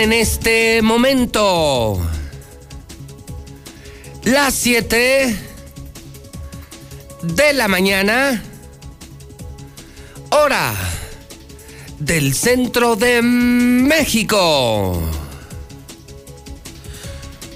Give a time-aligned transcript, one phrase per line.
[0.00, 2.00] En este momento
[4.24, 5.36] las 7
[7.22, 8.42] de la mañana,
[10.30, 10.74] hora
[11.98, 15.02] del centro de México.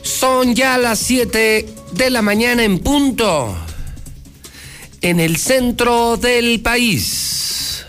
[0.03, 3.57] Son ya las 7 de la mañana en punto
[5.01, 7.87] en el centro del país.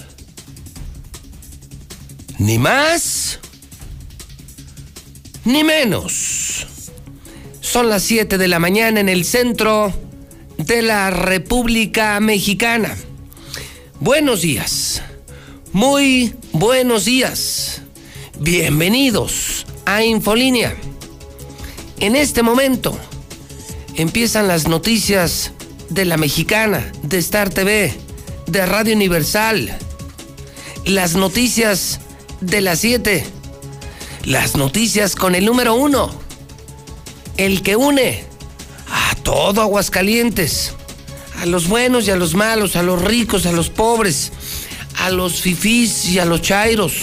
[2.38, 3.25] Ni más
[5.46, 6.68] ni menos.
[7.62, 9.94] Son las 7 de la mañana en el centro
[10.58, 12.96] de la República Mexicana.
[14.00, 15.02] Buenos días,
[15.72, 17.82] muy buenos días.
[18.40, 20.76] Bienvenidos a Infolínea.
[22.00, 22.98] En este momento
[23.96, 25.52] empiezan las noticias
[25.90, 27.94] de la mexicana, de Star TV,
[28.48, 29.78] de Radio Universal.
[30.86, 32.00] Las noticias
[32.42, 33.35] de las 7
[34.26, 36.12] las noticias con el número uno.
[37.38, 38.24] El que une
[38.90, 40.74] a todo Aguascalientes.
[41.40, 44.32] A los buenos y a los malos, a los ricos, a los pobres,
[45.00, 46.94] a los fifís y a los chairos,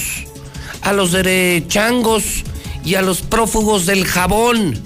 [0.80, 2.44] a los derechangos
[2.82, 4.82] y a los prófugos del jabón.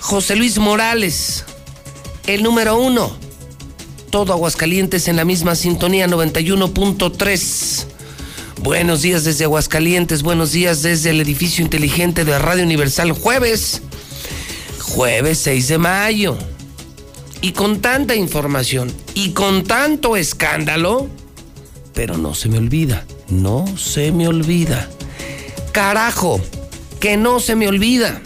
[0.00, 1.44] José Luis Morales,
[2.26, 3.16] el número uno.
[4.10, 7.87] Todo Aguascalientes en la misma sintonía 91.3.
[8.62, 13.82] Buenos días desde Aguascalientes, buenos días desde el edificio inteligente de Radio Universal, jueves,
[14.80, 16.36] jueves 6 de mayo.
[17.40, 21.06] Y con tanta información y con tanto escándalo,
[21.94, 24.90] pero no se me olvida, no se me olvida.
[25.70, 26.40] Carajo,
[26.98, 28.20] que no se me olvida.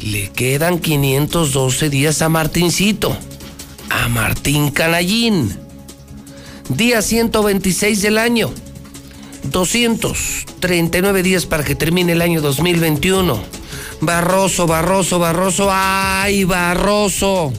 [0.00, 3.16] Le quedan 512 días a Martincito,
[3.90, 5.58] a Martín Canallín.
[6.68, 8.52] Día 126 del año
[9.44, 13.42] 239 días para que termine el año 2021.
[14.00, 17.52] Barroso, Barroso, Barroso, ay, Barroso.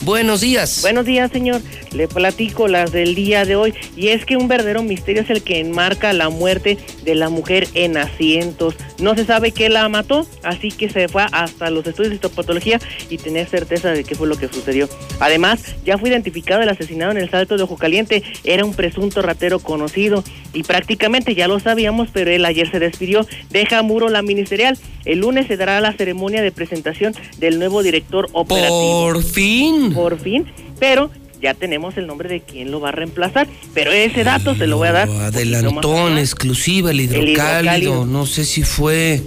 [0.00, 0.82] Buenos días.
[0.82, 1.60] Buenos días, señor.
[1.96, 3.74] Le platico las del día de hoy.
[3.96, 7.68] Y es que un verdadero misterio es el que enmarca la muerte de la mujer
[7.74, 8.74] en asientos.
[9.00, 12.80] No se sabe qué la mató, así que se fue hasta los estudios de histopatología
[13.10, 14.88] y tener certeza de qué fue lo que sucedió.
[15.20, 18.22] Además, ya fue identificado el asesinado en el Salto de Ojo Caliente.
[18.44, 20.22] Era un presunto ratero conocido.
[20.52, 23.26] Y prácticamente ya lo sabíamos, pero él ayer se despidió.
[23.50, 24.78] Deja muro la ministerial.
[25.04, 29.12] El lunes se dará la ceremonia de presentación del nuevo director operativo.
[29.12, 30.46] Por fin por fin,
[30.78, 31.10] pero
[31.40, 34.78] ya tenemos el nombre de quién lo va a reemplazar, pero ese dato se lo
[34.78, 35.08] voy a dar.
[35.08, 39.22] Adelantó en exclusiva el hidrocálido, no sé si fue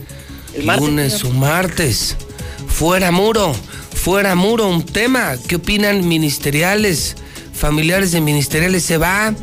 [0.56, 2.16] el lunes o martes.
[2.68, 3.54] Fuera muro,
[3.94, 5.36] fuera muro, un tema.
[5.48, 7.16] ¿Qué opinan ministeriales,
[7.54, 8.84] familiares de ministeriales?
[8.84, 9.34] Se va.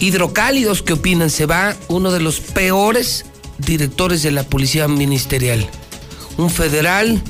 [0.00, 1.28] Hidrocálidos, ¿qué opinan?
[1.28, 3.24] Se va uno de los peores
[3.58, 5.68] directores de la policía ministerial.
[6.36, 7.20] Un federal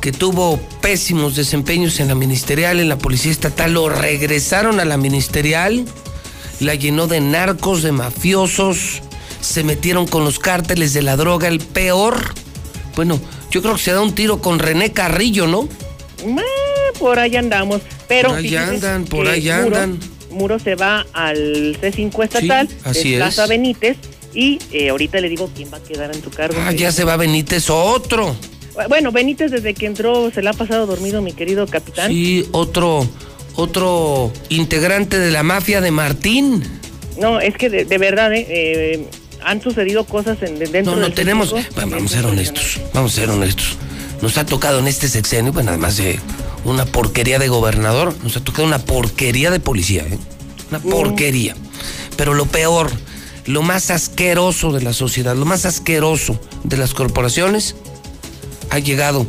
[0.00, 4.96] que tuvo pésimos desempeños en la ministerial, en la policía estatal, lo regresaron a la
[4.96, 5.84] ministerial,
[6.58, 9.02] la llenó de narcos, de mafiosos,
[9.40, 12.34] se metieron con los cárteles de la droga, el peor.
[12.96, 15.68] Bueno, yo creo que se da un tiro con René Carrillo, ¿no?
[16.98, 18.30] Por ahí andamos, pero...
[18.30, 19.98] Por ahí andan, por ahí andan.
[20.30, 23.96] Muro, se va al C5 estatal, así Plaza Benítez,
[24.32, 26.56] y eh, ahorita le digo quién va a quedar en tu cargo.
[26.60, 28.36] Ah, ya se va Benítez otro.
[28.88, 32.10] Bueno, Benítez desde que entró se le ha pasado dormido, mi querido capitán.
[32.10, 33.06] Sí, otro,
[33.54, 36.62] otro integrante de la mafia de Martín.
[37.18, 39.08] No, es que de, verdad, eh, eh,
[39.42, 41.54] han sucedido cosas en, dentro No, no tenemos.
[41.76, 43.76] vamos a ser honestos, vamos a ser honestos.
[44.22, 46.18] Nos ha tocado en este sexenio, bueno, además de
[46.64, 50.18] una porquería de gobernador, nos ha tocado una porquería de policía, ¿eh?
[50.70, 50.90] Una mm.
[50.90, 51.56] porquería.
[52.16, 52.90] Pero lo peor,
[53.46, 57.76] lo más asqueroso de la sociedad, lo más asqueroso de las corporaciones
[58.70, 59.26] ha llegado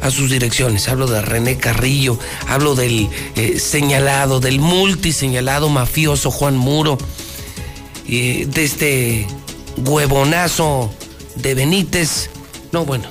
[0.00, 0.88] a sus direcciones.
[0.88, 6.98] Hablo de René Carrillo, hablo del eh, señalado, del multiseñalado mafioso Juan Muro,
[8.06, 9.26] de este
[9.76, 10.90] huevonazo
[11.36, 12.30] de Benítez.
[12.72, 13.08] No, bueno,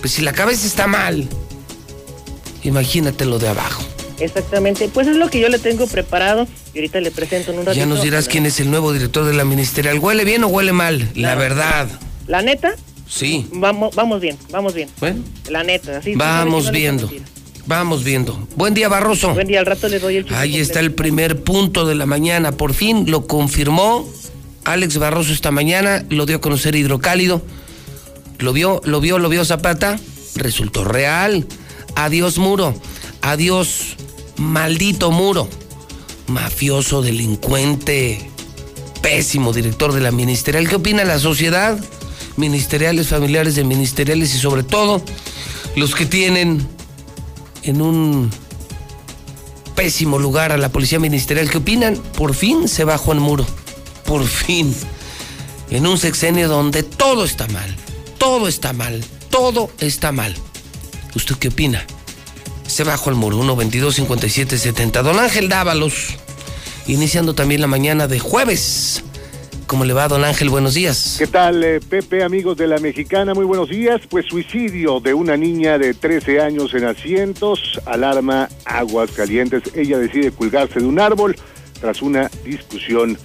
[0.00, 1.28] pues si la cabeza está mal,
[2.62, 3.84] imagínate lo de abajo.
[4.20, 7.66] Exactamente, pues es lo que yo le tengo preparado y ahorita le presento en un
[7.66, 7.84] ratito.
[7.84, 9.98] Ya nos dirás quién es el nuevo director de la ministerial.
[10.00, 11.08] ¿Huele bien o huele mal?
[11.14, 11.88] La verdad.
[12.26, 12.74] La neta,
[13.08, 13.46] Sí.
[13.52, 14.88] Vamos, vamos bien, vamos bien.
[15.00, 15.22] Bueno.
[15.50, 16.14] La neta, así.
[16.14, 17.10] Vamos viendo.
[17.66, 18.46] Vamos viendo.
[18.56, 19.34] Buen día, Barroso.
[19.34, 22.52] Buen día, al rato le doy el Ahí está el primer punto de la mañana.
[22.52, 24.08] Por fin lo confirmó
[24.64, 27.42] Alex Barroso esta mañana, lo dio a conocer Hidrocálido.
[28.38, 29.98] Lo vio, lo vio, lo vio Zapata.
[30.34, 31.46] Resultó real.
[31.94, 32.74] Adiós, muro.
[33.22, 33.96] Adiós,
[34.36, 35.48] maldito muro.
[36.26, 38.30] Mafioso, delincuente,
[39.02, 40.68] pésimo director de la ministerial.
[40.68, 41.78] ¿Qué opina la sociedad?
[42.38, 45.02] Ministeriales, familiares de ministeriales y sobre todo
[45.76, 46.66] los que tienen
[47.62, 48.30] en un
[49.74, 51.50] pésimo lugar a la policía ministerial.
[51.50, 51.96] ¿Qué opinan?
[52.16, 53.44] Por fin se va Juan Muro.
[54.04, 54.74] Por fin.
[55.70, 57.76] En un sexenio donde todo está mal.
[58.18, 59.04] Todo está mal.
[59.30, 60.34] Todo está mal.
[61.14, 61.84] ¿Usted qué opina?
[62.66, 65.02] Se va Juan Muro, 1 22 57 70.
[65.02, 66.14] Don Ángel Dávalos,
[66.86, 69.02] iniciando también la mañana de jueves
[69.68, 70.48] ¿Cómo le va, don Ángel?
[70.48, 71.16] Buenos días.
[71.18, 73.34] ¿Qué tal, eh, Pepe, amigos de la Mexicana?
[73.34, 74.00] Muy buenos días.
[74.08, 79.62] Pues suicidio de una niña de 13 años en asientos, alarma aguas calientes.
[79.74, 81.36] Ella decide colgarse de un árbol
[81.82, 83.18] tras una discusión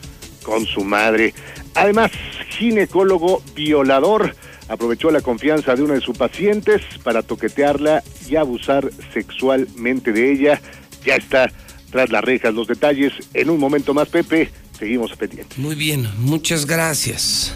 [0.44, 1.34] con su madre.
[1.76, 2.12] Además,
[2.50, 4.36] ginecólogo violador
[4.68, 10.62] aprovechó la confianza de una de sus pacientes para toquetearla y abusar sexualmente de ella.
[11.06, 11.50] Ya está
[11.90, 13.14] tras las rejas los detalles.
[13.34, 14.50] En un momento más, Pepe,
[14.84, 15.58] seguimos pendientes.
[15.58, 17.54] Muy bien, muchas gracias.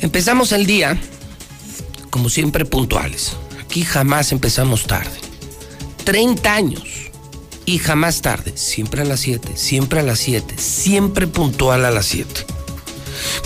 [0.00, 0.96] Empezamos el día,
[2.10, 3.36] como siempre, puntuales.
[3.60, 5.18] Aquí jamás empezamos tarde.
[6.04, 6.84] 30 años
[7.66, 8.52] y jamás tarde.
[8.56, 12.46] Siempre a las 7, siempre a las 7, siempre puntual a las 7.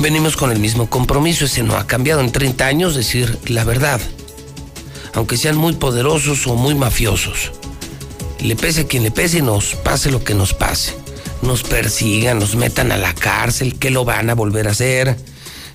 [0.00, 4.00] Venimos con el mismo compromiso, ese no ha cambiado en 30 años, decir la verdad.
[5.14, 7.50] Aunque sean muy poderosos o muy mafiosos.
[8.41, 11.07] Le pese a quien le pese y nos pase lo que nos pase
[11.43, 15.17] nos persigan, nos metan a la cárcel, ¿qué lo van a volver a hacer?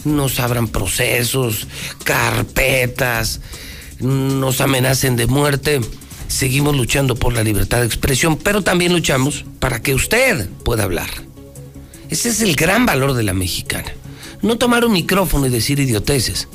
[0.06, 1.68] Nos abran procesos,
[2.04, 3.40] carpetas,
[4.00, 5.82] nos amenacen de muerte.
[6.28, 11.10] Seguimos luchando por la libertad de expresión, pero también luchamos para que usted pueda hablar.
[12.10, 13.94] Ese es el gran valor de la mexicana.
[14.42, 16.48] No tomar un micrófono y decir idioteces.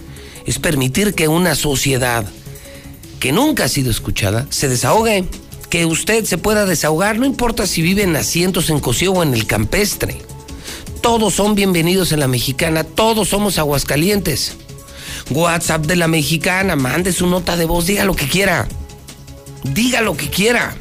[0.47, 2.27] Es permitir que una sociedad
[3.19, 5.25] que nunca ha sido escuchada se desahogue
[5.71, 9.35] que usted se pueda desahogar, no importa si vive en asientos en Cosío o en
[9.35, 10.19] el campestre.
[11.01, 14.57] Todos son bienvenidos en la mexicana, todos somos aguascalientes.
[15.31, 18.67] WhatsApp de la mexicana, mande su nota de voz, diga lo que quiera.
[19.63, 20.75] Diga lo que quiera.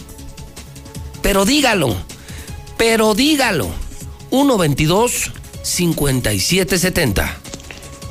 [1.21, 1.95] Pero dígalo.
[2.77, 3.67] Pero dígalo.
[4.29, 5.31] 122
[5.63, 7.37] 5770.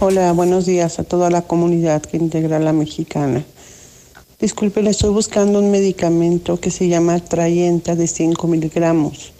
[0.01, 3.45] Hola, buenos días a toda la comunidad que integra la mexicana.
[4.39, 9.33] Disculpe, le estoy buscando un medicamento que se llama Trayenta de 5 miligramos.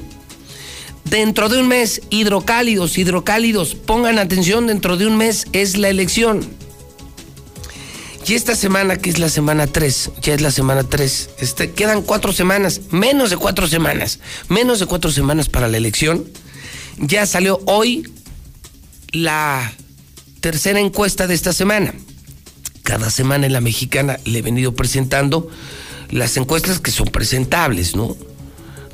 [1.03, 6.47] Dentro de un mes, hidrocálidos, hidrocálidos, pongan atención, dentro de un mes es la elección.
[8.27, 12.03] Y esta semana, que es la semana 3, ya es la semana 3, este, quedan
[12.03, 16.23] cuatro semanas, menos de cuatro semanas, menos de cuatro semanas para la elección.
[16.97, 18.09] Ya salió hoy
[19.11, 19.73] la
[20.39, 21.93] tercera encuesta de esta semana
[22.91, 25.47] cada semana en la mexicana le he venido presentando
[26.09, 28.17] las encuestas que son presentables, ¿no?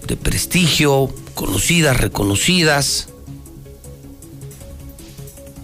[0.06, 3.10] De prestigio, conocidas, reconocidas.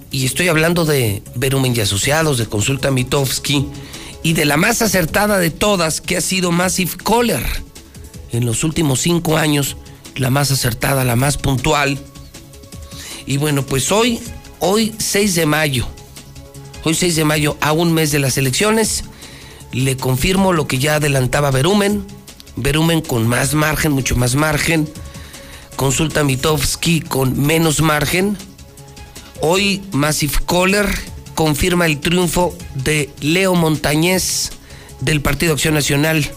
[0.09, 3.67] y estoy hablando de Berumen y Asociados, de Consulta Mitofsky,
[4.23, 7.45] y de la más acertada de todas, que ha sido Massive Caller.
[8.31, 9.77] En los últimos cinco años,
[10.15, 11.99] la más acertada, la más puntual.
[13.27, 14.19] Y bueno, pues hoy,
[14.59, 15.87] hoy 6 de mayo,
[16.83, 19.05] hoy 6 de mayo, a un mes de las elecciones,
[19.71, 22.05] le confirmo lo que ya adelantaba Berumen,
[22.55, 24.89] Berumen con más margen, mucho más margen,
[25.75, 28.37] consulta Mitofsky con menos margen.
[29.41, 30.87] Hoy Massive Caller
[31.35, 34.51] confirma el triunfo de Leo Montañez
[35.01, 36.29] del Partido Acción Nacional.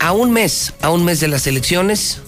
[0.00, 2.18] A un mes, a un mes de las elecciones,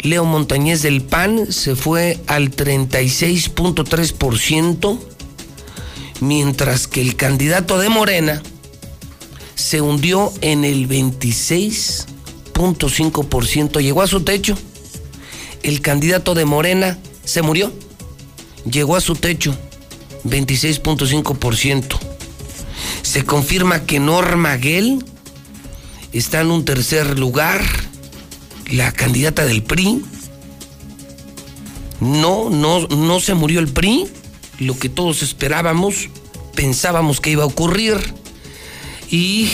[0.00, 4.98] Leo Montañez del PAN se fue al 36.3%,
[6.22, 8.40] mientras que el candidato de Morena
[9.56, 14.56] se hundió en el 26.5%, llegó a su techo.
[15.64, 17.72] El candidato de Morena se murió,
[18.70, 19.58] llegó a su techo,
[20.24, 21.98] 26.5%.
[23.02, 25.04] Se confirma que Norma Gell
[26.12, 27.64] está en un tercer lugar,
[28.70, 30.04] la candidata del PRI.
[32.00, 34.21] No, no, no se murió el PRI,
[34.58, 36.08] lo que todos esperábamos,
[36.54, 37.96] pensábamos que iba a ocurrir.
[39.10, 39.48] Y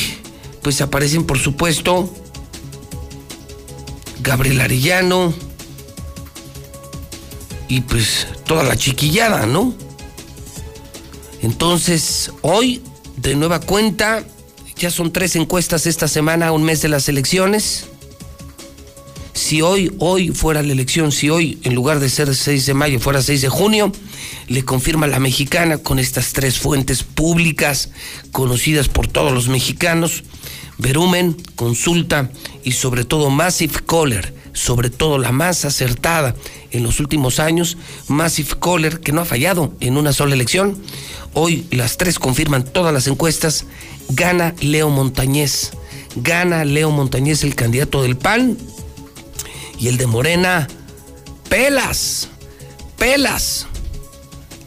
[0.62, 2.12] pues aparecen, por supuesto,
[4.20, 5.32] Gabriel Arellano
[7.68, 9.74] y pues toda la chiquillada, ¿no?
[11.42, 12.82] Entonces, hoy,
[13.16, 14.24] de nueva cuenta,
[14.76, 17.86] ya son tres encuestas esta semana, un mes de las elecciones.
[19.34, 22.98] Si hoy, hoy fuera la elección, si hoy en lugar de ser 6 de mayo
[22.98, 23.92] fuera 6 de junio,
[24.48, 27.90] le confirma la mexicana con estas tres fuentes públicas
[28.32, 30.24] conocidas por todos los mexicanos,
[30.78, 32.30] Verumen, Consulta
[32.64, 36.34] y sobre todo Massive Caller, sobre todo la más acertada
[36.70, 37.76] en los últimos años,
[38.08, 40.78] Massive Caller, que no ha fallado en una sola elección.
[41.34, 43.66] Hoy las tres confirman todas las encuestas,
[44.08, 45.72] gana Leo Montañez,
[46.16, 48.56] gana Leo Montañez el candidato del PAN
[49.78, 50.68] y el de Morena,
[51.48, 52.28] pelas,
[52.96, 53.66] pelas.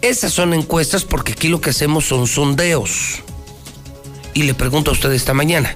[0.02, 3.22] Esas son encuestas porque aquí lo que hacemos son sondeos.
[4.34, 5.76] Y le pregunto a usted esta mañana,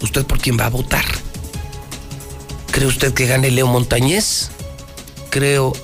[0.00, 1.04] ¿usted por quién va a votar?
[2.70, 4.50] ¿Cree usted que gane Leo Montañez?
[5.30, 5.74] ¿Creo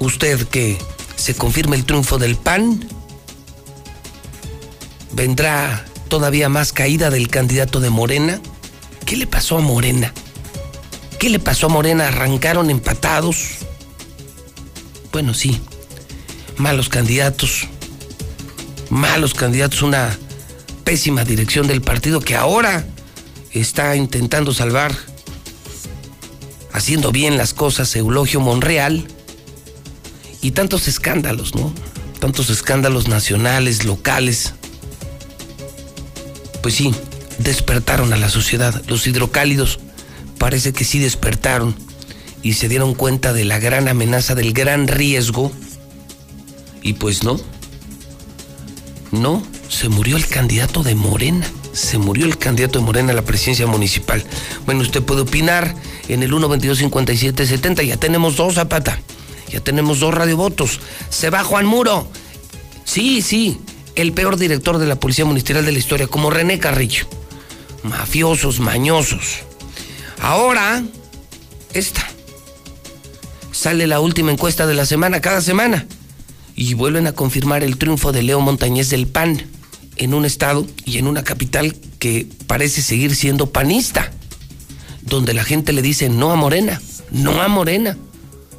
[0.00, 0.76] usted que
[1.16, 2.86] se confirme el triunfo del PAN?
[5.12, 8.40] ¿Vendrá todavía más caída del candidato de Morena?
[9.06, 10.12] ¿Qué le pasó a Morena?
[11.18, 12.08] ¿Qué le pasó a Morena?
[12.08, 13.58] ¿Arrancaron empatados?
[15.10, 15.60] Bueno, sí.
[16.60, 17.68] Malos candidatos.
[18.90, 19.80] Malos candidatos.
[19.80, 20.14] Una
[20.84, 22.84] pésima dirección del partido que ahora
[23.50, 24.94] está intentando salvar,
[26.70, 29.08] haciendo bien las cosas, Eulogio Monreal.
[30.42, 31.72] Y tantos escándalos, ¿no?
[32.18, 34.52] Tantos escándalos nacionales, locales.
[36.62, 36.94] Pues sí,
[37.38, 38.82] despertaron a la sociedad.
[38.86, 39.80] Los hidrocálidos
[40.36, 41.74] parece que sí despertaron
[42.42, 45.52] y se dieron cuenta de la gran amenaza, del gran riesgo.
[46.82, 47.38] Y pues no.
[49.12, 51.46] No, se murió el candidato de Morena.
[51.72, 54.24] Se murió el candidato de Morena a la presidencia municipal.
[54.66, 55.74] Bueno, usted puede opinar
[56.08, 57.84] en el 122-5770.
[57.84, 59.00] Ya tenemos dos, Zapata.
[59.48, 60.80] Ya tenemos dos radiovotos.
[61.08, 62.08] Se va Juan Muro.
[62.84, 63.58] Sí, sí.
[63.94, 67.06] El peor director de la Policía Ministerial de la historia, como René Carrillo.
[67.82, 69.40] Mafiosos, mañosos.
[70.20, 70.82] Ahora,
[71.72, 72.06] esta.
[73.52, 75.86] Sale la última encuesta de la semana, cada semana.
[76.60, 79.46] Y vuelven a confirmar el triunfo de Leo Montañez del PAN
[79.96, 84.12] en un estado y en una capital que parece seguir siendo panista.
[85.00, 86.78] Donde la gente le dice no a Morena,
[87.12, 87.96] no a Morena,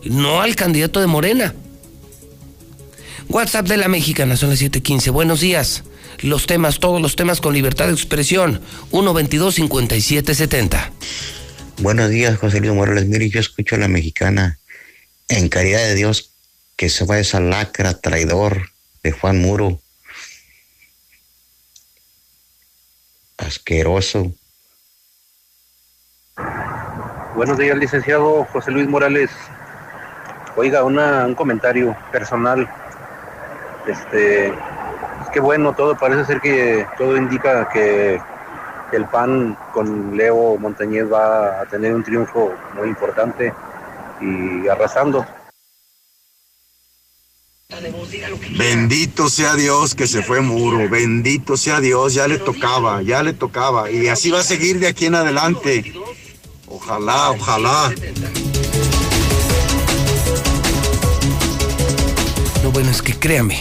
[0.04, 1.54] no al candidato de Morena.
[3.30, 5.12] WhatsApp de la Mexicana, son las 7:15.
[5.12, 5.84] Buenos días.
[6.22, 8.62] Los temas, todos los temas con libertad de expresión.
[8.90, 10.90] 122-5770.
[11.78, 13.06] Buenos días, José Luis Morales.
[13.06, 14.58] Mire, yo escucho a la mexicana
[15.28, 16.31] en caridad de Dios
[16.82, 18.70] que se va esa lacra traidor
[19.04, 19.78] de Juan Muro.
[23.38, 24.32] Asqueroso.
[27.36, 29.30] Buenos días, licenciado José Luis Morales.
[30.56, 32.68] Oiga, una, un comentario personal.
[33.86, 38.20] Este, es que bueno, todo parece ser que todo indica que
[38.92, 43.54] el PAN con Leo Montañez va a tener un triunfo muy importante
[44.20, 45.24] y arrasando.
[48.58, 53.34] Bendito sea Dios que se fue Muro, bendito sea Dios, ya le tocaba, ya le
[53.34, 55.94] tocaba y así va a seguir de aquí en adelante.
[56.68, 57.94] Ojalá, ojalá.
[62.64, 63.60] Lo bueno es que créame,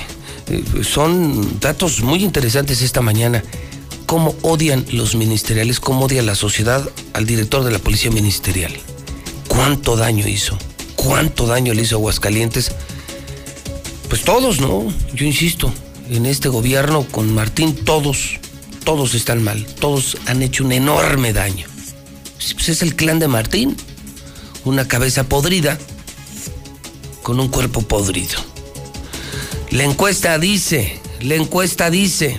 [0.50, 3.44] Eh, son datos muy interesantes esta mañana.
[4.06, 8.72] Cómo odian los ministeriales, cómo odia la sociedad al director de la policía ministerial.
[9.46, 10.58] Cuánto daño hizo,
[10.96, 12.72] cuánto daño le hizo a Aguascalientes.
[14.10, 14.92] Pues todos, ¿no?
[15.14, 15.72] Yo insisto,
[16.10, 18.40] en este gobierno con Martín todos,
[18.84, 21.68] todos están mal, todos han hecho un enorme daño.
[22.34, 23.76] Pues es el clan de Martín,
[24.64, 25.78] una cabeza podrida
[27.22, 28.36] con un cuerpo podrido.
[29.70, 32.36] La encuesta dice, la encuesta dice,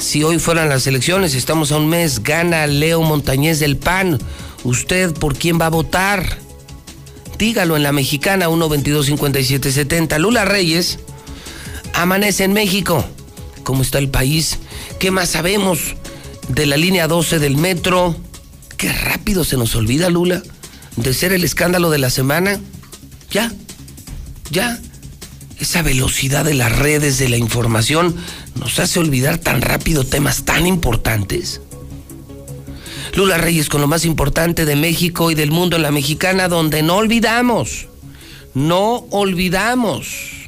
[0.00, 4.18] si hoy fueran las elecciones, estamos a un mes, gana Leo Montañez del PAN.
[4.64, 6.38] ¿Usted por quién va a votar?
[7.38, 10.18] Dígalo en la mexicana 1225770.
[10.18, 10.98] Lula Reyes
[11.94, 13.04] amanece en México.
[13.62, 14.58] ¿Cómo está el país?
[14.98, 15.96] ¿Qué más sabemos
[16.48, 18.16] de la línea 12 del metro?
[18.76, 20.42] Qué rápido se nos olvida, Lula,
[20.96, 22.60] de ser el escándalo de la semana.
[23.30, 23.52] Ya,
[24.50, 24.78] ya.
[25.58, 28.16] Esa velocidad de las redes, de la información,
[28.56, 31.60] nos hace olvidar tan rápido temas tan importantes.
[33.14, 36.82] Lula Reyes con lo más importante de México y del mundo en la mexicana, donde
[36.82, 37.86] no olvidamos,
[38.52, 40.43] no olvidamos.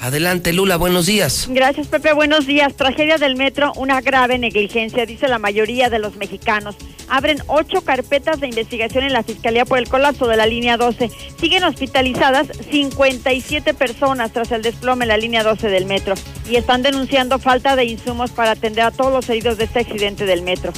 [0.00, 1.48] Adelante, Lula, buenos días.
[1.50, 2.74] Gracias, Pepe, buenos días.
[2.74, 6.76] Tragedia del metro, una grave negligencia, dice la mayoría de los mexicanos.
[7.08, 11.10] Abren ocho carpetas de investigación en la Fiscalía por el colapso de la línea 12.
[11.40, 16.14] Siguen hospitalizadas 57 personas tras el desplome en la línea 12 del metro
[16.48, 20.26] y están denunciando falta de insumos para atender a todos los heridos de este accidente
[20.26, 20.72] del metro.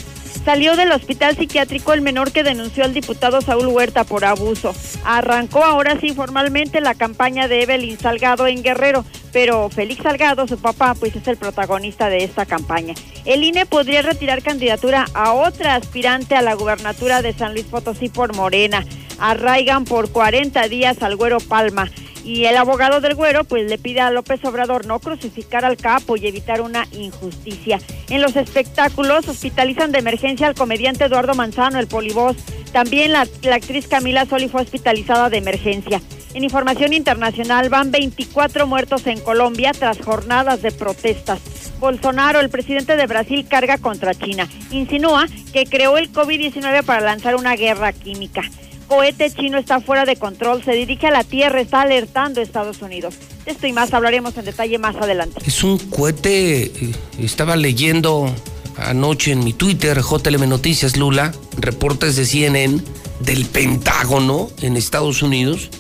[0.45, 4.75] Salió del hospital psiquiátrico el menor que denunció al diputado Saúl Huerta por abuso.
[5.05, 10.59] Arrancó ahora sí formalmente la campaña de Evelyn Salgado en Guerrero, pero Félix Salgado, su
[10.59, 12.95] papá, pues es el protagonista de esta campaña.
[13.25, 18.09] El INE podría retirar candidatura a otra aspirante a la gubernatura de San Luis Potosí
[18.09, 18.85] por Morena.
[19.19, 21.91] Arraigan por 40 días al Güero Palma.
[22.25, 26.17] Y el abogado del güero pues le pide a López Obrador no crucificar al capo
[26.17, 27.81] y evitar una injusticia.
[28.09, 32.37] En los espectáculos hospitalizan de emergencia al comediante Eduardo Manzano, el polivoz.
[32.73, 36.01] También la, la actriz Camila Soli fue hospitalizada de emergencia.
[36.35, 41.41] En información internacional van 24 muertos en Colombia tras jornadas de protestas.
[41.81, 44.47] Bolsonaro, el presidente de Brasil, carga contra China.
[44.71, 48.43] Insinúa que creó el COVID-19 para lanzar una guerra química
[48.91, 52.83] cohete chino está fuera de control, se dirige a la Tierra, está alertando a Estados
[52.83, 53.15] Unidos.
[53.45, 55.41] De esto y más hablaremos en detalle más adelante.
[55.47, 58.29] Es un cohete, eh, estaba leyendo
[58.77, 62.83] anoche en mi Twitter, JLM Noticias Lula, reportes de CNN
[63.21, 65.71] del Pentágono en Estados Unidos.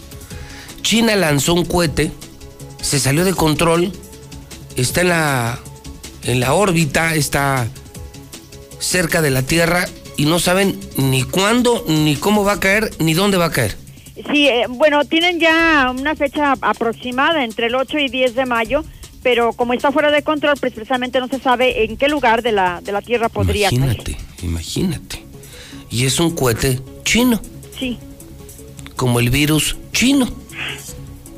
[0.82, 2.12] China lanzó un cohete,
[2.80, 3.92] se salió de control,
[4.76, 5.58] está en la,
[6.22, 7.66] en la órbita, está
[8.78, 9.88] cerca de la Tierra
[10.20, 13.74] y no saben ni cuándo, ni cómo va a caer, ni dónde va a caer.
[14.30, 18.84] Sí, eh, bueno, tienen ya una fecha aproximada entre el 8 y 10 de mayo,
[19.22, 22.82] pero como está fuera de control, precisamente no se sabe en qué lugar de la,
[22.82, 24.26] de la Tierra podría imagínate, caer.
[24.42, 25.24] Imagínate,
[25.88, 27.40] Y es un cohete chino.
[27.78, 27.96] Sí.
[28.96, 30.28] Como el virus chino.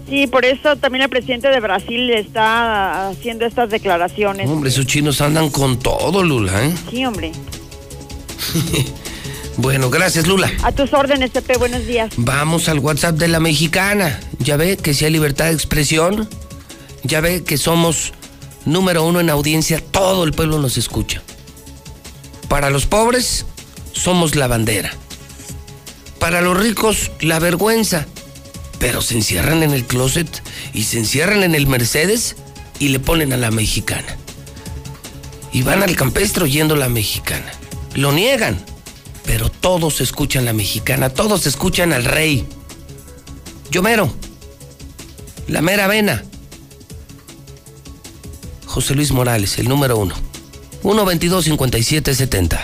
[0.08, 4.50] Sí, por eso también el presidente de Brasil está haciendo estas declaraciones.
[4.50, 6.74] Hombre, esos chinos andan con todo, Lula, ¿eh?
[6.90, 7.30] Sí, hombre.
[9.56, 10.50] bueno, gracias Lula.
[10.62, 12.12] A tus órdenes, Pepe, buenos días.
[12.16, 14.20] Vamos al WhatsApp de la mexicana.
[14.38, 16.28] Ya ve que si hay libertad de expresión,
[17.02, 18.12] ya ve que somos
[18.64, 21.22] número uno en audiencia, todo el pueblo nos escucha.
[22.48, 23.46] Para los pobres,
[23.92, 24.92] somos la bandera.
[26.18, 28.06] Para los ricos, la vergüenza.
[28.78, 32.36] Pero se encierran en el closet y se encierran en el Mercedes
[32.78, 34.16] y le ponen a la mexicana.
[35.52, 37.52] Y van al campestre oyendo la mexicana.
[37.94, 38.64] Lo niegan,
[39.26, 42.46] pero todos escuchan la mexicana, todos escuchan al rey.
[43.70, 44.12] Yomero,
[45.48, 46.24] la mera vena.
[48.66, 50.14] José Luis Morales, el número uno.
[50.82, 52.58] 122-5770.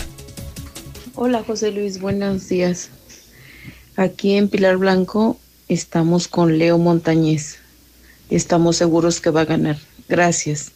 [1.15, 2.89] Hola José Luis, buenos días.
[3.97, 5.39] Aquí en Pilar Blanco
[5.69, 7.59] estamos con Leo Montañez.
[8.31, 9.79] Estamos seguros que va a ganar.
[10.09, 10.73] Gracias.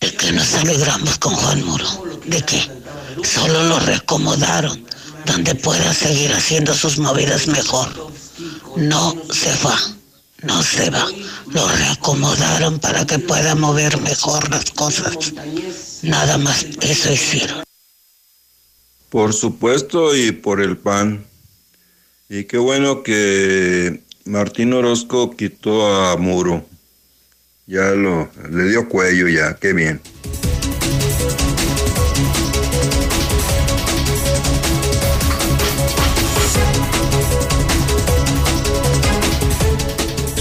[0.00, 1.86] El que nos alegramos con Juan Muro.
[2.26, 2.62] ¿De qué?
[3.22, 4.84] Solo lo reacomodaron
[5.26, 7.88] donde pueda seguir haciendo sus movidas mejor.
[8.76, 9.78] No se va,
[10.42, 11.06] no se va.
[11.52, 15.32] Lo reacomodaron para que pueda mover mejor las cosas.
[16.02, 17.62] Nada más eso hicieron.
[19.08, 21.24] Por supuesto y por el pan.
[22.28, 26.66] Y qué bueno que Martín Orozco quitó a Muro.
[27.66, 30.00] Ya lo le dio cuello ya, qué bien.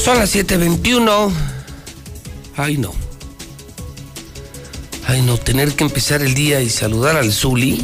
[0.04, 1.32] Son las 7:21.
[2.58, 2.94] Ay, no.
[5.08, 7.82] Ay, no, tener que empezar el día y saludar al Zuli.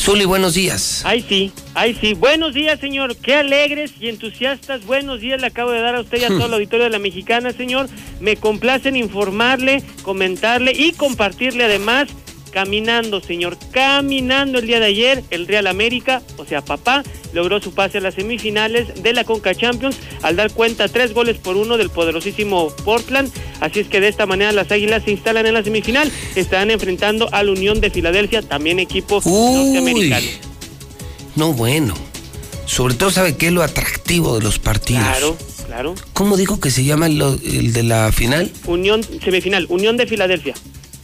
[0.00, 1.02] Zuli, buenos días.
[1.04, 2.14] Ay, sí, ay, sí.
[2.14, 3.16] Buenos días, señor.
[3.16, 4.86] Qué alegres y entusiastas.
[4.86, 7.00] Buenos días le acabo de dar a usted y a todo el auditorio de la
[7.00, 7.90] Mexicana, señor.
[8.20, 12.08] Me complace en informarle, comentarle y compartirle además
[12.56, 17.02] caminando, señor, caminando el día de ayer, el Real América, o sea, papá,
[17.34, 21.36] logró su pase a las semifinales de la Conca Champions al dar cuenta tres goles
[21.36, 23.30] por uno del poderosísimo Portland.
[23.60, 27.28] Así es que de esta manera las Águilas se instalan en la semifinal, estarán enfrentando
[27.30, 30.26] a la Unión de Filadelfia, también equipo norteamericano.
[31.34, 31.92] No, bueno.
[32.64, 35.04] Sobre todo, ¿sabe qué es lo atractivo de los partidos?
[35.04, 35.94] Claro, claro.
[36.14, 38.50] ¿Cómo dijo que se llama el, el de la final?
[38.64, 40.54] Unión, semifinal, Unión de Filadelfia.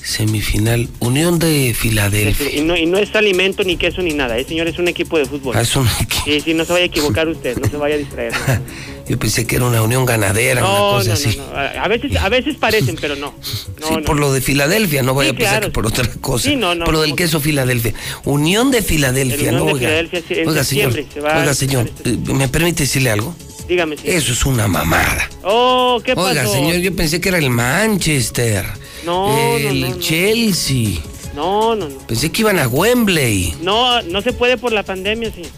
[0.04, 2.50] Semifinal, Unión de Filadelfia.
[2.52, 4.66] Y no, y no es alimento ni queso ni nada, ¿eh, señor?
[4.68, 5.56] Es un equipo de fútbol.
[5.56, 5.86] Ah, es un
[6.24, 8.32] Sí, sí, no se vaya a equivocar usted, no se vaya a distraer.
[9.08, 11.36] Yo pensé que era una unión ganadera, una No, cosa no, así.
[11.36, 11.44] no.
[11.56, 13.34] A veces, a veces parecen, pero no.
[13.42, 15.66] Sí, por lo de Filadelfia, no vaya Sí, a pensar claro.
[15.68, 16.48] que por otra cosa.
[16.50, 17.94] Sí, no, no, por lo del queso Filadelfia.
[18.24, 19.64] Unión de Filadelfia, Unión ¿no?
[19.66, 23.34] de Oiga, Filadelfia, oiga señor, se va oiga, señor, eh, ¿me permite decirle algo?
[23.68, 24.14] Dígame, señor.
[24.16, 25.28] Eso es una mamada.
[25.44, 26.28] Oh, ¿qué pasó?
[26.28, 28.64] Oiga, señor, yo pensé que era el Manchester,
[29.04, 29.98] No, el no, no.
[29.98, 30.98] Chelsea.
[31.34, 31.98] No, no, no.
[32.06, 33.54] Pensé que iban a Wembley.
[33.62, 35.50] No, no se puede por la pandemia, señor.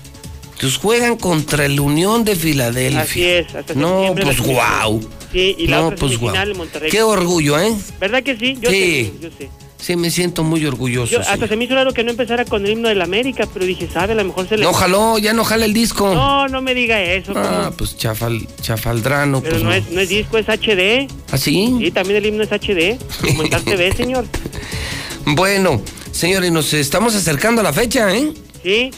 [0.54, 3.00] Entonces juegan contra el Unión de Filadelfia.
[3.02, 5.00] Así es, hasta No, pues guau.
[5.32, 6.90] Sí, y la No, otra pues semifinal Monterrey.
[6.92, 7.74] Qué orgullo, ¿eh?
[7.98, 8.56] ¿Verdad que sí?
[8.60, 8.76] Yo Sí.
[8.80, 9.50] sé, yo sé.
[9.84, 11.12] Sí, me siento muy orgulloso.
[11.12, 13.46] Yo, hasta se me hizo raro que no empezara con el himno de la América,
[13.52, 14.14] pero dije, ¿sabe?
[14.14, 14.62] A lo mejor se le...
[14.62, 16.14] No jaló, ya no jala el disco.
[16.14, 17.34] No, no me diga eso.
[17.36, 17.76] Ah, ¿cómo?
[17.76, 19.74] pues chafal, chafaldrano, Pero pues no, no.
[19.74, 21.06] es, no es disco, es HD.
[21.30, 21.76] ¿Ah, sí?
[21.78, 22.96] Sí, también el himno es HD.
[23.20, 24.24] Como en TV, señor.
[25.26, 28.32] Bueno, señores, nos estamos acercando a la fecha, ¿eh?
[28.62, 28.90] Sí,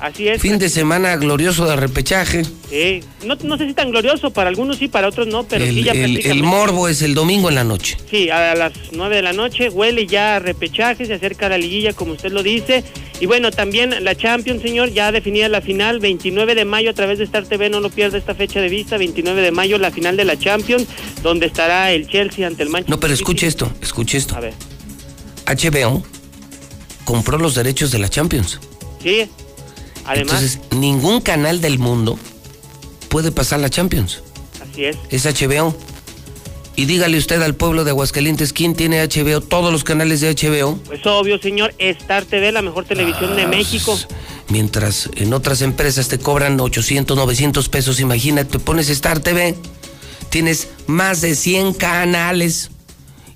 [0.00, 0.40] así es.
[0.40, 2.44] Fin de semana glorioso de repechaje.
[2.68, 3.00] Sí.
[3.24, 5.84] No, no sé si tan glorioso, para algunos sí, para otros no, pero sí El,
[5.84, 7.96] ya el- el morbo es el domingo en la noche.
[8.10, 11.92] Sí, a las 9 de la noche, huele ya a repechaje, se acerca la liguilla,
[11.92, 12.82] como usted lo dice.
[13.20, 17.18] Y bueno, también la Champions, señor, ya definida la final, 29 de mayo a través
[17.18, 20.16] de Star TV, no lo pierda esta fecha de vista, 29 de mayo, la final
[20.16, 20.86] de la Champions,
[21.22, 24.36] donde estará el Chelsea ante el Manchester No, pero escuche esto, escuche esto.
[24.36, 24.54] A ver,
[25.46, 26.02] HBO
[27.04, 28.58] compró los derechos de la Champions.
[29.02, 29.28] sí,
[30.12, 32.18] además, Entonces, ningún canal del mundo
[33.08, 34.22] puede pasar la Champions.
[34.62, 34.96] así es.
[35.10, 35.74] Es HBO.
[36.76, 40.76] Y dígale usted al pueblo de Aguascalientes quién tiene HBO, todos los canales de HBO.
[40.86, 43.98] Pues obvio, señor, Star TV, la mejor televisión Ah, de México.
[44.48, 49.56] Mientras en otras empresas te cobran 800, 900 pesos, imagínate, pones Star TV,
[50.30, 52.70] tienes más de 100 canales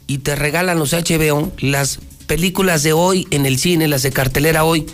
[0.06, 4.64] y te regalan los HBO, las películas de hoy en el cine, las de cartelera
[4.64, 4.86] hoy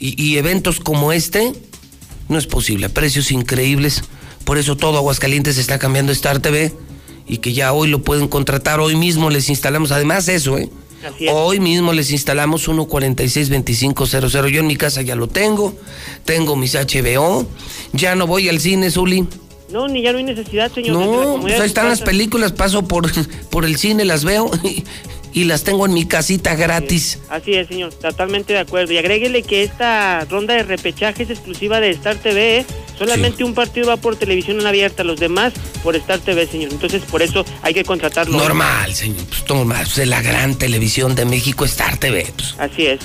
[0.00, 1.52] y, y eventos como este,
[2.28, 4.02] no es posible, precios increíbles.
[4.44, 6.72] Por eso todo Aguascalientes está cambiando Star TV
[7.28, 10.68] y que ya hoy lo pueden contratar, hoy mismo les instalamos, además eso, ¿eh?
[11.32, 14.50] Hoy mismo les instalamos 146-2500.
[14.50, 15.74] Yo en mi casa ya lo tengo.
[16.24, 17.46] Tengo mis HBO.
[17.92, 19.26] Ya no voy al cine, Zuli.
[19.70, 20.98] No, ni ya no hay necesidad, señor.
[20.98, 22.52] No, pues ahí están las películas.
[22.52, 23.10] Paso por,
[23.50, 24.84] por el cine, las veo y,
[25.32, 27.18] y las tengo en mi casita gratis.
[27.28, 28.92] Así es, señor, totalmente de acuerdo.
[28.92, 32.58] Y agréguele que esta ronda de repechaje es exclusiva de Star TV.
[32.58, 32.66] ¿eh?
[32.98, 36.72] Solamente un partido va por televisión abierta, los demás por Star TV, señor.
[36.72, 38.36] Entonces, por eso hay que contratarlo.
[38.36, 39.24] Normal, señor.
[39.28, 39.84] Pues normal.
[39.84, 42.26] Pues es la gran televisión de México, Star TV.
[42.36, 43.00] Pues, Así es.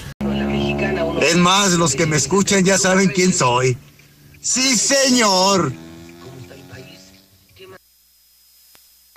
[1.21, 3.77] Es más, los que me escuchan ya saben quién soy.
[4.41, 5.73] Sí, señor.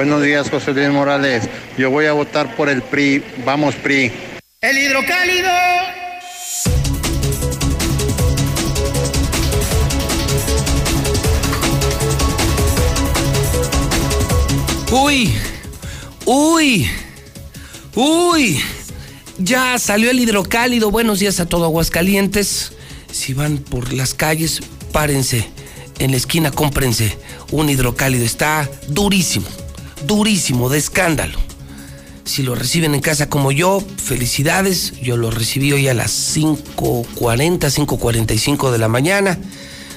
[0.01, 1.49] Buenos días, José Luis Morales.
[1.77, 3.21] Yo voy a votar por el PRI.
[3.45, 4.13] Vamos, PRI.
[4.61, 5.51] El hidrocálido.
[14.93, 15.35] Uy,
[16.27, 16.89] uy,
[17.97, 18.61] uy.
[19.39, 20.93] Ya salió el hidrocálido.
[20.93, 22.71] Buenos días a todo Aguascalientes.
[23.11, 24.61] Si van por las calles,
[24.93, 25.49] párense.
[25.99, 27.19] En la esquina, cómprense
[27.51, 28.25] un hidrocálido.
[28.25, 29.49] Está durísimo,
[30.07, 31.39] durísimo, de escándalo.
[32.29, 34.93] Si lo reciben en casa como yo, felicidades.
[35.01, 39.39] Yo lo recibí hoy a las 5.40, 5.45 de la mañana.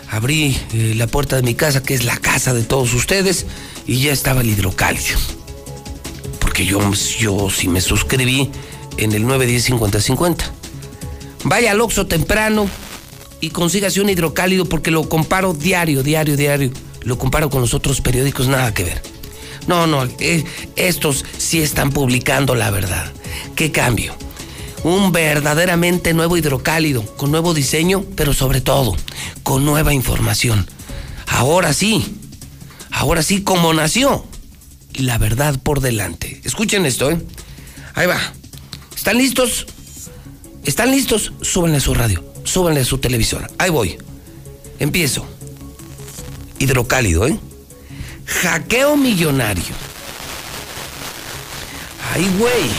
[0.09, 3.45] Abrí eh, la puerta de mi casa, que es la casa de todos ustedes,
[3.85, 5.19] y ya estaba el hidrocálido.
[6.39, 6.79] Porque yo,
[7.19, 8.49] yo sí me suscribí
[8.97, 10.37] en el 910-5050.
[11.43, 12.69] Vaya al Oxxo temprano
[13.41, 16.71] y consígase un hidrocálido porque lo comparo diario, diario, diario.
[17.01, 19.10] Lo comparo con los otros periódicos, nada que ver.
[19.67, 20.43] No, no, eh,
[20.75, 23.11] estos sí están publicando la verdad.
[23.55, 24.15] ¿Qué cambio?
[24.83, 28.95] Un verdaderamente nuevo hidrocálido, con nuevo diseño, pero sobre todo,
[29.43, 30.67] con nueva información.
[31.27, 32.03] Ahora sí,
[32.89, 34.25] ahora sí, como nació,
[34.95, 36.41] la verdad por delante.
[36.43, 37.21] Escuchen esto, ¿eh?
[37.93, 38.19] Ahí va.
[38.95, 39.67] ¿Están listos?
[40.65, 41.33] ¿Están listos?
[41.41, 43.49] Súbanle a su radio, súbanle a su televisor.
[43.59, 43.97] Ahí voy.
[44.79, 45.25] Empiezo.
[46.57, 47.39] Hidrocálido, ¿eh?
[48.39, 49.75] Hackeo millonario.
[52.13, 52.69] Ay, güey.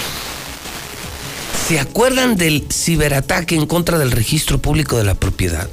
[1.68, 5.68] ¿Se acuerdan del ciberataque en contra del registro público de la propiedad?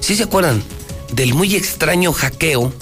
[0.00, 0.62] ¿Sí se acuerdan
[1.12, 2.72] del muy extraño hackeo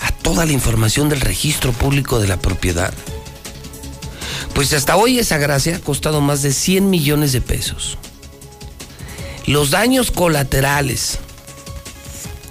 [0.00, 2.94] a toda la información del registro público de la propiedad?
[4.54, 7.98] Pues hasta hoy esa gracia ha costado más de 100 millones de pesos.
[9.46, 11.18] Los daños colaterales,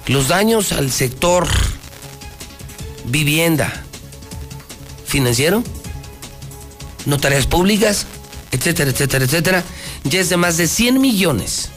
[0.10, 1.48] los daños al sector
[3.06, 3.84] vivienda,
[5.06, 5.64] financiero,
[7.06, 8.08] notarias públicas,
[8.52, 9.64] etcétera, etcétera, etcétera,
[10.04, 11.70] ya es de más de 100 millones.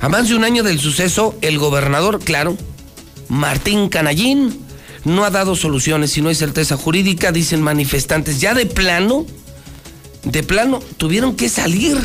[0.00, 2.56] A más de un año del suceso, el gobernador, claro,
[3.28, 4.60] Martín Canallín,
[5.04, 8.42] no ha dado soluciones si no hay certeza jurídica, dicen manifestantes.
[8.42, 9.24] Ya de plano,
[10.22, 11.98] de plano, tuvieron que salir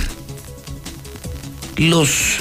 [1.76, 2.38] los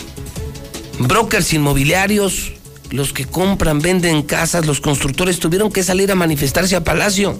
[1.01, 2.58] brokers inmobiliarios,
[2.91, 7.39] los que compran, venden casas, los constructores tuvieron que salir a manifestarse a Palacio.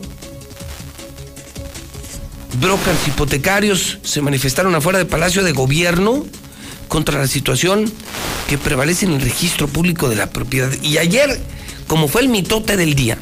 [2.61, 6.27] Brokers hipotecarios se manifestaron afuera del Palacio de Gobierno
[6.89, 7.91] contra la situación
[8.49, 10.71] que prevalece en el registro público de la propiedad.
[10.83, 11.41] Y ayer,
[11.87, 13.17] como fue el mitote del día,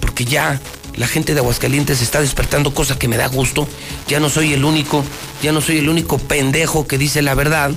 [0.00, 0.60] porque ya
[0.96, 3.68] la gente de Aguascalientes está despertando, cosa que me da gusto,
[4.08, 5.04] ya no soy el único,
[5.42, 7.70] ya no soy el único pendejo que dice la verdad,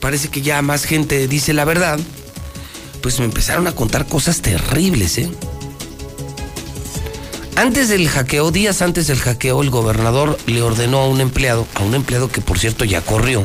[0.00, 1.98] parece que ya más gente dice la verdad,
[3.02, 5.30] pues me empezaron a contar cosas terribles, ¿eh?
[7.56, 11.82] Antes del hackeo, días antes del hackeo, el gobernador le ordenó a un empleado, a
[11.82, 13.42] un empleado que por cierto ya corrió,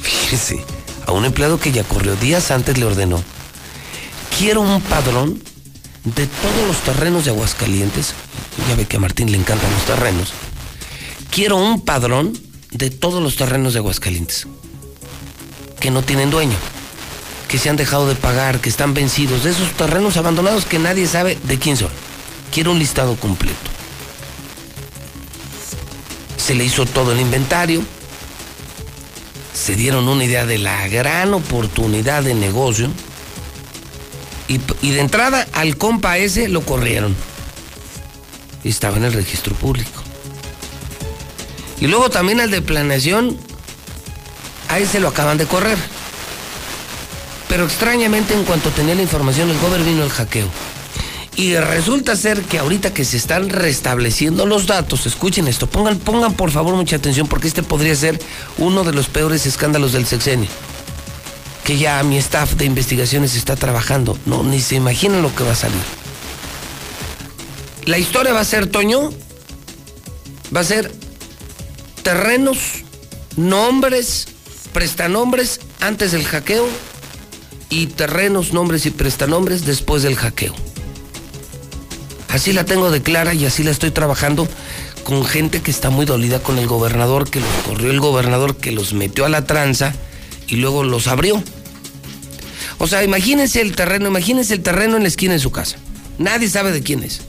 [0.00, 0.64] fíjese,
[1.06, 3.22] a un empleado que ya corrió, días antes le ordenó,
[4.38, 5.42] quiero un padrón
[6.04, 8.14] de todos los terrenos de Aguascalientes,
[8.66, 10.32] ya ve que a Martín le encantan los terrenos,
[11.30, 12.32] quiero un padrón
[12.70, 14.46] de todos los terrenos de Aguascalientes,
[15.78, 16.56] que no tienen dueño,
[17.52, 21.06] que se han dejado de pagar, que están vencidos, de esos terrenos abandonados que nadie
[21.06, 21.90] sabe de quién son.
[22.50, 23.58] Quiero un listado completo.
[26.38, 27.82] Se le hizo todo el inventario.
[29.52, 32.88] Se dieron una idea de la gran oportunidad de negocio.
[34.48, 37.14] Y, de entrada al compa ese lo corrieron.
[38.64, 40.02] Y estaba en el registro público.
[41.82, 43.36] Y luego también al de planeación,
[44.70, 45.76] a ese lo acaban de correr.
[47.52, 50.48] Pero extrañamente en cuanto tenía la información, el gobierno vino el hackeo.
[51.36, 56.32] Y resulta ser que ahorita que se están restableciendo los datos, escuchen esto, pongan, pongan
[56.32, 58.18] por favor mucha atención porque este podría ser
[58.56, 60.48] uno de los peores escándalos del sexenio.
[61.62, 64.16] Que ya mi staff de investigaciones está trabajando.
[64.24, 65.82] No, ni se imaginan lo que va a salir.
[67.84, 69.10] La historia va a ser, Toño,
[70.56, 70.90] va a ser
[72.02, 72.82] terrenos,
[73.36, 74.28] nombres,
[74.72, 76.66] prestanombres antes del hackeo
[77.72, 80.54] y terrenos, nombres y prestanombres después del hackeo.
[82.28, 84.46] Así la tengo de clara y así la estoy trabajando
[85.04, 88.72] con gente que está muy dolida con el gobernador, que los corrió el gobernador, que
[88.72, 89.94] los metió a la tranza
[90.48, 91.42] y luego los abrió.
[92.76, 95.78] O sea, imagínense el terreno, imagínense el terreno en la esquina de su casa.
[96.18, 97.22] Nadie sabe de quién es.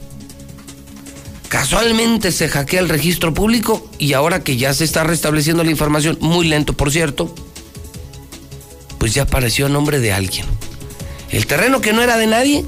[1.48, 6.18] Casualmente se hackea el registro público y ahora que ya se está restableciendo la información,
[6.20, 7.34] muy lento por cierto,
[9.04, 10.46] pues ya apareció a nombre de alguien.
[11.28, 12.64] El terreno que no era de nadie,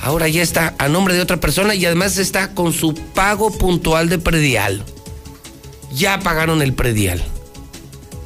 [0.00, 4.08] ahora ya está a nombre de otra persona y además está con su pago puntual
[4.08, 4.84] de predial.
[5.92, 7.24] Ya pagaron el predial.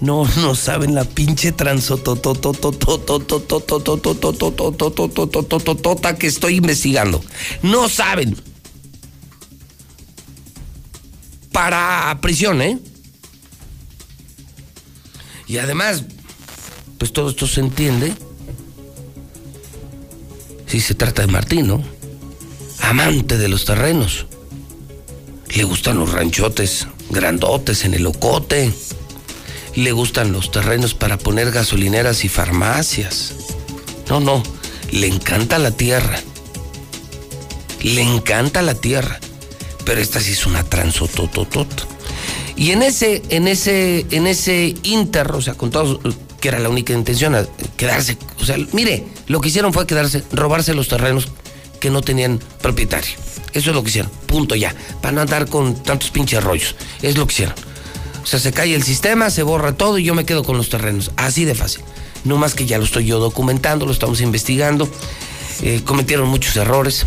[0.00, 1.52] No, no saben la pinche
[5.83, 7.22] tota que estoy investigando.
[7.62, 8.35] No saben.
[11.52, 12.78] Para prisión, ¿eh?
[15.46, 16.04] Y además,
[17.00, 18.12] pues todo esto se entiende
[20.66, 21.82] si se trata de Martín, ¿no?
[22.82, 24.26] Amante de los terrenos.
[25.48, 28.70] Le gustan los ranchotes grandotes en el ocote.
[29.74, 33.34] Le gustan los terrenos para poner gasolineras y farmacias.
[34.10, 34.42] No, no,
[34.92, 36.20] le encanta la tierra.
[37.82, 39.18] Le encanta la tierra.
[39.86, 41.84] Pero esta sí es una transotototota.
[42.56, 45.98] Y en ese, en ese, en ese inter, o sea, con todos,
[46.40, 47.37] que era la única intención,
[47.76, 51.29] quedarse, o sea, mire, lo que hicieron fue quedarse, robarse los terrenos
[51.81, 53.12] que no tenían propietario.
[53.53, 56.76] Eso es lo que hicieron, punto ya, para no andar con tantos pinches rollos.
[57.03, 57.55] Es lo que hicieron.
[58.22, 60.68] O sea, se cae el sistema, se borra todo y yo me quedo con los
[60.68, 61.11] terrenos.
[61.16, 61.83] Así de fácil.
[62.24, 64.88] No más que ya lo estoy yo documentando, lo estamos investigando.
[65.62, 67.07] eh, cometieron muchos errores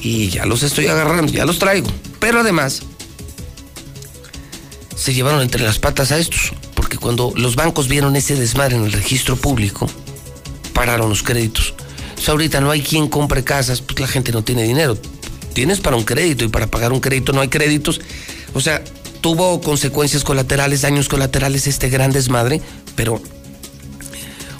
[0.00, 1.88] y ya los estoy agarrando, ya los traigo.
[2.20, 2.82] Pero además,
[4.96, 6.52] se llevaron entre las patas a estos,
[6.88, 9.86] porque cuando los bancos vieron ese desmadre en el registro público,
[10.72, 11.74] pararon los créditos.
[12.26, 14.96] ahorita no hay quien compre casas, pues la gente no tiene dinero.
[15.52, 18.00] Tienes para un crédito y para pagar un crédito no hay créditos.
[18.54, 18.82] O sea,
[19.20, 22.62] tuvo consecuencias colaterales, daños colaterales este gran desmadre,
[22.96, 23.20] pero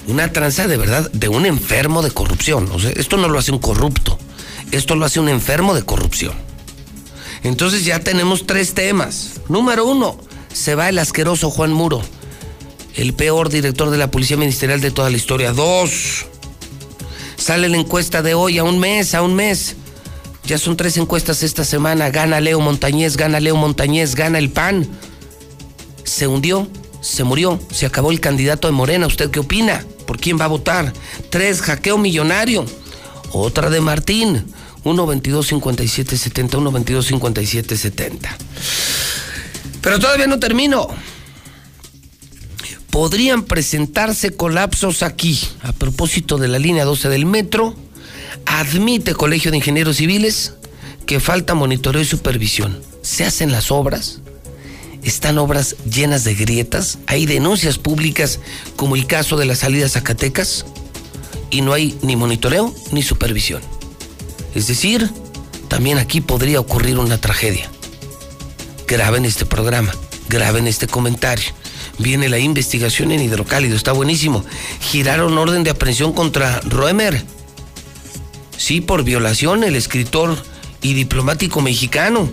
[0.07, 2.69] una tranza de verdad de un enfermo de corrupción.
[2.73, 4.19] O sea, esto no lo hace un corrupto,
[4.71, 6.35] esto lo hace un enfermo de corrupción.
[7.43, 9.41] Entonces ya tenemos tres temas.
[9.49, 10.19] Número uno,
[10.53, 12.03] se va el asqueroso Juan Muro,
[12.99, 15.53] el peor director de la Policía Ministerial de toda la historia.
[15.53, 16.27] Dos,
[17.37, 19.77] sale la encuesta de hoy a un mes, a un mes.
[20.45, 22.11] Ya son tres encuestas esta semana.
[22.11, 24.89] Gana Leo Montañez, gana Leo Montañez, gana el PAN.
[26.03, 26.67] Se hundió,
[27.01, 29.07] se murió, se acabó el candidato de Morena.
[29.07, 29.85] ¿Usted qué opina?
[30.05, 30.93] ¿Por quién va a votar?
[31.31, 32.67] Tres, hackeo millonario.
[33.31, 34.53] Otra de Martín.
[34.83, 38.39] 1 22 57 70 1 22 57 70
[39.83, 40.89] pero todavía no termino
[42.99, 47.77] podrían presentarse colapsos aquí a propósito de la línea 12 del metro
[48.45, 50.55] admite Colegio de Ingenieros Civiles
[51.07, 52.83] que falta monitoreo y supervisión.
[53.03, 54.19] Se hacen las obras,
[55.05, 58.41] están obras llenas de grietas, hay denuncias públicas
[58.75, 60.67] como el caso de la salida Zacatecas
[61.53, 63.63] y no hay ni monitoreo ni supervisión.
[64.57, 65.09] Es decir,
[65.69, 67.71] también aquí podría ocurrir una tragedia.
[68.89, 69.95] Graben este programa,
[70.29, 71.53] graben este comentario.
[71.99, 74.45] Viene la investigación en hidrocálido, está buenísimo.
[74.81, 77.25] Giraron orden de aprehensión contra Roemer
[78.59, 80.37] Sí, por violación, el escritor
[80.83, 82.29] y diplomático mexicano.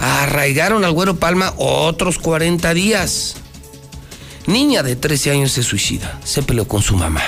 [0.00, 3.36] Arraigaron al Güero Palma otros 40 días.
[4.46, 7.22] Niña de 13 años se suicida, se peleó con su mamá.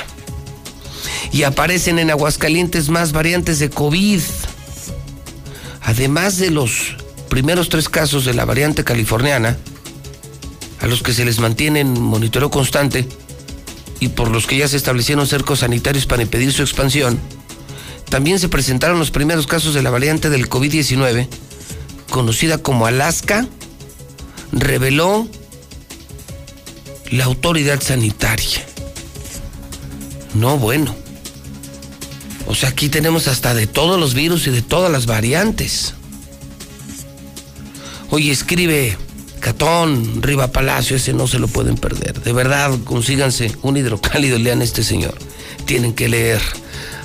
[1.30, 4.22] Y aparecen en Aguascalientes más variantes de COVID.
[5.82, 6.96] Además de los
[7.28, 9.58] primeros tres casos de la variante californiana,
[10.80, 13.08] a los que se les mantiene en monitoreo constante
[14.00, 17.18] y por los que ya se establecieron cercos sanitarios para impedir su expansión,
[18.08, 21.28] también se presentaron los primeros casos de la variante del COVID-19,
[22.10, 23.46] conocida como Alaska,
[24.52, 25.28] reveló
[27.10, 28.64] la autoridad sanitaria.
[30.34, 30.94] No, bueno.
[32.46, 35.94] O sea, aquí tenemos hasta de todos los virus y de todas las variantes.
[38.10, 38.96] Oye, escribe
[39.38, 42.20] Catón, Riva Palacio, ese no se lo pueden perder.
[42.20, 45.16] De verdad, consíganse un hidrocálido, lean este señor.
[45.64, 46.40] Tienen que leer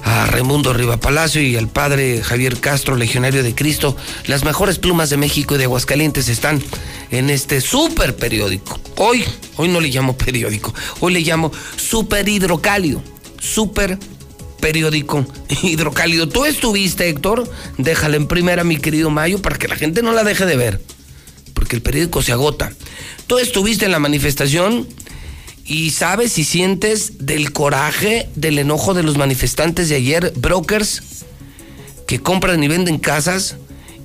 [0.04, 3.96] a Raimundo Riva Palacio y al padre Javier Castro, legionario de Cristo.
[4.28, 6.62] Las mejores plumas de México y de Aguascalientes están
[7.12, 8.80] en este super periódico.
[8.98, 9.24] Hoy,
[9.56, 13.02] hoy no le llamo periódico, hoy le llamo super hidrocálido,
[13.39, 13.98] super
[14.60, 15.26] periódico
[15.62, 16.28] hidrocálido.
[16.28, 20.24] Tú estuviste, Héctor, déjala en primera, mi querido Mayo, para que la gente no la
[20.24, 20.82] deje de ver,
[21.73, 22.71] el periódico se agota.
[23.27, 24.88] Tú estuviste en la manifestación
[25.65, 31.03] y sabes y sientes del coraje, del enojo de los manifestantes de ayer, brokers
[32.07, 33.55] que compran y venden casas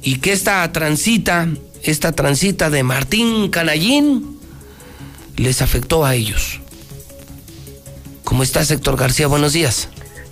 [0.02, 1.48] y que esta transita,
[1.82, 4.38] esta transita de Martín Canallín
[5.36, 6.60] les afectó a ellos.
[8.24, 9.26] ¿Cómo estás, Héctor García?
[9.26, 9.88] Buenos días.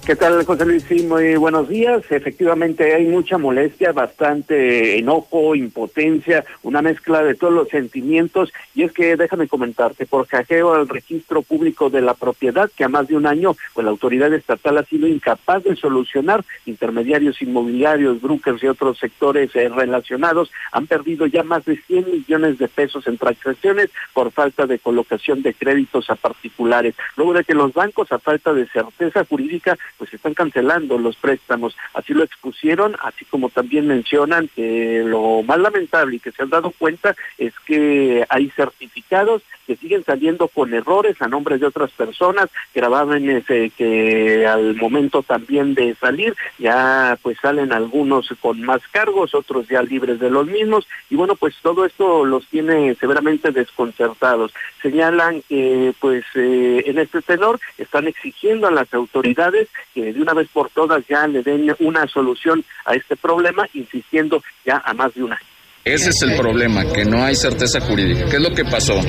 [0.07, 0.85] ¿Qué tal, José Luis?
[0.85, 2.01] Sí, muy buenos días.
[2.11, 8.53] Efectivamente, hay mucha molestia, bastante enojo, impotencia, una mezcla de todos los sentimientos.
[8.77, 12.89] Y es que déjame comentarte, por hackeo al registro público de la propiedad, que a
[12.89, 18.23] más de un año, pues la autoridad estatal ha sido incapaz de solucionar, intermediarios inmobiliarios,
[18.23, 23.09] brokers y otros sectores eh, relacionados han perdido ya más de 100 millones de pesos
[23.09, 26.95] en transacciones por falta de colocación de créditos a particulares.
[27.17, 31.77] Luego de que los bancos, a falta de certeza jurídica, pues están cancelando los préstamos.
[31.95, 36.51] Así lo expusieron, así como también mencionan que lo más lamentable y que se han
[36.51, 41.91] dado cuenta es que hay certificados que siguen saliendo con errores a nombre de otras
[41.91, 48.81] personas, gravámenes ese que al momento también de salir ya pues salen algunos con más
[48.91, 53.51] cargos, otros ya libres de los mismos y bueno pues todo esto los tiene severamente
[53.51, 54.53] desconcertados.
[54.83, 60.35] Señalan que pues eh, en este tenor están exigiendo a las autoridades que de una
[60.35, 65.15] vez por todas ya le den una solución a este problema, insistiendo ya a más
[65.15, 65.41] de un año.
[65.87, 68.29] Ese es el problema, que no hay certeza jurídica.
[68.29, 69.01] ¿Qué es lo que pasó?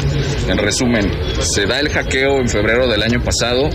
[0.48, 1.12] En resumen,
[1.42, 3.70] se da el hackeo en febrero del año pasado,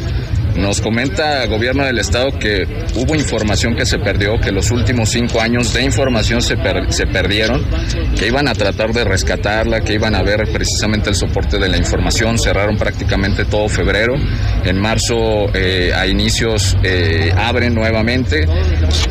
[0.57, 5.11] Nos comenta el gobierno del estado que hubo información que se perdió, que los últimos
[5.11, 6.57] cinco años de información se,
[6.89, 7.65] se perdieron,
[8.19, 11.77] que iban a tratar de rescatarla, que iban a ver precisamente el soporte de la
[11.77, 14.15] información, cerraron prácticamente todo febrero,
[14.65, 18.47] en marzo eh, a inicios eh, abren nuevamente,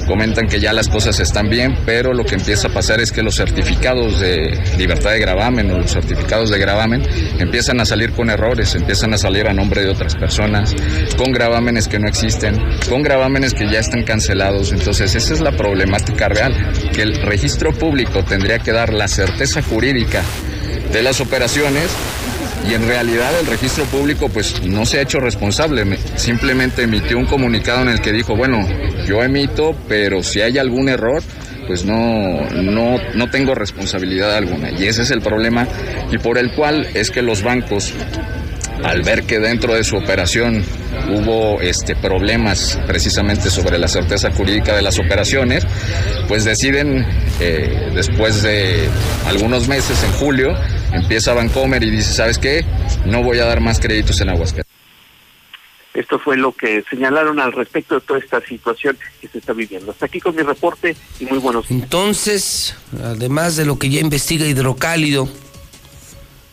[0.08, 3.24] comentan que ya las cosas están bien, pero lo que empieza a pasar es que
[3.24, 7.02] los certificados de libertad de gravamen o los certificados de gravamen
[7.40, 10.74] empiezan a salir con errores, empiezan a salir a nombre de otras personas,
[11.32, 12.58] gravámenes que no existen,
[12.90, 14.72] con gravámenes que ya están cancelados.
[14.72, 16.54] Entonces esa es la problemática real,
[16.94, 20.22] que el registro público tendría que dar la certeza jurídica
[20.92, 21.90] de las operaciones
[22.70, 27.26] y en realidad el registro público pues no se ha hecho responsable, simplemente emitió un
[27.26, 28.60] comunicado en el que dijo, bueno,
[29.08, 31.24] yo emito, pero si hay algún error,
[31.68, 34.72] pues no, no, no tengo responsabilidad alguna.
[34.72, 35.68] Y ese es el problema
[36.12, 37.94] y por el cual es que los bancos,
[38.84, 40.64] al ver que dentro de su operación
[41.10, 45.66] hubo este, problemas precisamente sobre la certeza jurídica de las operaciones,
[46.28, 47.06] pues deciden
[47.40, 48.90] eh, después de
[49.26, 50.56] algunos meses, en julio,
[50.94, 52.66] empieza Bancomer y dice, ¿sabes qué?
[53.06, 54.72] No voy a dar más créditos en Aguascalientes.
[55.94, 59.92] Esto fue lo que señalaron al respecto de toda esta situación que se está viviendo.
[59.92, 61.84] Hasta aquí con mi reporte y muy buenos días.
[61.84, 65.28] Entonces, además de lo que ya investiga Hidrocálido,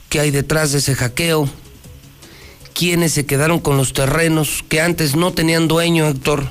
[0.08, 1.48] ¿qué hay detrás de ese hackeo?
[2.78, 6.48] ¿Quiénes se quedaron con los terrenos que antes no tenían dueño, Héctor?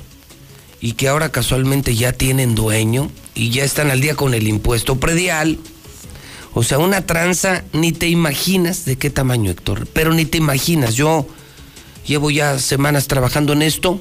[0.81, 4.97] Y que ahora casualmente ya tienen dueño y ya están al día con el impuesto
[4.97, 5.57] predial.
[6.53, 9.87] O sea, una tranza, ni te imaginas de qué tamaño, Héctor.
[9.93, 10.95] Pero ni te imaginas.
[10.95, 11.27] Yo
[12.07, 13.99] Llevo ya semanas trabajando en esto,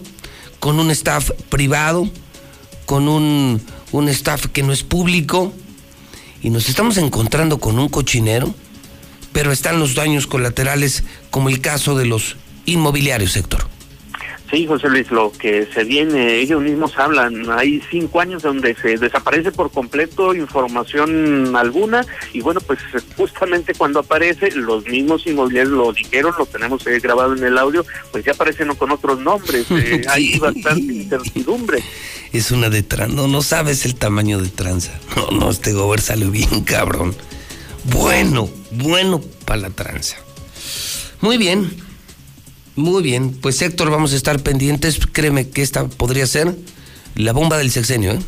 [0.61, 2.09] con un staff privado,
[2.87, 3.61] con un,
[3.91, 5.53] un staff que no es público,
[6.41, 8.55] y nos estamos encontrando con un cochinero,
[9.37, 13.67] pero están los daños colaterales, como el caso de los inmobiliarios, sector.
[14.51, 18.97] Sí, José Luis, lo que se viene, ellos mismos hablan, hay cinco años donde se
[18.97, 22.79] desaparece por completo información alguna y bueno, pues
[23.15, 27.85] justamente cuando aparece, los mismos inmobiliarios lo dijeron, lo tenemos eh, grabado en el audio,
[28.13, 31.85] pues ya aparecen con otros nombres, eh, hay bastante incertidumbre.
[32.33, 36.01] Es una de tranza, no, no sabes el tamaño de tranza, no, no, este gober
[36.01, 37.15] salió bien cabrón,
[37.91, 40.17] bueno, bueno para la tranza.
[41.21, 41.71] Muy bien,
[42.75, 44.99] muy bien, pues Héctor, vamos a estar pendientes.
[45.13, 46.55] Créeme que esta podría ser
[47.15, 48.19] la bomba del sexenio, ¿eh?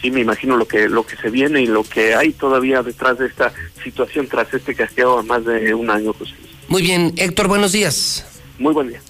[0.00, 3.18] Sí, me imagino lo que lo que se viene y lo que hay todavía detrás
[3.18, 3.52] de esta
[3.84, 6.32] situación tras este casqueo a más de un año, José.
[6.68, 8.24] Muy bien, Héctor, buenos días.
[8.58, 9.00] Muy buen día.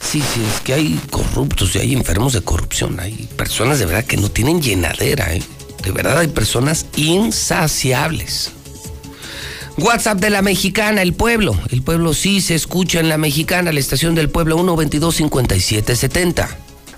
[0.00, 2.98] Sí, sí, es que hay corruptos y hay enfermos de corrupción.
[3.00, 5.42] Hay personas de verdad que no tienen llenadera, ¿eh?
[5.82, 8.52] De verdad hay personas insaciables.
[9.78, 11.58] WhatsApp de la Mexicana, el pueblo.
[11.70, 16.48] El pueblo sí se escucha en la Mexicana, la estación del pueblo 122-5770.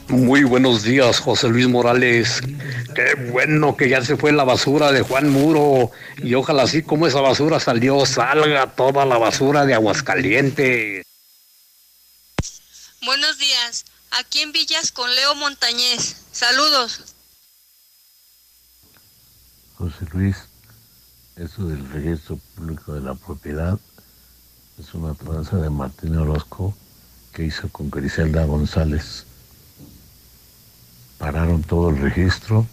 [0.08, 2.42] Muy buenos días, José Luis Morales.
[2.94, 5.92] Qué bueno que ya se fue la basura de Juan Muro.
[6.22, 11.06] Y ojalá así como esa basura salió, salga toda la basura de Aguascalientes.
[13.02, 13.84] Buenos días.
[14.10, 16.16] Aquí en Villas con Leo Montañez.
[16.32, 17.13] Saludos.
[19.76, 20.36] José Luis.
[21.36, 23.78] Eso del registro público de la propiedad
[24.78, 26.74] es una tranza de Martín Orozco
[27.32, 29.26] que hizo con Griselda González.
[31.18, 32.66] Pararon todo el registro,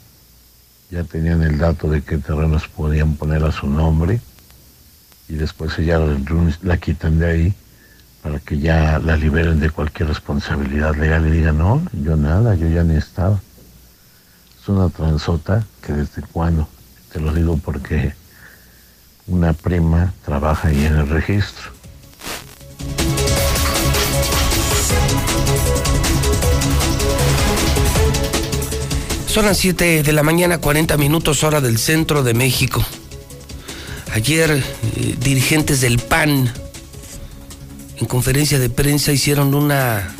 [0.91, 4.21] ya tenían el dato de qué terrenos podían poner a su nombre
[5.27, 5.97] y después ya
[6.61, 7.55] la quitan de ahí
[8.21, 12.67] para que ya la liberen de cualquier responsabilidad legal y digan, no, yo nada, yo
[12.67, 13.41] ya ni estaba.
[14.61, 16.67] Es una transota que desde cuando,
[17.11, 18.13] te lo digo porque
[19.27, 21.71] una prima trabaja ahí en el registro.
[29.27, 32.83] Son las 7 de la mañana, 40 minutos hora del centro de México.
[34.13, 36.51] Ayer eh, dirigentes del PAN
[37.97, 40.13] en conferencia de prensa hicieron una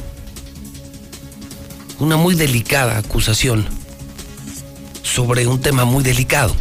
[2.00, 3.66] una muy delicada acusación
[5.04, 6.56] sobre un tema muy delicado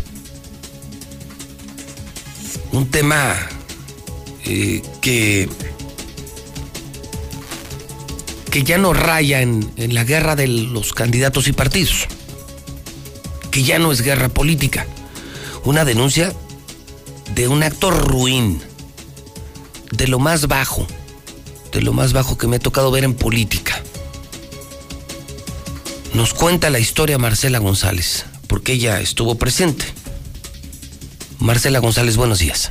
[2.72, 3.36] un tema
[4.44, 5.48] eh, que,
[8.50, 12.06] que ya no raya en, la guerra de los candidatos y partidos,
[13.50, 14.86] que ya no es guerra política,
[15.64, 16.32] una denuncia
[17.34, 18.60] de un acto ruin,
[19.92, 20.86] de lo más bajo,
[21.72, 23.82] de lo más bajo que me ha tocado ver en política.
[26.14, 29.99] Nos cuenta la historia Marcela González, porque ella estuvo presente.
[31.40, 32.70] Marcela González, buenos días.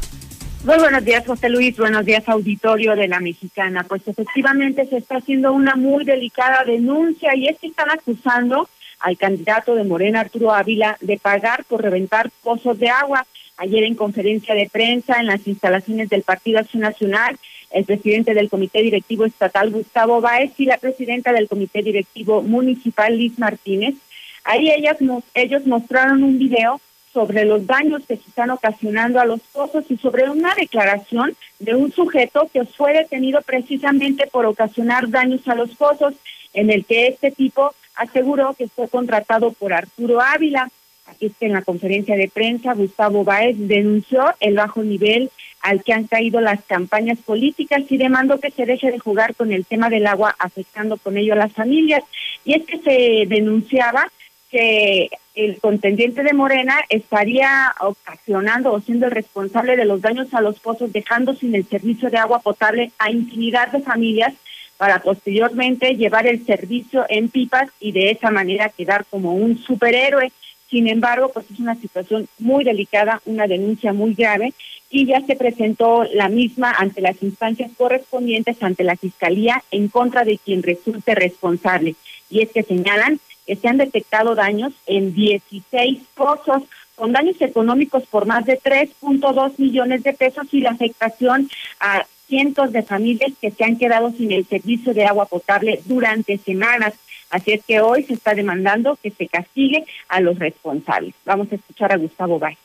[0.63, 1.75] Muy buenos días, José Luis.
[1.75, 3.83] Buenos días, auditorio de la Mexicana.
[3.87, 9.17] Pues efectivamente se está haciendo una muy delicada denuncia y es que están acusando al
[9.17, 13.25] candidato de Morena, Arturo Ávila, de pagar por reventar pozos de agua.
[13.57, 17.37] Ayer en conferencia de prensa en las instalaciones del Partido Acción Nacional,
[17.71, 23.17] el presidente del Comité Directivo Estatal, Gustavo Báez, y la presidenta del Comité Directivo Municipal,
[23.17, 23.95] Liz Martínez,
[24.43, 24.97] ahí ellas,
[25.33, 26.79] ellos mostraron un video
[27.13, 31.75] sobre los daños que se están ocasionando a los pozos y sobre una declaración de
[31.75, 36.13] un sujeto que fue detenido precisamente por ocasionar daños a los pozos,
[36.53, 40.69] en el que este tipo aseguró que fue contratado por Arturo Ávila.
[41.07, 45.31] Aquí está en la conferencia de prensa, Gustavo Báez denunció el bajo nivel
[45.61, 49.51] al que han caído las campañas políticas y demandó que se deje de jugar con
[49.51, 52.03] el tema del agua, afectando con ello a las familias.
[52.45, 54.09] Y es que se denunciaba
[54.49, 60.41] que el contendiente de Morena estaría ocasionando o siendo el responsable de los daños a
[60.41, 64.33] los pozos, dejando sin el servicio de agua potable a infinidad de familias
[64.77, 70.31] para posteriormente llevar el servicio en pipas y de esa manera quedar como un superhéroe.
[70.69, 74.53] Sin embargo, pues es una situación muy delicada, una denuncia muy grave
[74.89, 80.23] y ya se presentó la misma ante las instancias correspondientes ante la Fiscalía en contra
[80.23, 81.95] de quien resulte responsable.
[82.29, 83.19] Y es que señalan
[83.55, 86.63] se han detectado daños en 16 pozos
[86.95, 92.71] con daños económicos por más de 3.2 millones de pesos y la afectación a cientos
[92.71, 96.93] de familias que se han quedado sin el servicio de agua potable durante semanas.
[97.31, 101.15] Así es que hoy se está demandando que se castigue a los responsables.
[101.25, 102.57] Vamos a escuchar a Gustavo Bay.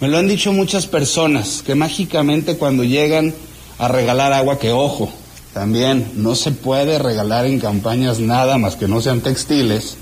[0.00, 3.32] Me lo han dicho muchas personas, que mágicamente cuando llegan
[3.78, 5.12] a regalar agua, que ojo,
[5.52, 9.96] también no se puede regalar en campañas nada más que no sean textiles,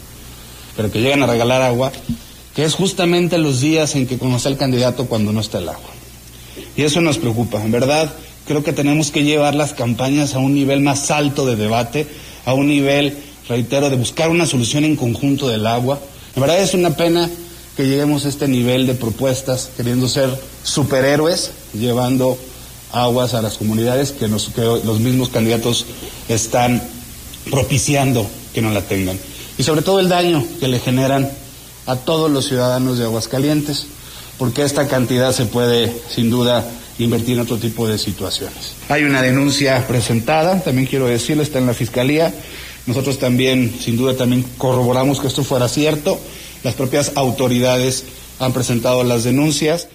[0.76, 1.92] pero que llegan a regalar agua,
[2.54, 5.90] que es justamente los días en que conoce al candidato cuando no está el agua.
[6.76, 7.62] Y eso nos preocupa.
[7.62, 8.12] En verdad,
[8.46, 12.06] creo que tenemos que llevar las campañas a un nivel más alto de debate,
[12.44, 13.16] a un nivel,
[13.48, 16.00] reitero, de buscar una solución en conjunto del agua.
[16.34, 17.30] En verdad es una pena
[17.76, 20.30] que lleguemos a este nivel de propuestas, queriendo ser
[20.62, 22.38] superhéroes, llevando
[22.92, 25.86] aguas a las comunidades que los mismos candidatos
[26.28, 26.82] están
[27.50, 29.18] propiciando que no la tengan
[29.58, 31.30] y sobre todo el daño que le generan
[31.86, 33.86] a todos los ciudadanos de Aguascalientes,
[34.38, 36.64] porque esta cantidad se puede, sin duda,
[36.98, 38.72] invertir en otro tipo de situaciones.
[38.88, 42.32] Hay una denuncia presentada, también quiero decirlo, está en la Fiscalía.
[42.86, 46.18] Nosotros también, sin duda, también corroboramos que esto fuera cierto.
[46.64, 48.04] Las propias autoridades
[48.38, 49.88] han presentado las denuncias.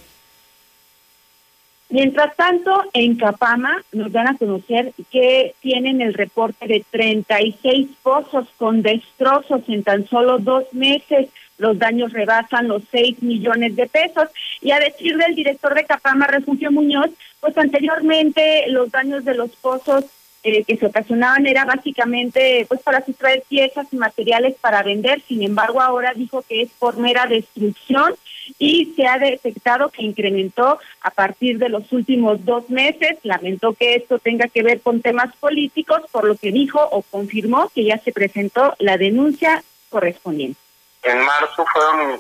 [1.89, 8.47] Mientras tanto, en Capama nos dan a conocer que tienen el reporte de 36 pozos
[8.57, 11.29] con destrozos en tan solo dos meses.
[11.57, 14.29] Los daños rebasan los 6 millones de pesos.
[14.61, 17.09] Y a decir del director de Capama, Refugio Muñoz,
[17.39, 20.05] pues anteriormente los daños de los pozos
[20.43, 25.21] eh, que se ocasionaban era básicamente pues para sustraer piezas y materiales para vender.
[25.27, 28.15] Sin embargo, ahora dijo que es por mera destrucción
[28.59, 33.17] y se ha detectado que incrementó a partir de los últimos dos meses.
[33.23, 37.69] Lamentó que esto tenga que ver con temas políticos, por lo que dijo o confirmó
[37.73, 40.59] que ya se presentó la denuncia correspondiente.
[41.03, 42.19] En marzo fueron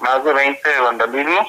[0.00, 1.46] más de 20 de vandalismo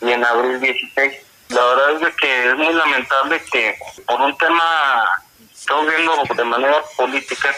[0.00, 1.12] y en abril 16.
[1.48, 3.74] La verdad es que es muy lamentable que
[4.06, 5.22] por un tema,
[5.62, 7.54] estamos viendo de manera política,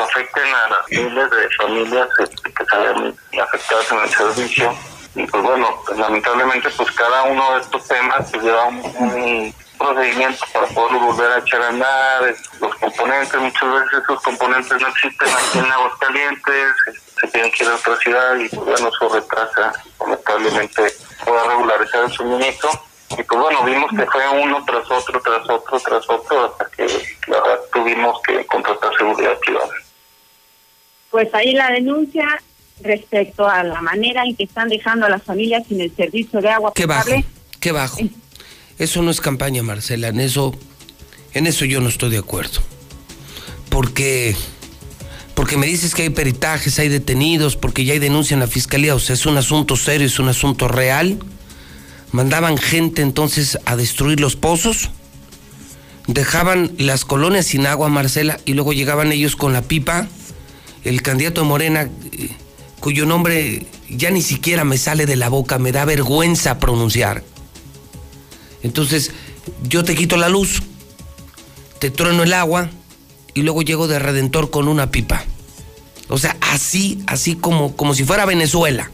[0.00, 4.78] afecten a las miles de familias este, que salen afectadas en el servicio
[5.14, 10.44] y pues bueno, pues lamentablemente pues cada uno de estos temas pues lleva un, procedimiento
[10.54, 15.28] para poder volver a echar a andar, los componentes, muchas veces esos componentes no existen
[15.28, 16.74] aquí en Aguascalientes,
[17.20, 20.82] se tienen que ir a otra ciudad y pues bueno, eso retrasa lamentablemente
[21.24, 22.70] pueda regularizar el suministro.
[23.10, 26.86] Y pues bueno, vimos que fue uno tras otro, tras otro, tras otro, hasta que
[27.28, 29.70] la verdad tuvimos que contratar seguridad privada.
[31.10, 32.26] Pues ahí la denuncia
[32.82, 36.50] respecto a la manera en que están dejando a las familias sin el servicio de
[36.50, 37.10] agua ¿Qué Bajo,
[37.60, 37.98] qué bajo.
[38.78, 40.08] Eso no es campaña, Marcela.
[40.08, 40.54] En eso,
[41.32, 42.60] en eso yo no estoy de acuerdo.
[43.70, 44.36] Porque,
[45.34, 48.94] porque me dices que hay peritajes, hay detenidos, porque ya hay denuncia en la fiscalía.
[48.94, 51.18] O sea, es un asunto serio, es un asunto real.
[52.16, 54.88] Mandaban gente entonces a destruir los pozos.
[56.06, 60.08] Dejaban las colonias sin agua, Marcela, y luego llegaban ellos con la pipa.
[60.82, 62.30] El candidato de Morena eh,
[62.80, 67.22] cuyo nombre ya ni siquiera me sale de la boca, me da vergüenza pronunciar.
[68.62, 69.10] Entonces,
[69.64, 70.62] yo te quito la luz,
[71.80, 72.70] te trueno el agua
[73.34, 75.22] y luego llego de Redentor con una pipa.
[76.08, 78.90] O sea, así, así como, como si fuera Venezuela.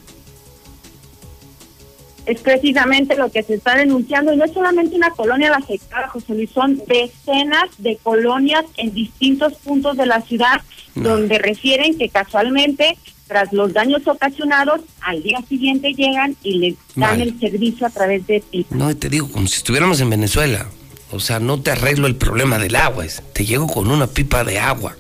[2.27, 6.09] Es precisamente lo que se está denunciando y no es solamente una colonia la afectada,
[6.09, 10.61] José Luis, son decenas de colonias en distintos puntos de la ciudad
[10.95, 12.97] donde refieren que casualmente
[13.27, 17.23] tras los daños ocasionados, al día siguiente llegan y les dan Mal.
[17.23, 18.77] el servicio a través de pipa.
[18.77, 20.67] No, te digo, como si estuviéramos en Venezuela.
[21.11, 24.45] O sea, no te arreglo el problema del agua, es- te llego con una pipa
[24.45, 24.97] de agua.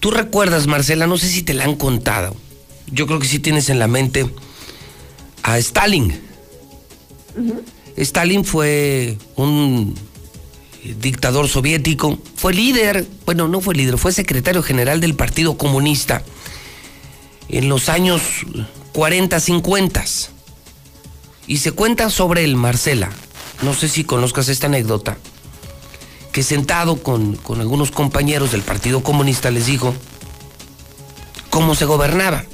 [0.00, 2.34] Tú recuerdas, Marcela, no sé si te la han contado.
[2.90, 4.26] Yo creo que sí tienes en la mente
[5.42, 6.20] a Stalin.
[7.96, 9.94] Stalin fue un
[11.00, 16.22] dictador soviético, fue líder, bueno, no fue líder, fue secretario general del Partido Comunista
[17.48, 18.22] en los años
[18.92, 20.04] 40, 50.
[21.46, 23.10] Y se cuenta sobre él, Marcela,
[23.62, 25.16] no sé si conozcas esta anécdota,
[26.32, 29.94] que sentado con, con algunos compañeros del Partido Comunista les dijo
[31.50, 32.44] cómo se gobernaba.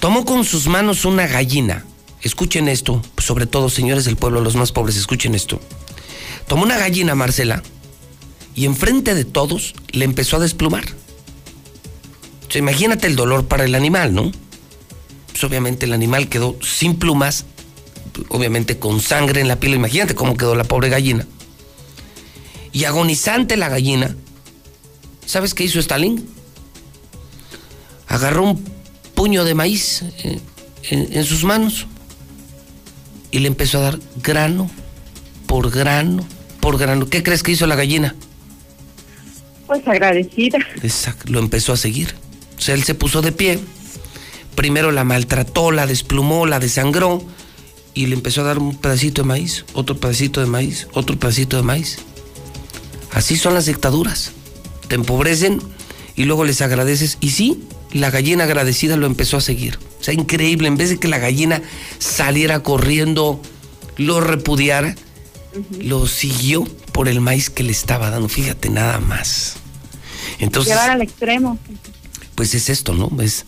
[0.00, 1.84] Tomó con sus manos una gallina.
[2.22, 5.60] Escuchen esto, sobre todo señores del pueblo, los más pobres, escuchen esto.
[6.48, 7.62] Tomó una gallina, Marcela,
[8.54, 10.84] y enfrente de todos le empezó a desplumar.
[12.54, 14.32] Imagínate el dolor para el animal, ¿no?
[15.30, 17.44] Pues obviamente el animal quedó sin plumas,
[18.28, 19.74] obviamente con sangre en la piel.
[19.74, 21.26] Imagínate cómo quedó la pobre gallina.
[22.72, 24.16] Y agonizante la gallina,
[25.26, 26.26] ¿sabes qué hizo Stalin?
[28.08, 28.79] Agarró un
[29.20, 30.40] puño de maíz en,
[30.90, 31.86] en sus manos
[33.30, 34.70] y le empezó a dar grano
[35.46, 36.26] por grano
[36.58, 37.06] por grano.
[37.06, 38.14] ¿Qué crees que hizo la gallina?
[39.66, 40.58] Pues agradecida.
[40.82, 42.14] Exacto, lo empezó a seguir.
[42.56, 43.58] O sea, él se puso de pie.
[44.54, 47.22] Primero la maltrató, la desplumó, la desangró
[47.92, 51.58] y le empezó a dar un pedacito de maíz, otro pedacito de maíz, otro pedacito
[51.58, 51.98] de maíz.
[53.12, 54.32] Así son las dictaduras.
[54.88, 55.60] Te empobrecen
[56.16, 57.18] y luego les agradeces.
[57.20, 59.78] Y sí, la gallina agradecida lo empezó a seguir.
[60.00, 60.68] O sea, increíble.
[60.68, 61.62] En vez de que la gallina
[61.98, 63.40] saliera corriendo,
[63.96, 64.94] lo repudiara,
[65.80, 68.28] lo siguió por el maíz que le estaba dando.
[68.28, 69.56] Fíjate nada más.
[70.38, 71.58] Entonces, Llevar al extremo.
[72.34, 73.10] pues es esto, ¿no?
[73.22, 73.44] Es,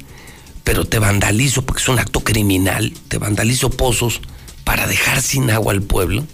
[0.65, 4.21] pero te vandalizo porque es un acto criminal, te vandalizo pozos
[4.65, 6.27] para dejar sin agua al pueblo.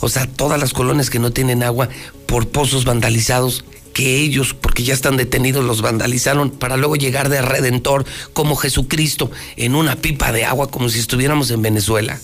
[0.00, 1.88] O sea, todas las colonias que no tienen agua
[2.26, 7.42] por pozos vandalizados que ellos, porque ya están detenidos, los vandalizaron para luego llegar de
[7.42, 12.18] redentor como Jesucristo en una pipa de agua como si estuviéramos en Venezuela.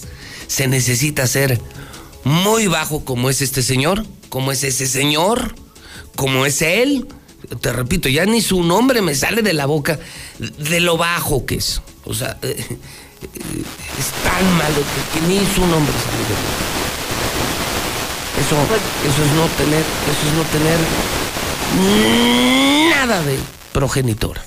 [0.47, 1.61] Se necesita ser
[2.25, 5.55] muy bajo como es este señor, como es ese señor,
[6.15, 7.07] como es él.
[7.61, 9.99] Te repito, ya ni su nombre me sale de la boca
[10.39, 11.83] de lo bajo que es.
[12.05, 12.77] O sea, eh, eh,
[13.99, 16.67] es tan malo que, que ni su nombre sale de la boca.
[18.37, 18.57] Eso,
[19.09, 20.79] eso es no tener, eso es no tener
[21.75, 23.39] nada de
[23.73, 24.39] progenitor.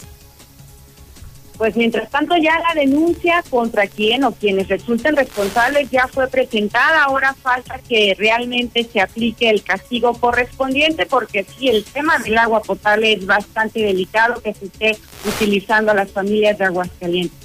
[1.59, 7.03] Pues mientras tanto ya la denuncia contra quien o quienes resulten responsables ya fue presentada.
[7.03, 12.61] Ahora falta que realmente se aplique el castigo correspondiente porque sí, el tema del agua
[12.61, 14.97] potable es bastante delicado que se esté
[15.27, 17.37] utilizando a las familias de Aguascalientes.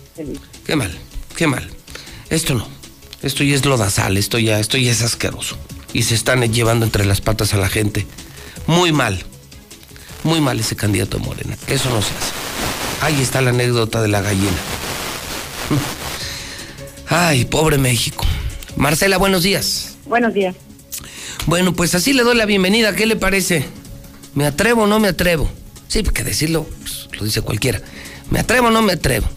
[0.65, 0.97] Qué mal,
[1.37, 1.69] qué mal.
[2.31, 2.69] Esto no.
[3.21, 5.59] Esto ya es lodazal, esto ya, esto ya es asqueroso.
[5.93, 8.07] Y se están llevando entre las patas a la gente.
[8.69, 9.25] Muy mal.
[10.25, 11.57] Muy mal ese candidato de Morena.
[11.69, 12.33] Eso no se hace.
[13.03, 14.57] Ahí está la anécdota de la gallina.
[17.09, 18.25] Ay, pobre México.
[18.77, 19.97] Marcela, buenos días.
[20.07, 20.57] Buenos días.
[21.47, 22.97] Bueno, pues así le doy la bienvenida.
[22.97, 23.67] ¿Qué le parece?
[24.35, 25.51] ¿Me atrevo o no me atrevo?
[25.89, 27.83] Sí, porque decirlo pues, lo dice cualquiera.
[28.31, 29.29] ¿Me atrevo o no me atrevo?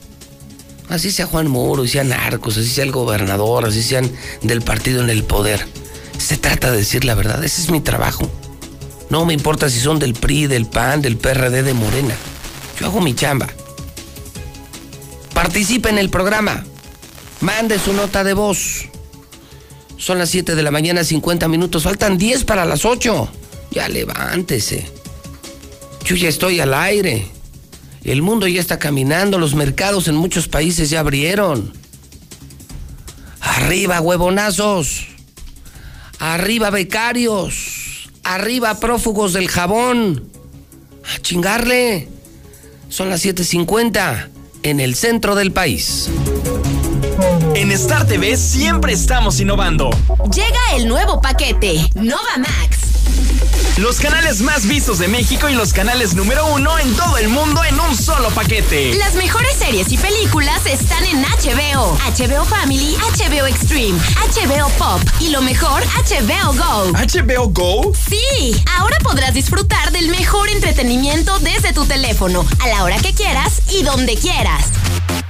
[0.88, 4.10] Así sea Juan Muro, así sea Narcos, así sea el gobernador, así sean
[4.42, 5.68] del partido en el poder.
[6.18, 7.44] Se trata de decir la verdad.
[7.44, 8.32] Ese es mi trabajo.
[9.10, 12.16] No me importa si son del PRI, del PAN, del PRD, de Morena.
[12.80, 13.47] Yo hago mi chamba.
[15.34, 16.66] Participe en el programa.
[17.41, 18.86] Mande su nota de voz.
[19.97, 21.84] Son las 7 de la mañana, 50 minutos.
[21.84, 23.30] Faltan 10 para las 8.
[23.72, 24.89] Ya levántese.
[26.03, 27.28] Yo ya estoy al aire.
[28.03, 29.38] El mundo ya está caminando.
[29.38, 31.74] Los mercados en muchos países ya abrieron.
[33.39, 35.08] Arriba, huevonazos.
[36.20, 37.76] Arriba, becarios.
[38.28, 40.30] Arriba, prófugos del jabón.
[41.15, 42.09] A chingarle.
[42.89, 44.28] Son las 7.50
[44.63, 46.09] en el centro del país.
[47.55, 49.89] En Star TV siempre estamos innovando.
[50.34, 52.76] Llega el nuevo paquete, Nova Max.
[53.78, 57.63] Los canales más vistos de México y los canales número uno en todo el mundo
[57.63, 58.95] en un solo paquete.
[58.95, 65.30] Las mejores series y películas están en HBO, HBO Family, HBO Extreme, HBO Pop y
[65.30, 66.91] lo mejor, HBO Go.
[66.93, 67.93] ¿HBO Go?
[68.09, 73.61] Sí, ahora podrás disfrutar del mejor entretenimiento desde tu teléfono, a la hora que quieras
[73.69, 74.71] y donde quieras.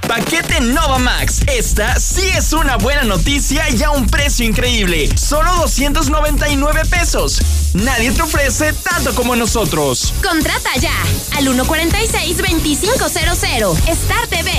[0.08, 1.42] Paquete Nova Max.
[1.46, 5.10] Esta sí es una buena noticia y a un precio increíble.
[5.18, 7.42] Solo 299 pesos.
[7.74, 8.37] Nadie te ofrece
[8.84, 10.14] tanto como nosotros.
[10.22, 10.94] Contrata ya
[11.36, 13.88] al 146-2500.
[13.88, 14.50] Star TV,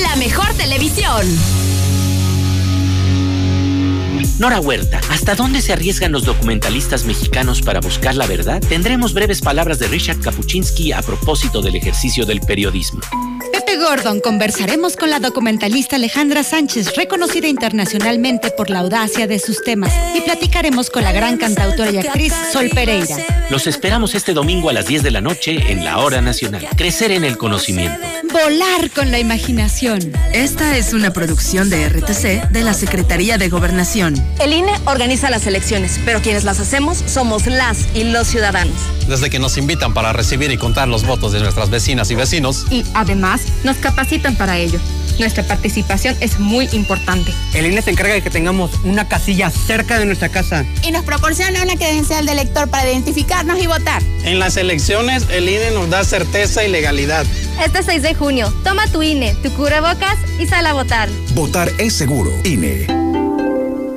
[0.00, 1.26] la mejor televisión.
[4.38, 8.60] Nora Huerta, ¿hasta dónde se arriesgan los documentalistas mexicanos para buscar la verdad?
[8.60, 13.00] Tendremos breves palabras de Richard Kapuczynski a propósito del ejercicio del periodismo.
[13.76, 19.92] Gordon conversaremos con la documentalista Alejandra Sánchez, reconocida internacionalmente por la audacia de sus temas,
[20.14, 23.16] y platicaremos con la gran cantautora y actriz Sol Pereira.
[23.50, 26.66] Los esperamos este domingo a las 10 de la noche en la Hora Nacional.
[26.76, 27.98] Crecer en el conocimiento.
[28.32, 30.00] Volar con la imaginación.
[30.32, 34.14] Esta es una producción de RTC de la Secretaría de Gobernación.
[34.40, 38.74] El INE organiza las elecciones, pero quienes las hacemos somos las y los ciudadanos.
[39.08, 42.66] Desde que nos invitan para recibir y contar los votos de nuestras vecinas y vecinos.
[42.70, 44.78] Y además nos capacitan para ello.
[45.18, 47.32] Nuestra participación es muy importante.
[47.54, 50.64] El INE se encarga de que tengamos una casilla cerca de nuestra casa.
[50.82, 54.02] Y nos proporciona una credencial de elector para identificarnos y votar.
[54.24, 57.24] En las elecciones, el INE nos da certeza y legalidad.
[57.64, 61.08] Este 6 de junio, toma tu INE, tu cubrebocas y sal a votar.
[61.34, 62.32] Votar es seguro.
[62.44, 63.23] INE.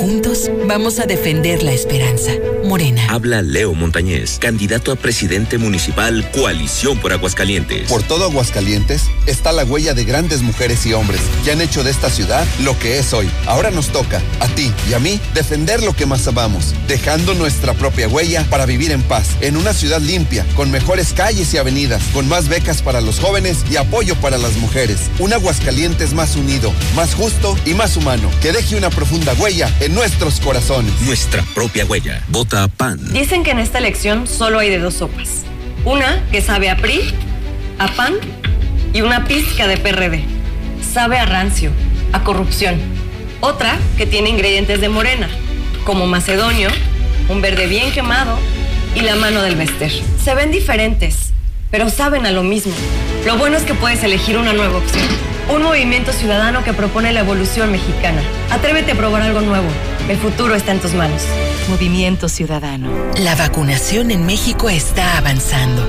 [0.00, 2.32] Juntos vamos a defender la esperanza.
[2.64, 3.04] Morena.
[3.08, 7.88] Habla Leo Montañez, candidato a presidente municipal Coalición por Aguascalientes.
[7.88, 11.90] Por todo Aguascalientes está la huella de grandes mujeres y hombres que han hecho de
[11.90, 13.28] esta ciudad lo que es hoy.
[13.46, 17.74] Ahora nos toca, a ti y a mí, defender lo que más amamos, dejando nuestra
[17.74, 22.02] propia huella para vivir en paz, en una ciudad limpia, con mejores calles y avenidas,
[22.12, 25.10] con más becas para los jóvenes y apoyo para las mujeres.
[25.18, 29.89] Un Aguascalientes más unido, más justo y más humano, que deje una profunda huella en
[29.90, 30.92] nuestros corazones.
[31.02, 32.22] Nuestra propia huella.
[32.28, 32.98] Vota PAN.
[33.12, 35.42] Dicen que en esta elección solo hay de dos sopas.
[35.84, 37.14] Una que sabe a PRI,
[37.78, 38.14] a PAN
[38.92, 40.24] y una pizca de PRD.
[40.92, 41.70] Sabe a rancio,
[42.12, 42.78] a corrupción.
[43.40, 45.28] Otra que tiene ingredientes de morena,
[45.84, 46.68] como macedonio,
[47.28, 48.38] un verde bien quemado
[48.94, 49.92] y la mano del Bester.
[50.22, 51.29] Se ven diferentes,
[51.70, 52.72] pero saben a lo mismo.
[53.26, 55.06] Lo bueno es que puedes elegir una nueva opción.
[55.54, 58.22] Un movimiento ciudadano que propone la evolución mexicana.
[58.50, 59.66] Atrévete a probar algo nuevo.
[60.08, 61.22] El futuro está en tus manos.
[61.68, 62.88] Movimiento Ciudadano.
[63.16, 65.86] La vacunación en México está avanzando.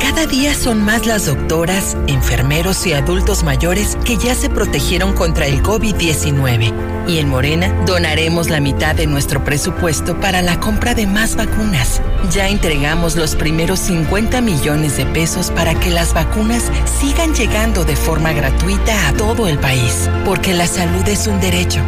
[0.00, 5.46] Cada día son más las doctoras, enfermeros y adultos mayores que ya se protegieron contra
[5.46, 6.72] el COVID-19.
[7.10, 12.00] Y en Morena donaremos la mitad de nuestro presupuesto para la compra de más vacunas.
[12.30, 17.96] Ya entregamos los primeros 50 millones de pesos para que las vacunas sigan llegando de
[17.96, 20.08] forma gratuita a todo el país.
[20.24, 21.80] Porque la salud es un derecho,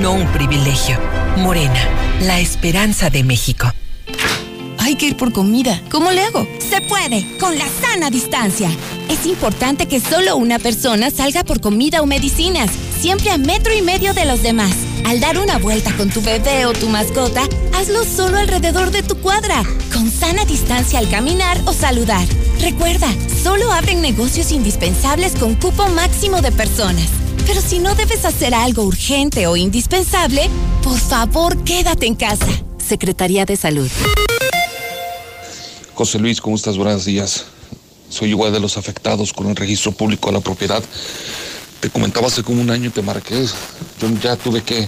[0.00, 0.98] no un privilegio.
[1.36, 1.86] Morena,
[2.22, 3.70] la esperanza de México.
[4.78, 5.78] Hay que ir por comida.
[5.90, 6.48] ¿Cómo le hago?
[6.58, 8.70] Se puede, con la sana distancia.
[9.10, 12.70] Es importante que solo una persona salga por comida o medicinas,
[13.00, 14.74] siempre a metro y medio de los demás.
[15.06, 17.42] Al dar una vuelta con tu bebé o tu mascota,
[17.72, 22.26] hazlo solo alrededor de tu cuadra, con sana distancia al caminar o saludar.
[22.60, 23.08] Recuerda,
[23.42, 27.08] solo abren negocios indispensables con cupo máximo de personas.
[27.46, 30.50] Pero si no debes hacer algo urgente o indispensable,
[30.82, 32.46] por favor quédate en casa.
[32.76, 33.90] Secretaría de Salud.
[35.94, 36.76] José Luis, ¿cómo estás?
[36.76, 37.46] Buenos días.
[38.10, 40.82] Soy igual de los afectados con el registro público de la propiedad.
[41.80, 43.46] Te comentaba hace como un año, te marqué.
[44.00, 44.86] Yo ya tuve que,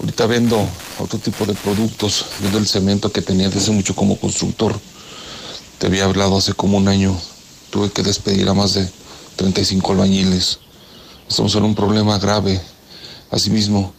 [0.00, 0.68] ahorita vendo
[0.98, 4.76] otro tipo de productos, vendo el cemento que tenía desde mucho como constructor.
[5.78, 7.16] Te había hablado hace como un año.
[7.70, 8.90] Tuve que despedir a más de
[9.36, 10.58] 35 albañiles.
[11.28, 12.60] Estamos en un problema grave.
[13.30, 13.92] Asimismo,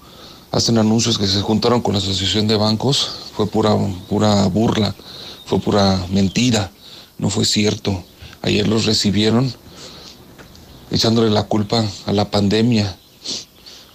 [0.52, 3.10] hacen anuncios que se juntaron con la Asociación de Bancos.
[3.38, 3.74] Fue pura,
[4.10, 4.94] pura burla,
[5.46, 6.72] fue pura mentira.
[7.20, 8.04] No fue cierto.
[8.42, 9.54] Ayer los recibieron
[10.92, 12.98] echándole la culpa a la pandemia.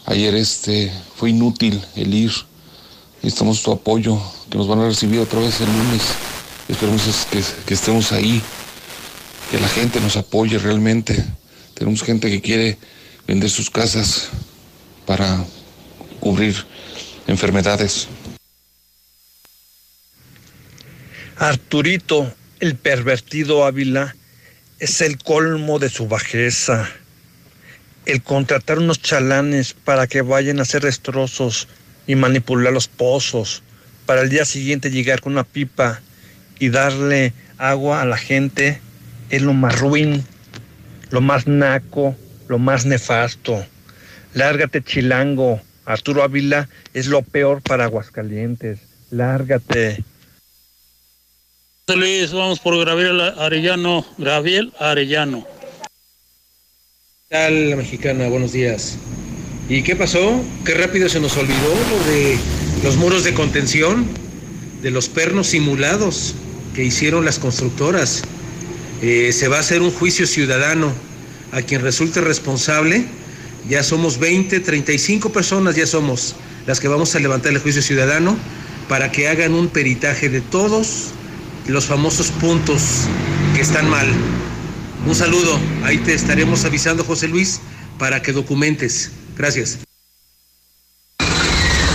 [0.07, 2.32] Ayer este, fue inútil el ir.
[3.22, 4.20] Necesitamos tu apoyo,
[4.51, 6.03] que nos van a recibir otra vez el lunes.
[6.68, 8.43] Esperemos que, que estemos ahí,
[9.51, 11.24] que la gente nos apoye realmente.
[11.74, 12.78] Tenemos gente que quiere
[13.26, 14.28] vender sus casas
[15.07, 15.45] para
[16.20, 16.66] cubrir
[17.26, 18.09] enfermedades.
[21.36, 24.14] Arturito, el pervertido Ávila,
[24.83, 26.91] es el colmo de su bajeza.
[28.05, 31.68] El contratar unos chalanes para que vayan a hacer destrozos
[32.09, 33.62] y manipular los pozos,
[34.07, 36.01] para el día siguiente llegar con una pipa
[36.59, 38.80] y darle agua a la gente,
[39.30, 40.24] es lo más ruin,
[41.11, 42.16] lo más naco,
[42.49, 43.64] lo más nefasto.
[44.35, 45.61] Lárgate, chilango.
[45.85, 48.80] Arturo Ávila es lo peor para Aguascalientes.
[49.12, 50.03] Lárgate.
[51.89, 54.07] Luis, vamos por Gabriel Arellano.
[54.16, 55.45] Gabriel Arellano.
[57.28, 58.28] ¿Qué tal, mexicana?
[58.28, 58.97] Buenos días.
[59.68, 60.43] ¿Y qué pasó?
[60.64, 62.39] Qué rápido se nos olvidó lo de
[62.85, 64.07] los muros de contención,
[64.80, 66.35] de los pernos simulados
[66.74, 68.22] que hicieron las constructoras.
[69.03, 70.93] Eh, se va a hacer un juicio ciudadano
[71.51, 73.05] a quien resulte responsable.
[73.68, 78.37] Ya somos 20, 35 personas, ya somos las que vamos a levantar el juicio ciudadano
[78.89, 81.12] para que hagan un peritaje de todos
[81.67, 83.07] los famosos puntos
[83.55, 84.09] que están mal.
[85.07, 87.61] Un saludo, ahí te estaremos avisando, José Luis,
[87.99, 89.11] para que documentes.
[89.37, 89.79] Gracias.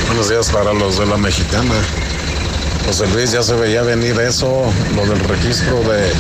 [0.07, 1.74] Buenos días para los de la mexicana.
[2.86, 6.11] José Luis, ya se veía venir eso, lo del registro de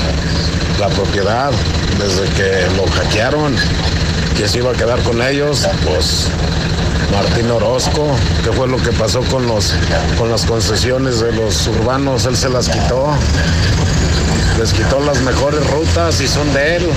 [0.79, 1.51] la propiedad,
[1.97, 3.55] desde que lo hackearon.
[4.37, 5.67] que se iba a quedar con ellos?
[5.85, 6.27] Pues
[7.11, 9.73] Martín Orozco, ¿qué fue lo que pasó con, los,
[10.17, 12.25] con las concesiones de los urbanos?
[12.25, 13.13] Él se las quitó,
[14.59, 16.89] les quitó las mejores rutas y son de él.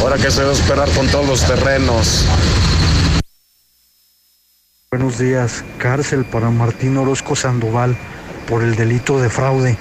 [0.00, 2.24] Ahora que se va a esperar con todos los terrenos.
[4.90, 7.96] Buenos días, cárcel para Martín Orozco Sandoval
[8.48, 9.78] por el delito de fraude.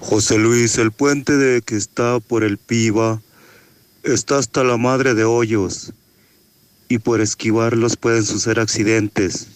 [0.00, 3.20] José Luis, el puente de que está por el Piba
[4.02, 5.92] está hasta la madre de hoyos
[6.88, 9.48] y por esquivarlos pueden suceder accidentes.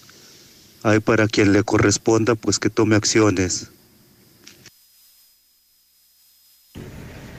[0.82, 3.68] Hay para quien le corresponda pues que tome acciones.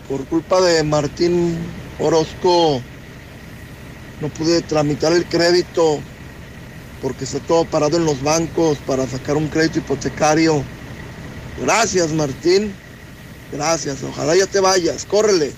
[0.08, 1.58] Por culpa de Martín
[2.00, 2.82] Orozco
[4.22, 6.00] no pude tramitar el crédito
[7.02, 10.64] porque está todo parado en los bancos para sacar un crédito hipotecario.
[11.62, 12.74] Gracias Martín.
[13.52, 15.54] Gracias, ojalá ya te vayas, córrele.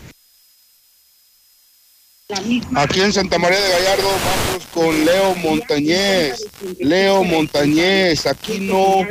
[2.73, 6.43] Aquí en Santa María de Gallardo vamos con Leo Montañez.
[6.79, 9.05] Leo Montañez, aquí no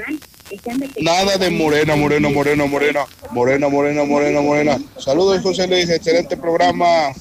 [1.01, 4.79] nada de morena, morena, morena, morena, morena, morena, morena, morena.
[4.99, 7.13] Saludos José Luis, excelente programa.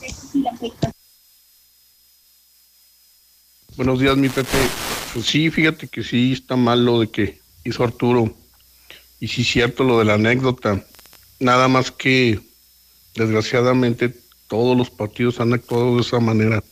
[3.75, 4.57] Buenos días, mi Pepe.
[5.13, 8.35] Pues sí, fíjate que sí está mal lo de que hizo Arturo.
[9.19, 10.83] Y sí, cierto lo de la anécdota.
[11.39, 12.39] Nada más que,
[13.13, 14.22] desgraciadamente,
[14.53, 16.63] todos los partidos han actuado de esa manera.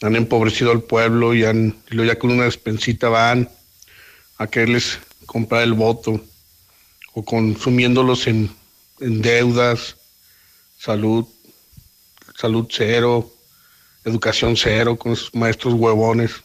[0.00, 3.50] Han empobrecido al pueblo y han, ya con una despensita van
[4.38, 6.18] a quererles comprar el voto
[7.12, 8.50] o consumiéndolos en,
[9.00, 9.96] en deudas,
[10.78, 11.26] salud,
[12.34, 13.30] salud cero,
[14.06, 16.42] educación cero con esos maestros huevones.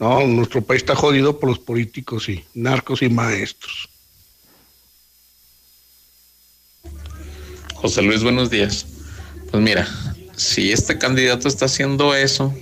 [0.00, 3.88] No, nuestro país está jodido por los políticos y narcos y maestros.
[7.76, 8.93] José Luis, buenos días.
[9.54, 9.86] Pues mira,
[10.34, 12.52] si este candidato está haciendo eso,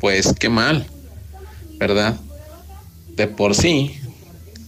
[0.00, 0.84] pues qué mal,
[1.78, 2.16] ¿verdad?
[3.14, 4.00] De por sí,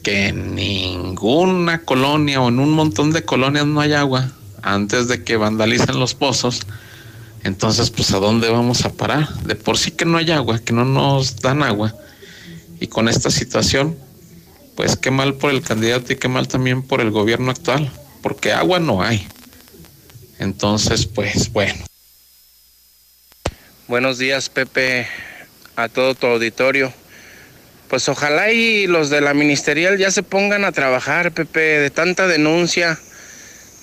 [0.05, 4.31] que en ninguna colonia o en un montón de colonias no hay agua
[4.63, 6.61] antes de que vandalicen los pozos.
[7.43, 9.29] Entonces, pues a dónde vamos a parar?
[9.43, 11.97] De por sí que no hay agua, que no nos dan agua.
[12.79, 13.97] Y con esta situación,
[14.77, 17.91] pues qué mal por el candidato y qué mal también por el gobierno actual,
[18.23, 19.27] porque agua no hay.
[20.39, 21.85] Entonces, pues bueno.
[23.89, 25.07] Buenos días, Pepe,
[25.77, 26.93] a todo tu auditorio.
[27.89, 32.27] Pues ojalá y los de la ministerial ya se pongan a trabajar, Pepe, de tanta
[32.27, 32.99] denuncia,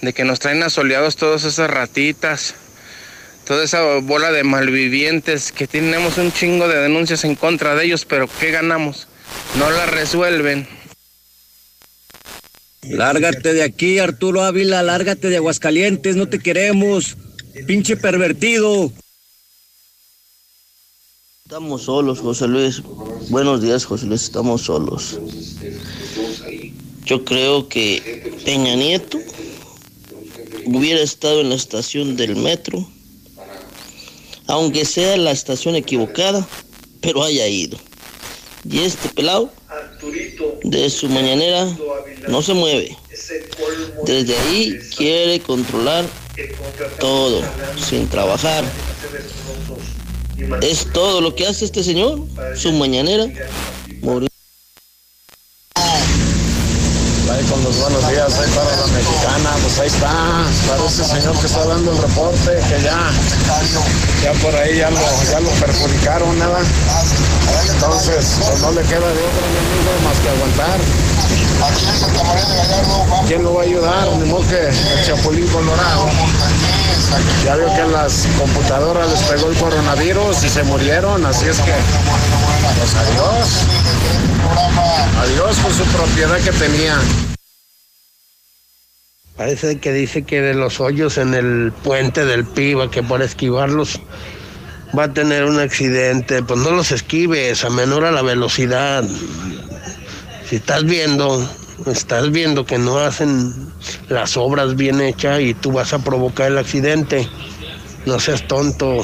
[0.01, 2.55] de que nos traen asoleados todas esas ratitas,
[3.45, 8.05] toda esa bola de malvivientes, que tenemos un chingo de denuncias en contra de ellos,
[8.05, 9.07] pero ¿qué ganamos?
[9.57, 10.67] No la resuelven.
[12.89, 17.17] Lárgate de aquí, Arturo Ávila, lárgate de Aguascalientes, no te queremos.
[17.67, 18.91] Pinche pervertido.
[21.45, 22.81] Estamos solos, José Luis.
[23.29, 25.19] Buenos días, José Luis, estamos solos.
[27.05, 29.19] Yo creo que Peña Nieto
[30.65, 32.87] hubiera estado en la estación del metro
[34.47, 36.47] aunque sea la estación equivocada,
[37.01, 37.77] pero haya ido.
[38.69, 39.51] Y este pelado
[40.63, 41.67] de su mañanera
[42.27, 42.97] no se mueve.
[44.05, 46.05] Desde ahí quiere controlar
[46.99, 47.41] todo,
[47.77, 48.63] sin trabajar.
[50.61, 52.19] Es todo lo que hace este señor,
[52.55, 53.27] su mañanera.
[57.73, 61.65] Los buenos días, ahí para la mexicana, pues ahí está, para ese señor que está
[61.65, 63.09] dando el reporte, que ya,
[64.21, 64.99] ya por ahí ya lo,
[65.31, 66.59] ya lo perjudicaron, nada.
[67.71, 70.79] Entonces, pues no le queda de otro enemigo más que aguantar.
[73.27, 74.07] ¿Quién lo va a ayudar?
[74.17, 76.05] Ni modo que el Chapulín Colorado.
[77.43, 81.57] Ya vio que a las computadoras les pegó el coronavirus y se murieron, así es
[81.59, 81.73] que,
[82.79, 83.47] pues adiós.
[85.23, 86.99] Adiós por su propiedad que tenía.
[89.35, 93.99] Parece que dice que de los hoyos en el puente del Piba, que por esquivarlos
[94.97, 96.43] va a tener un accidente.
[96.43, 99.03] Pues no los esquives, amenora la velocidad.
[100.47, 101.49] Si estás viendo,
[101.87, 103.73] estás viendo que no hacen
[104.07, 107.27] las obras bien hechas y tú vas a provocar el accidente.
[108.05, 109.03] No seas tonto.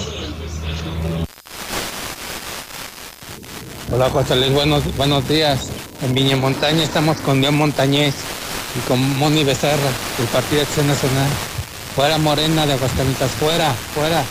[3.91, 5.71] Hola José Luis, buenos, buenos días.
[6.03, 8.13] En Viña Montaña estamos con Dios Montañez
[8.75, 11.29] y con Moni Becerra, del Partido Acción Nacional.
[11.95, 14.23] Fuera Morena de Aguascalientes, fuera, fuera.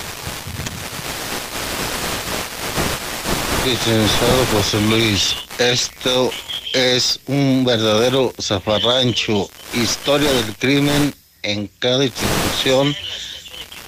[3.64, 6.30] Licenciado José Luis, esto
[6.72, 12.96] es un verdadero zafarrancho, historia del crimen en cada institución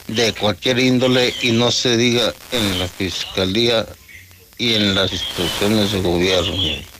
[0.08, 3.86] de cualquier índole y no se diga en la fiscalía
[4.58, 6.90] y en las instituciones de gobierno.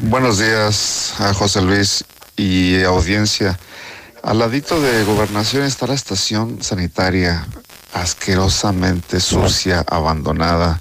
[0.00, 2.04] Buenos días a José Luis
[2.36, 3.58] y audiencia.
[4.22, 7.46] Al ladito de gobernación está la estación sanitaria
[7.92, 10.80] asquerosamente sucia, abandonada.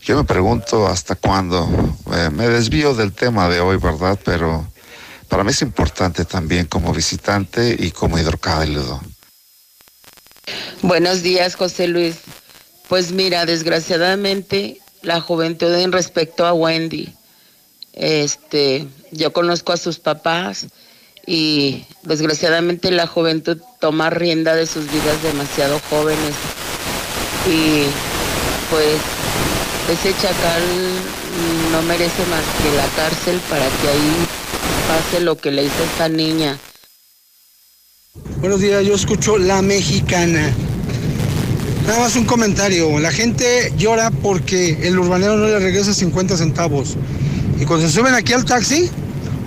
[0.00, 1.68] Yo me pregunto hasta cuándo.
[2.12, 4.18] Eh, me desvío del tema de hoy, ¿verdad?
[4.24, 4.66] Pero
[5.28, 9.00] para mí es importante también como visitante y como hidrocálido.
[10.82, 12.16] Buenos días, José Luis.
[12.88, 17.12] Pues mira, desgraciadamente la juventud en respecto a Wendy,
[17.96, 20.66] este, yo conozco a sus papás
[21.26, 26.34] y desgraciadamente la juventud toma rienda de sus vidas demasiado jóvenes
[27.50, 27.86] y
[28.70, 28.96] pues
[29.90, 30.62] ese chacal
[31.72, 34.26] no merece más que la cárcel para que ahí
[34.88, 36.58] pase lo que le hizo esta niña.
[38.40, 40.52] Buenos días, yo escucho La Mexicana.
[41.86, 42.98] Nada más un comentario.
[42.98, 46.96] La gente llora porque el urbanero no le regresa 50 centavos.
[47.58, 48.90] Y cuando se suben aquí al taxi,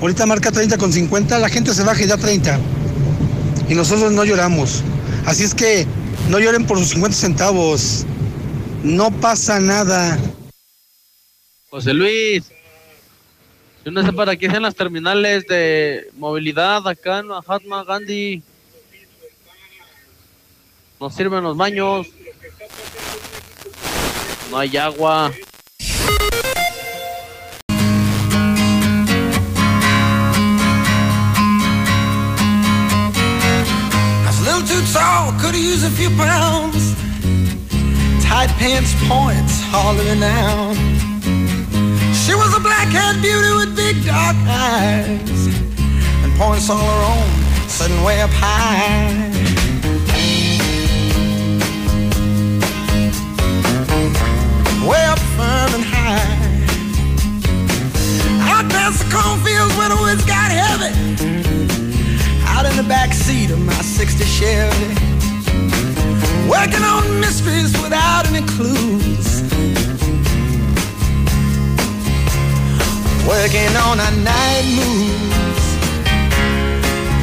[0.02, 2.60] ahorita marca 30 con 50, la gente se baja y da 30.
[3.70, 4.84] Y nosotros no lloramos.
[5.26, 5.86] Así es que
[6.30, 8.06] no lloren por sus 50 centavos.
[8.84, 10.18] No pasa nada.
[11.70, 12.46] José Luis,
[13.86, 18.42] yo no sé para qué sean las terminales de movilidad acá en Mahatma Gandhi.
[21.00, 22.08] No sirven los baños.
[24.50, 25.32] No hay agua.
[34.80, 36.96] Too tall, could used a few pounds.
[38.24, 40.76] Tight pants points, hollering out.
[42.16, 45.48] She was a black-haired beauty with big dark eyes
[46.24, 47.30] and points all her own,
[47.68, 49.28] sitting way up high.
[54.88, 56.40] Way up firm and high.
[58.48, 61.59] Out past the cornfields where the woods got heavy.
[62.60, 64.88] Out in the back seat of my 60 Chevy.
[66.50, 69.44] Working on mysteries without any clues.
[73.26, 75.66] Working on our night moves.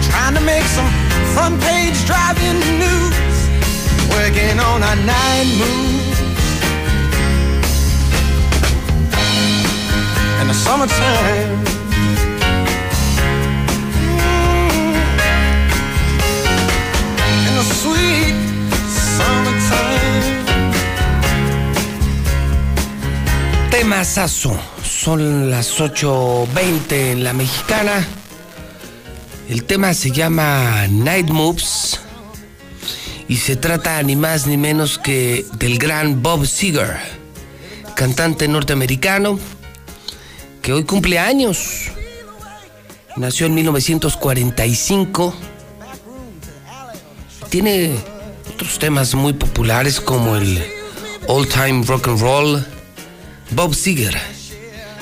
[0.09, 0.89] Trying to make some
[1.35, 3.37] front page driving news.
[4.17, 6.19] Working on our night moves.
[10.41, 11.86] In the summertime.
[23.79, 24.59] Temazazo.
[24.83, 28.09] Son las 8.20 en la mexicana.
[29.51, 32.01] El tema se llama Night Moves.
[33.29, 36.97] Y se trata ni más ni menos que del gran Bob Seger,
[37.95, 39.39] cantante norteamericano,
[40.63, 41.91] que hoy cumple años.
[43.17, 45.35] Nació en 1945.
[47.51, 47.95] Tiene
[48.55, 50.65] otros temas muy populares como el
[51.29, 52.76] All Time Rock and Roll,
[53.51, 54.17] Bob Seger,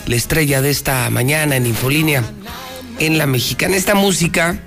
[0.06, 2.22] la estrella de esta mañana en Infolínea,
[2.98, 3.76] en la mexicana.
[3.76, 4.60] Esta música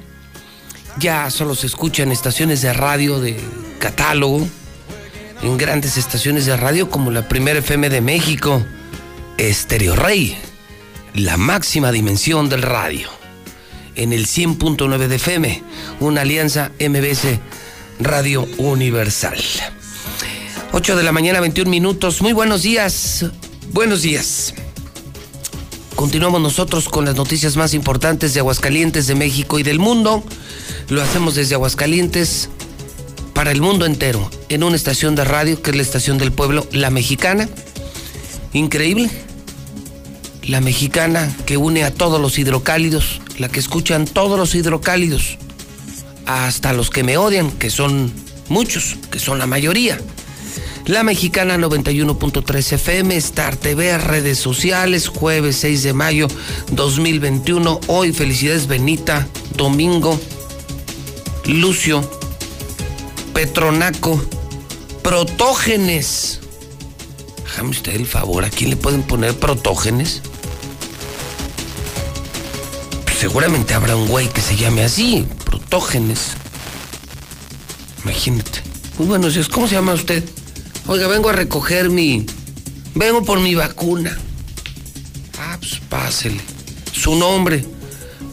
[0.99, 3.39] ya solo se escucha en estaciones de radio de
[3.79, 4.47] catálogo,
[5.41, 8.65] en grandes estaciones de radio como la Primera FM de México,
[9.37, 10.35] Estéreo Rey,
[11.13, 13.09] la máxima dimensión del radio,
[13.95, 15.63] en el 100.9 de FM,
[15.99, 17.39] una alianza MBS
[17.99, 19.37] Radio Universal.
[20.71, 22.21] 8 de la mañana, 21 minutos.
[22.21, 23.25] Muy buenos días.
[23.73, 24.53] Buenos días.
[25.95, 30.23] Continuamos nosotros con las noticias más importantes de Aguascalientes, de México y del mundo.
[30.89, 32.49] Lo hacemos desde Aguascalientes
[33.33, 36.67] para el mundo entero, en una estación de radio que es la estación del pueblo,
[36.71, 37.47] La Mexicana.
[38.53, 39.11] Increíble.
[40.43, 45.37] La Mexicana que une a todos los hidrocálidos, la que escuchan todos los hidrocálidos,
[46.25, 48.11] hasta los que me odian, que son
[48.49, 49.99] muchos, que son la mayoría.
[50.87, 56.29] La Mexicana 91.3 FM, Star TV, redes sociales, jueves 6 de mayo
[56.71, 57.81] 2021.
[57.87, 59.27] Hoy, felicidades Benita,
[59.57, 60.17] Domingo,
[61.43, 62.09] Lucio,
[63.33, 64.23] Petronaco,
[65.03, 66.39] Protógenes.
[67.43, 70.21] Déjame usted el favor, ¿a quién le pueden poner protógenes?
[73.03, 76.37] Pues seguramente habrá un güey que se llame así, protógenes.
[78.05, 78.61] Imagínate.
[78.97, 80.23] Muy buenos días, ¿cómo se llama usted?
[80.87, 82.25] Oiga, vengo a recoger mi.
[82.95, 84.17] Vengo por mi vacuna.
[85.37, 86.41] Ah, pues pásele.
[86.91, 87.63] Su nombre.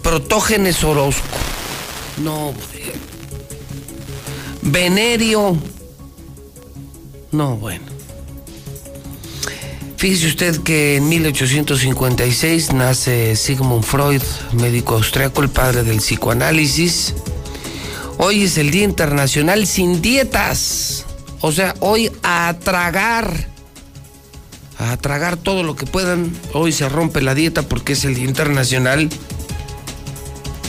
[0.02, 1.36] Protógenes Orozco.
[2.22, 2.54] No,
[4.62, 5.56] Venerio.
[7.32, 7.84] No, bueno.
[9.96, 17.14] Fíjese usted que en 1856 nace Sigmund Freud, médico austriaco, el padre del psicoanálisis.
[18.18, 21.06] Hoy es el Día Internacional sin Dietas.
[21.40, 23.46] O sea, hoy a tragar,
[24.78, 26.32] a tragar todo lo que puedan.
[26.54, 29.10] Hoy se rompe la dieta porque es el Día Internacional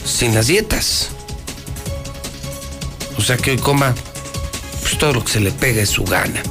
[0.03, 1.09] sin las dietas.
[3.17, 3.95] O sea que hoy coma
[4.81, 6.43] pues, todo lo que se le pega es su gana.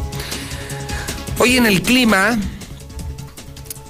[1.38, 2.38] Hoy en el clima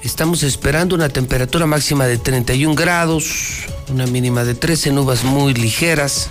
[0.03, 6.31] estamos esperando una temperatura máxima de 31 grados, una mínima de 13 nubes muy ligeras.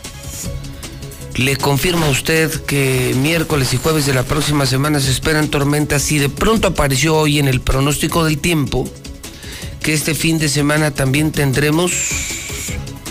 [1.36, 6.12] Le confirmo a usted que miércoles y jueves de la próxima semana se esperan tormentas
[6.12, 8.88] y de pronto apareció hoy en el pronóstico del tiempo
[9.82, 11.92] que este fin de semana también tendremos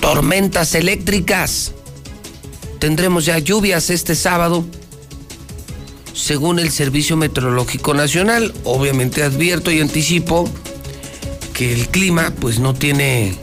[0.00, 1.72] tormentas eléctricas.
[2.78, 4.64] Tendremos ya lluvias este sábado,
[6.14, 8.54] según el Servicio Meteorológico Nacional.
[8.64, 10.48] Obviamente advierto y anticipo
[11.52, 13.36] que el clima pues no tiene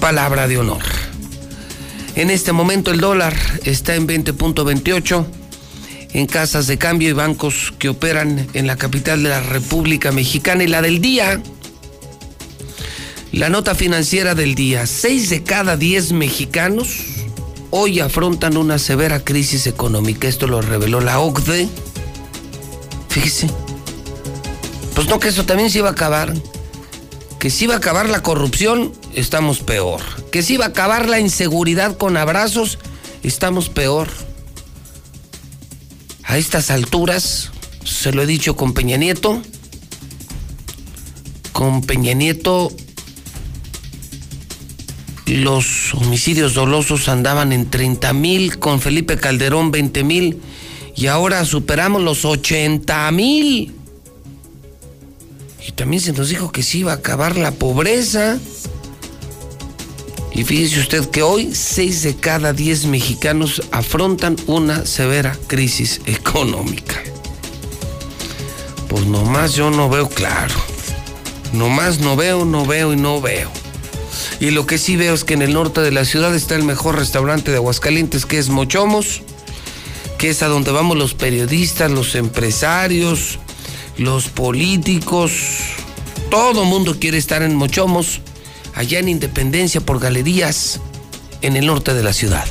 [0.00, 0.91] palabra de honor.
[2.14, 3.34] En este momento el dólar
[3.64, 5.26] está en 20.28
[6.12, 10.64] en casas de cambio y bancos que operan en la capital de la República Mexicana
[10.64, 11.42] y la del día.
[13.32, 16.98] La nota financiera del día, 6 de cada 10 mexicanos
[17.70, 20.28] hoy afrontan una severa crisis económica.
[20.28, 21.66] Esto lo reveló la OCDE.
[23.08, 23.48] Fíjese.
[24.94, 26.34] Pues no, que eso también se iba a acabar.
[27.38, 30.02] Que si iba a acabar la corrupción, estamos peor.
[30.32, 32.78] Que si iba a acabar la inseguridad con abrazos,
[33.22, 34.08] estamos peor.
[36.24, 37.52] A estas alturas,
[37.84, 39.40] se lo he dicho con Peña Nieto,
[41.52, 42.72] con Peña Nieto
[45.26, 50.40] los homicidios dolosos andaban en 30 mil, con Felipe Calderón 20 mil
[50.96, 53.74] y ahora superamos los 80 mil.
[55.66, 58.38] Y también se nos dijo que sí iba a acabar la pobreza.
[60.34, 67.02] Y fíjese usted que hoy 6 de cada 10 mexicanos afrontan una severa crisis económica.
[68.88, 70.54] Pues nomás yo no veo claro.
[71.52, 73.50] Nomás no veo, no veo y no veo.
[74.40, 76.64] Y lo que sí veo es que en el norte de la ciudad está el
[76.64, 79.22] mejor restaurante de Aguascalientes, que es Mochomos,
[80.18, 83.38] que es a donde vamos los periodistas, los empresarios,
[83.98, 85.32] los políticos.
[86.30, 88.20] Todo mundo quiere estar en Mochomos,
[88.74, 90.80] allá en Independencia por galerías,
[91.40, 92.44] en el norte de la ciudad.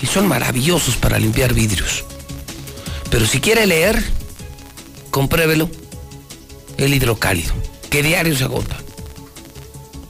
[0.01, 2.03] y son maravillosos para limpiar vidrios.
[3.09, 4.03] Pero si quiere leer,
[5.09, 5.69] compruébelo.
[6.77, 7.53] El hidrocálido,
[7.89, 8.77] que diario se agota.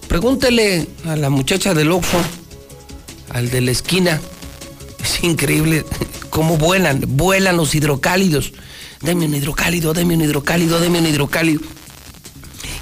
[0.07, 2.21] Pregúntele a la muchacha del Oxxo,
[3.29, 4.21] al de la esquina.
[5.03, 5.85] Es increíble
[6.29, 8.53] cómo vuelan, vuelan los hidrocálidos.
[9.01, 11.61] Deme un hidrocálido, deme un hidrocálido, deme un hidrocálido.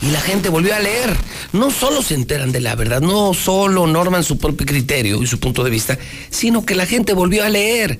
[0.02, 1.16] Y la gente volvió a leer.
[1.52, 5.40] No solo se enteran de la verdad, no solo norman su propio criterio y su
[5.40, 5.98] punto de vista,
[6.30, 8.00] sino que la gente volvió a leer.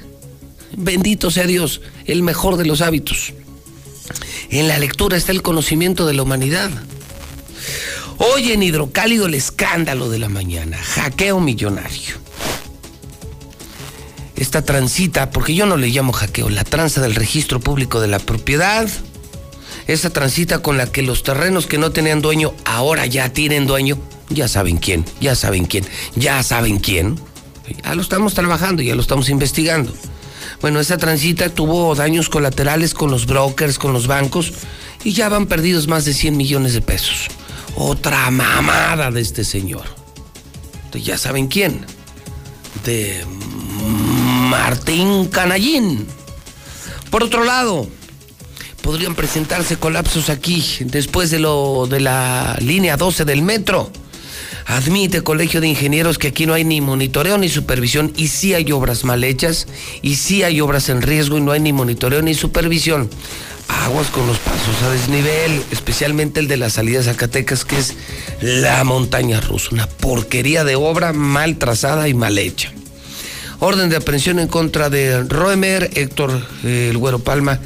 [0.78, 3.34] Bendito sea Dios, el mejor de los hábitos.
[4.50, 6.72] En la lectura está el conocimiento de la humanidad.
[8.18, 12.18] Hoy en Hidrocálido el escándalo de la mañana, hackeo millonario.
[14.36, 18.20] Esta transita, porque yo no le llamo hackeo, la tranza del registro público de la
[18.20, 18.90] propiedad,
[19.90, 23.98] esa transita con la que los terrenos que no tenían dueño ahora ya tienen dueño,
[24.30, 25.84] ya saben quién, ya saben quién,
[26.16, 27.20] ya saben quién.
[27.84, 29.92] Ya lo estamos trabajando, ya lo estamos investigando.
[30.62, 34.54] Bueno, esa transita tuvo daños colaterales con los brokers, con los bancos,
[35.04, 37.28] y ya van perdidos más de 100 millones de pesos.
[37.76, 39.86] Otra mamada de este señor.
[40.86, 41.84] Entonces ya saben quién.
[42.86, 43.26] De
[43.82, 46.06] Martín Canallín.
[47.10, 47.88] Por otro lado,
[48.82, 53.92] podrían presentarse colapsos aquí después de lo de la línea 12 del metro.
[54.66, 58.72] Admite Colegio de Ingenieros que aquí no hay ni monitoreo ni supervisión y sí hay
[58.72, 59.68] obras mal hechas
[60.04, 63.10] y sí hay obras en riesgo y no hay ni monitoreo ni supervisión.
[63.68, 67.96] Aguas con los pasos a desnivel, especialmente el de las salidas Zacatecas, que es
[68.42, 72.72] la montaña rusa, una porquería de obra mal trazada y mal hecha.
[73.60, 77.60] Orden de aprehensión en contra de Roemer, Héctor eh, El Güero Palma,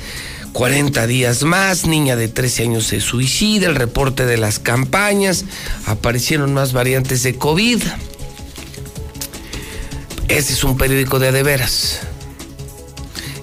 [0.54, 5.46] 40 días más, niña de 13 años se suicida, el reporte de las campañas,
[5.88, 7.82] aparecieron más variantes de COVID.
[10.28, 12.02] Ese es un periódico de adeveras.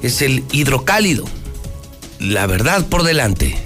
[0.02, 1.24] Es el hidrocálido.
[2.20, 3.56] La verdad por delante.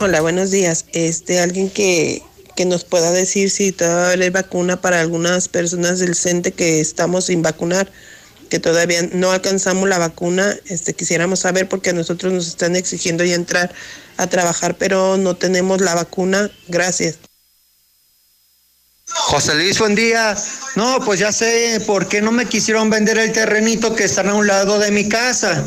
[0.00, 0.84] Hola, buenos días.
[0.92, 2.22] Este, alguien que,
[2.56, 7.26] que nos pueda decir si todavía hay vacuna para algunas personas del CENTE que estamos
[7.26, 7.90] sin vacunar
[8.48, 13.24] que todavía no alcanzamos la vacuna, este, quisiéramos saber porque a nosotros nos están exigiendo
[13.24, 13.72] ya entrar
[14.16, 16.50] a trabajar, pero no tenemos la vacuna.
[16.66, 17.16] Gracias.
[19.06, 20.36] José Luis, buen día.
[20.74, 24.34] No, pues ya sé por qué no me quisieron vender el terrenito que está a
[24.34, 25.64] un lado de mi casa.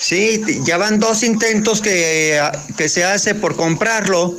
[0.00, 2.40] Sí, ya van dos intentos que,
[2.76, 4.38] que se hace por comprarlo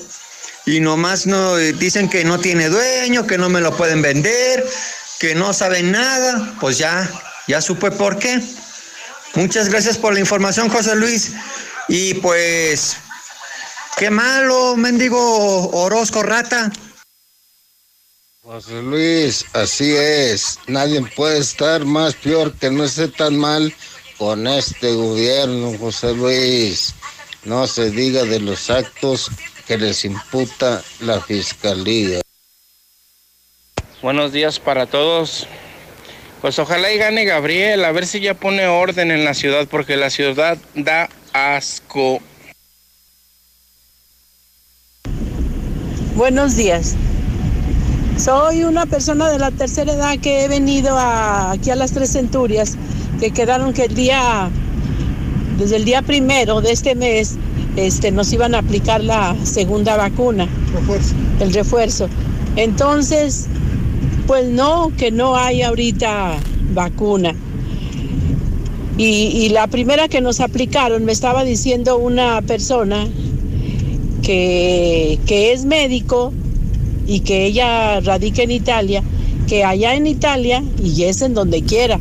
[0.66, 4.66] y nomás no dicen que no tiene dueño, que no me lo pueden vender,
[5.20, 6.56] que no saben nada.
[6.62, 7.10] Pues ya,
[7.50, 8.40] ya supe por qué.
[9.34, 11.34] Muchas gracias por la información, José Luis.
[11.88, 12.96] Y pues,
[13.98, 16.72] qué malo, mendigo Orozco Rata.
[18.44, 20.60] José Luis, así es.
[20.68, 23.74] Nadie puede estar más peor que no esté tan mal
[24.20, 26.94] con este gobierno, José Luis.
[27.46, 29.32] No se diga de los actos
[29.66, 32.22] que les imputa la fiscalía.
[34.04, 35.48] Buenos días para todos.
[36.42, 39.98] Pues ojalá y gane Gabriel, a ver si ya pone orden en la ciudad, porque
[39.98, 42.20] la ciudad da asco.
[46.16, 46.96] Buenos días.
[48.18, 52.12] Soy una persona de la tercera edad que he venido a- aquí a las Tres
[52.14, 52.76] Centurias,
[53.20, 54.50] que quedaron que el día,
[55.58, 57.36] desde el día primero de este mes,
[57.76, 60.48] este, nos iban a aplicar la segunda vacuna.
[61.40, 62.10] El refuerzo.
[62.58, 63.48] Entonces,
[64.30, 66.38] Pues no, que no hay ahorita
[66.76, 67.36] vacuna.
[68.96, 73.08] Y, la primera que nos aplicaron, me estaba diciendo una persona
[74.22, 76.32] que, que es médico
[77.08, 79.02] y que ella radica en Italia,
[79.48, 82.00] que allá en Italia, y es en donde quiera,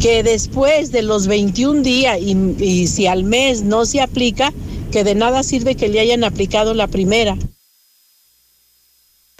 [0.00, 4.52] que después de los 21 días y si al mes no se aplica,
[4.90, 7.36] que de nada sirve que le hayan aplicado la primera.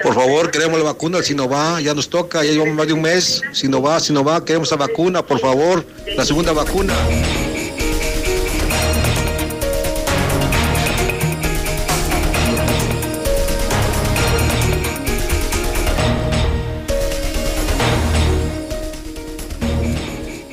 [0.03, 3.03] Por favor, queremos la vacuna del Sinovac, ya nos toca, ya llevamos más de un
[3.03, 3.43] mes.
[3.53, 5.85] Sinovac, Sinovac, queremos la vacuna, por favor,
[6.17, 6.95] la segunda vacuna.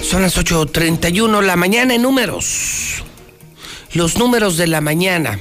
[0.02, 3.04] Son las 8.31 la mañana en números.
[3.94, 5.40] Los números de la mañana.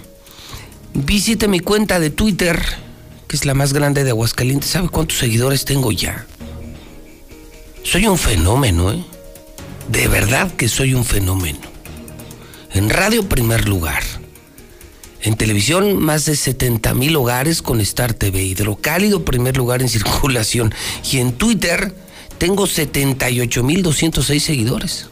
[0.95, 2.86] Visite mi cuenta de Twitter,
[3.29, 4.71] que es la más grande de Aguascalientes.
[4.71, 6.27] ¿Sabe cuántos seguidores tengo ya?
[7.83, 9.05] Soy un fenómeno, ¿eh?
[9.89, 11.61] De verdad que soy un fenómeno.
[12.73, 14.03] En radio, primer lugar.
[15.23, 18.43] En televisión, más de 70 mil hogares con Star TV.
[18.43, 20.75] Hidrocálido, primer lugar en circulación.
[21.11, 21.95] Y en Twitter,
[22.39, 25.09] tengo 78.206 seguidores.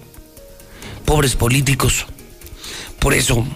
[1.04, 2.06] Pobres políticos.
[2.98, 3.46] Por eso,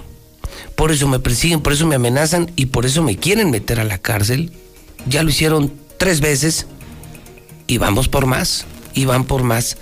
[0.78, 3.84] por eso me persiguen, por eso me amenazan y por eso me quieren meter a
[3.84, 4.52] la cárcel.
[5.08, 6.68] Ya lo hicieron tres veces
[7.66, 8.64] y vamos por más.
[8.94, 9.76] Y van por más.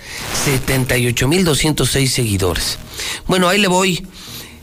[0.47, 2.79] 78.206 seguidores.
[3.27, 4.07] Bueno, ahí le voy.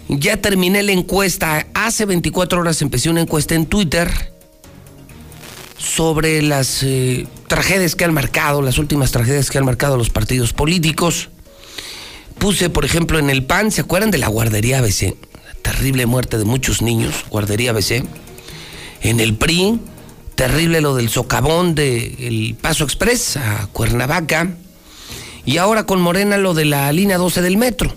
[0.09, 1.69] Ya terminé la encuesta.
[1.73, 4.33] Hace 24 horas empecé una encuesta en Twitter
[5.79, 10.53] sobre las eh, tragedias que han marcado, las últimas tragedias que han marcado los partidos
[10.53, 11.29] políticos.
[12.39, 15.15] Puse, por ejemplo, en el PAN, ¿se acuerdan de la guardería ABC?
[15.65, 18.05] Terrible muerte de muchos niños, guardería ABC.
[19.01, 19.81] En el PRI,
[20.35, 24.55] terrible lo del socavón del Paso Express a Cuernavaca.
[25.47, 27.95] Y ahora con Morena lo de la línea 12 del metro.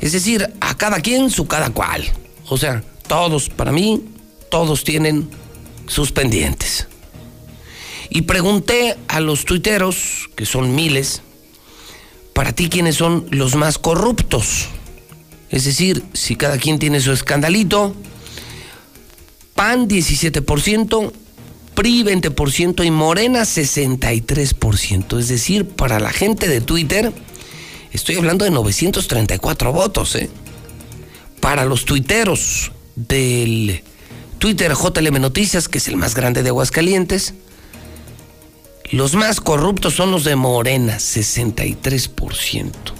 [0.00, 2.04] Es decir, a cada quien su cada cual.
[2.48, 4.04] O sea, todos, para mí,
[4.48, 5.28] todos tienen
[5.88, 6.86] sus pendientes.
[8.08, 11.22] Y pregunté a los tuiteros, que son miles,
[12.34, 14.68] para ti quiénes son los más corruptos.
[15.50, 17.94] Es decir, si cada quien tiene su escandalito,
[19.54, 21.12] PAN 17%,
[21.74, 25.18] PRI 20% y Morena 63%.
[25.18, 27.12] Es decir, para la gente de Twitter,
[27.92, 30.14] estoy hablando de 934 votos.
[30.16, 30.28] ¿eh?
[31.40, 33.82] Para los tuiteros del
[34.38, 37.34] Twitter JLM Noticias, que es el más grande de Aguascalientes,
[38.90, 42.97] los más corruptos son los de Morena, 63%.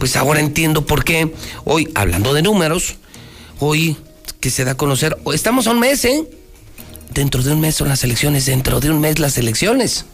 [0.00, 1.30] Pues ahora entiendo por qué
[1.66, 2.96] hoy, hablando de números,
[3.58, 3.98] hoy
[4.40, 6.24] que se da a conocer, estamos a un mes, ¿eh?
[7.12, 10.06] Dentro de un mes son las elecciones, dentro de un mes las elecciones.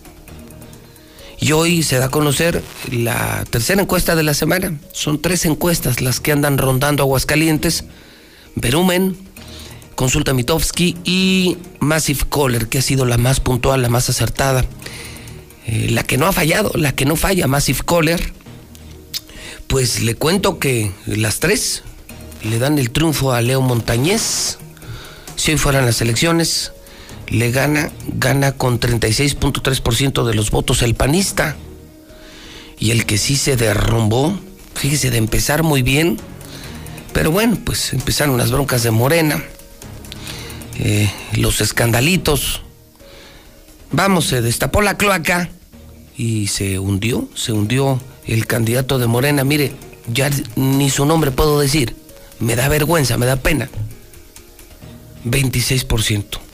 [1.39, 4.77] Y hoy se da a conocer la tercera encuesta de la semana.
[4.91, 7.85] Son tres encuestas las que andan rondando Aguascalientes.
[8.57, 9.17] Verumen,
[9.95, 14.65] Consulta Mitofsky y Massive Caller, que ha sido la más puntual, la más acertada.
[15.67, 18.35] Eh, la que no ha fallado, la que no falla, Massive Caller.
[19.67, 21.83] Pues le cuento que las tres
[22.43, 24.59] le dan el triunfo a Leo Montañez.
[25.35, 26.73] Si hoy fueran las elecciones,
[27.29, 31.57] le gana, gana con 36.3% de los votos el panista.
[32.79, 34.39] Y el que sí se derrumbó,
[34.75, 36.19] fíjese, de empezar muy bien,
[37.13, 39.43] pero bueno, pues empezaron las broncas de Morena,
[40.79, 42.61] eh, los escandalitos.
[43.93, 45.49] Vamos, se destapó la cloaca
[46.19, 49.45] y se hundió, se hundió el candidato de Morena.
[49.45, 49.73] Mire,
[50.13, 51.97] ya ni su nombre puedo decir.
[52.39, 53.69] Me da vergüenza, me da pena.
[55.25, 56.46] 26%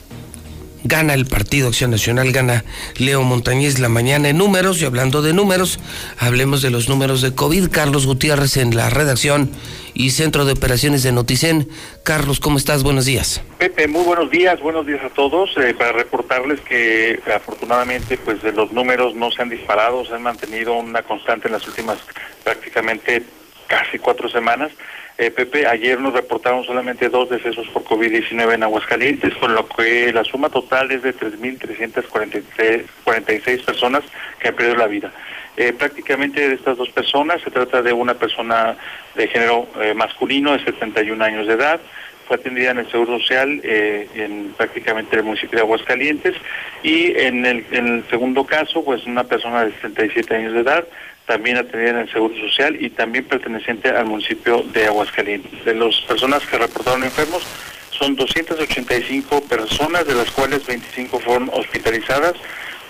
[0.83, 2.63] gana el Partido Acción Nacional, gana
[2.97, 4.81] Leo Montañez la mañana en números.
[4.81, 5.79] Y hablando de números,
[6.17, 7.69] hablemos de los números de COVID.
[7.69, 9.51] Carlos Gutiérrez en la redacción
[9.93, 11.69] y Centro de Operaciones de Noticen.
[12.03, 12.83] Carlos, ¿cómo estás?
[12.83, 13.41] Buenos días.
[13.57, 15.55] Pepe, muy buenos días, buenos días a todos.
[15.57, 20.73] Eh, para reportarles que afortunadamente pues los números no se han disparado, se han mantenido
[20.73, 21.97] una constante en las últimas
[22.43, 23.23] prácticamente
[23.67, 24.71] casi cuatro semanas.
[25.15, 30.11] Eh, Pepe, ayer nos reportaron solamente dos decesos por COVID-19 en Aguascalientes, con lo que
[30.11, 34.01] la suma total es de 3.346 personas
[34.39, 35.11] que han perdido la vida.
[35.55, 38.75] Eh, prácticamente de estas dos personas se trata de una persona
[39.13, 41.79] de género eh, masculino de 71 años de edad,
[42.27, 46.33] fue atendida en el Seguro Social en prácticamente el municipio de Aguascalientes
[46.81, 50.87] y en el, en el segundo caso, pues una persona de 77 años de edad
[51.25, 55.65] también atendida en el Seguro Social y también perteneciente al municipio de Aguascalientes.
[55.65, 57.43] De las personas que reportaron enfermos,
[57.91, 62.33] son 285 personas, de las cuales 25 fueron hospitalizadas,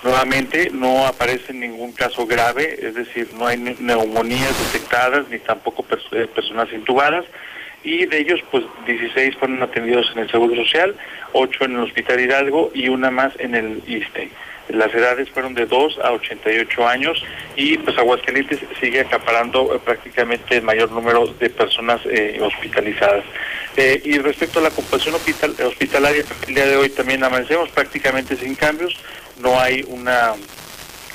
[0.04, 6.28] Nuevamente, no aparece ningún caso grave, es decir, no hay neumonías detectadas ni tampoco eh,
[6.28, 7.24] personas intubadas
[7.86, 10.96] y de ellos pues 16 fueron atendidos en el Seguro Social,
[11.32, 14.30] 8 en el Hospital Hidalgo y una más en el ISTE.
[14.70, 17.24] Las edades fueron de 2 a 88 años
[17.56, 23.26] y pues Aguascalientes sigue acaparando eh, prácticamente el mayor número de personas eh, hospitalizadas.
[23.76, 28.56] Eh, y respecto a la ocupación hospitalaria, el día de hoy también amanecemos prácticamente sin
[28.56, 28.96] cambios,
[29.40, 30.34] no hay una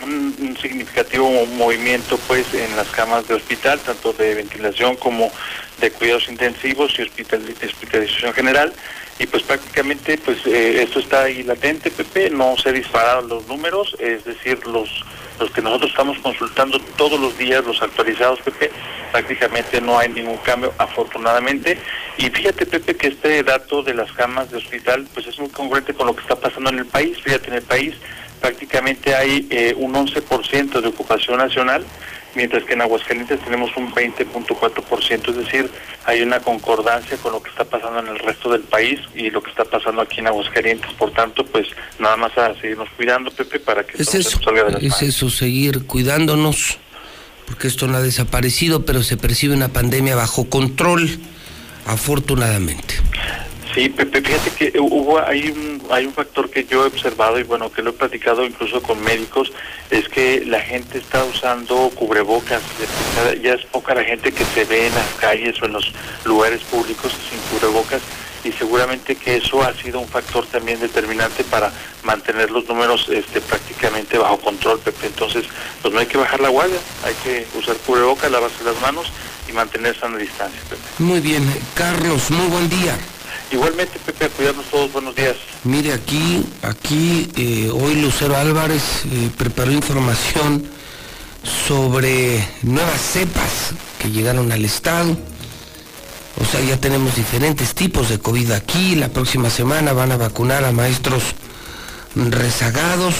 [0.03, 5.31] un, significativo movimiento pues en las camas de hospital, tanto de ventilación como
[5.81, 8.73] de cuidados intensivos y hospitalización general
[9.19, 13.97] y pues prácticamente pues eh, esto está ahí latente, Pepe, no se dispararon los números,
[13.99, 15.05] es decir, los
[15.39, 18.71] los que nosotros estamos consultando todos los días, los actualizados, Pepe,
[19.13, 21.79] prácticamente no hay ningún cambio, afortunadamente.
[22.17, 25.95] Y fíjate, Pepe, que este dato de las camas de hospital, pues es muy congruente
[25.95, 27.19] con lo que está pasando en el país.
[27.23, 27.95] Fíjate, en el país
[28.41, 31.85] prácticamente hay eh, un 11% de ocupación nacional,
[32.39, 35.69] mientras que en Aguascalientes tenemos un 20.4%, es decir,
[36.05, 39.43] hay una concordancia con lo que está pasando en el resto del país y lo
[39.43, 40.93] que está pasando aquí en Aguascalientes.
[40.93, 41.67] Por tanto, pues
[41.99, 45.29] nada más a seguirnos cuidando, Pepe, para que es eso, salga de las Es eso,
[45.31, 46.79] seguir cuidándonos,
[47.45, 51.19] porque esto no ha desaparecido, pero se percibe una pandemia bajo control,
[51.87, 52.95] afortunadamente.
[53.79, 57.45] Sí, Pepe, fíjate que hubo hay un hay un factor que yo he observado y
[57.45, 59.53] bueno que lo he platicado incluso con médicos
[59.89, 62.61] es que la gente está usando cubrebocas
[63.41, 65.93] ya es poca la gente que se ve en las calles o en los
[66.25, 68.03] lugares públicos sin cubrebocas
[68.43, 71.73] y seguramente que eso ha sido un factor también determinante para
[72.03, 75.09] mantener los números este, prácticamente bajo control, Pepe.
[75.09, 75.45] Entonces,
[75.83, 79.13] pues no hay que bajar la guardia, hay que usar cubrebocas, lavarse las manos
[79.49, 80.83] y mantener sana distancia, Pepe.
[80.99, 81.43] Muy bien,
[81.75, 82.97] Carlos, muy buen día.
[83.51, 84.93] Igualmente, Pepe, a cuidarnos todos.
[84.93, 85.37] Buenos días.
[85.65, 90.65] Mire, aquí, aquí eh, hoy Lucero Álvarez eh, preparó información
[91.67, 95.17] sobre nuevas cepas que llegaron al estado.
[96.41, 98.95] O sea, ya tenemos diferentes tipos de COVID aquí.
[98.95, 101.23] La próxima semana van a vacunar a maestros
[102.15, 103.15] rezagados.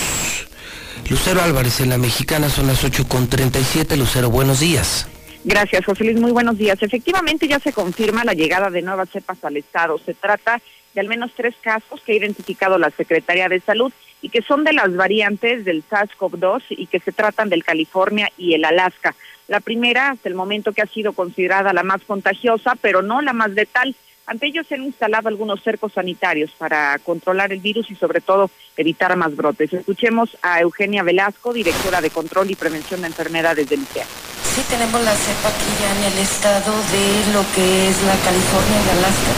[1.09, 3.97] Lucero Álvarez en la mexicana son las 8.37.
[3.97, 5.07] Lucero, buenos días.
[5.45, 6.21] Gracias, José Luis.
[6.21, 6.83] Muy buenos días.
[6.83, 9.99] Efectivamente, ya se confirma la llegada de nuevas cepas al Estado.
[9.99, 10.61] Se trata
[10.95, 14.65] de al menos tres casos que ha identificado la Secretaría de Salud y que son
[14.65, 19.15] de las variantes del SARS-CoV-2 y que se tratan del California y el Alaska.
[19.47, 23.33] La primera, hasta el momento que ha sido considerada la más contagiosa, pero no la
[23.33, 23.95] más letal.
[24.29, 28.51] Ante ello se han instalado algunos cercos sanitarios para controlar el virus y sobre todo
[28.77, 29.73] evitar más brotes.
[29.73, 34.05] Escuchemos a Eugenia Velasco, directora de Control y Prevención de Enfermedades del ICEA.
[34.05, 38.79] Sí, tenemos la cepa aquí ya en el estado de lo que es la California
[38.85, 39.33] y Alaska.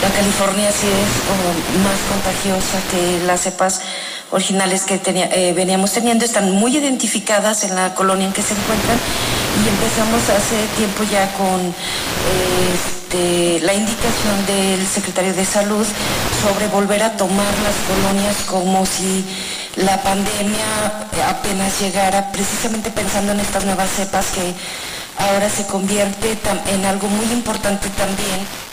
[0.00, 3.82] La California sí es más contagiosa que las cepas
[4.32, 6.24] originales que eh, veníamos teniendo.
[6.24, 8.98] Están muy identificadas en la colonia en que se encuentran
[9.64, 11.60] y empezamos hace tiempo ya con...
[11.62, 13.02] Este,
[13.60, 15.86] la indicación del secretario de Salud
[16.42, 19.22] sobre volver a tomar las colonias como si
[19.76, 20.64] la pandemia
[21.28, 24.54] apenas llegara, precisamente pensando en estas nuevas cepas que
[25.18, 26.38] ahora se convierte
[26.72, 28.71] en algo muy importante también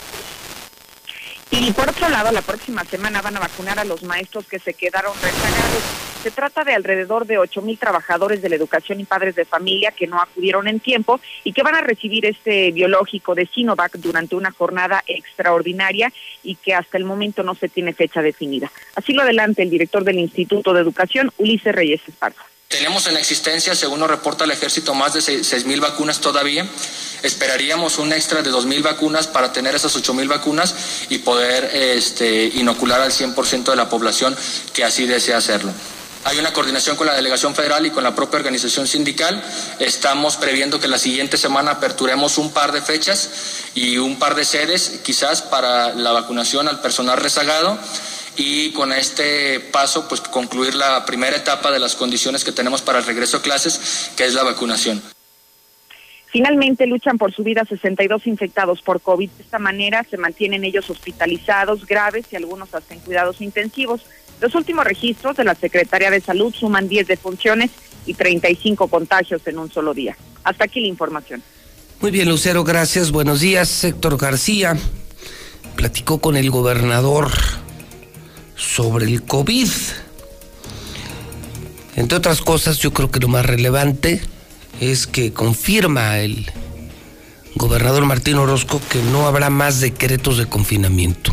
[1.50, 4.74] y por otro lado, la próxima semana van a vacunar a los maestros que se
[4.74, 5.82] quedaron rezagados.
[6.22, 9.90] Se trata de alrededor de 8 mil trabajadores de la educación y padres de familia
[9.90, 14.36] que no acudieron en tiempo y que van a recibir este biológico de Sinovac durante
[14.36, 16.12] una jornada extraordinaria
[16.42, 18.70] y que hasta el momento no se tiene fecha definida.
[18.94, 22.44] Así lo adelanta el director del Instituto de Educación, Ulises Reyes Esparza.
[22.68, 26.64] Tenemos en existencia, según nos reporta el ejército, más de 6 mil vacunas todavía.
[27.22, 30.74] Esperaríamos un extra de 2 mil vacunas para tener esas 8 mil vacunas
[31.08, 34.36] y poder este, inocular al 100% de la población
[34.72, 35.72] que así desea hacerlo.
[36.24, 39.42] Hay una coordinación con la delegación federal y con la propia organización sindical.
[39.78, 43.30] Estamos previendo que la siguiente semana aperturemos un par de fechas
[43.74, 47.78] y un par de sedes, quizás para la vacunación al personal rezagado
[48.36, 52.98] y con este paso pues concluir la primera etapa de las condiciones que tenemos para
[52.98, 55.02] el regreso a clases, que es la vacunación.
[56.30, 59.28] Finalmente luchan por su vida 62 infectados por COVID.
[59.30, 64.02] De esta manera se mantienen ellos hospitalizados graves y algunos hasta en cuidados intensivos.
[64.40, 67.72] Los últimos registros de la Secretaría de Salud suman 10 defunciones
[68.06, 70.16] y 35 contagios en un solo día.
[70.44, 71.42] Hasta aquí la información.
[72.00, 73.10] Muy bien, Lucero, gracias.
[73.10, 73.82] Buenos días.
[73.82, 74.76] Héctor García
[75.74, 77.30] platicó con el gobernador
[78.54, 79.68] sobre el COVID.
[81.96, 84.22] Entre otras cosas, yo creo que lo más relevante
[84.80, 86.50] es que confirma el
[87.54, 91.32] gobernador Martín Orozco que no habrá más decretos de confinamiento.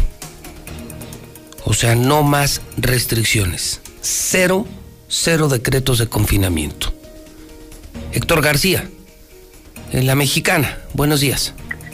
[1.64, 3.82] O sea, no más restricciones.
[4.02, 4.68] Cero
[5.08, 6.94] cero decretos de confinamiento.
[8.12, 8.90] Héctor García,
[9.92, 11.54] en la mexicana, buenos días.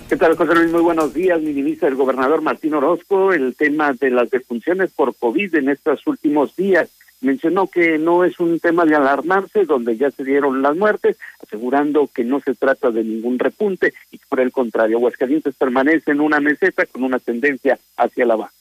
[0.10, 0.72] ¿Qué tal, José Luis?
[0.72, 1.42] Muy buenos días.
[1.42, 6.56] Minimiza el gobernador Martín Orozco el tema de las defunciones por COVID en estos últimos
[6.56, 6.90] días.
[7.24, 12.10] Mencionó que no es un tema de alarmarse, donde ya se dieron las muertes, asegurando
[12.14, 16.40] que no se trata de ningún repunte y por el contrario, Aguascalientes permanece en una
[16.40, 18.54] meseta con una tendencia hacia la baja.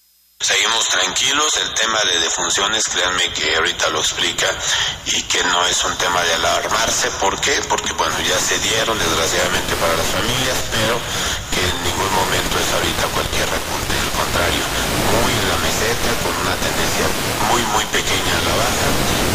[0.42, 4.46] Seguimos tranquilos, el tema de defunciones, créanme que ahorita lo explica
[5.06, 7.10] y que no es un tema de alarmarse.
[7.20, 7.54] ¿Por qué?
[7.68, 10.98] Porque bueno, ya se dieron desgraciadamente para las familias, pero
[11.54, 14.62] que en ningún momento es ahorita cualquier repunte, al contrario,
[16.42, 17.06] una tendencia
[17.50, 19.32] muy, muy pequeña a la baja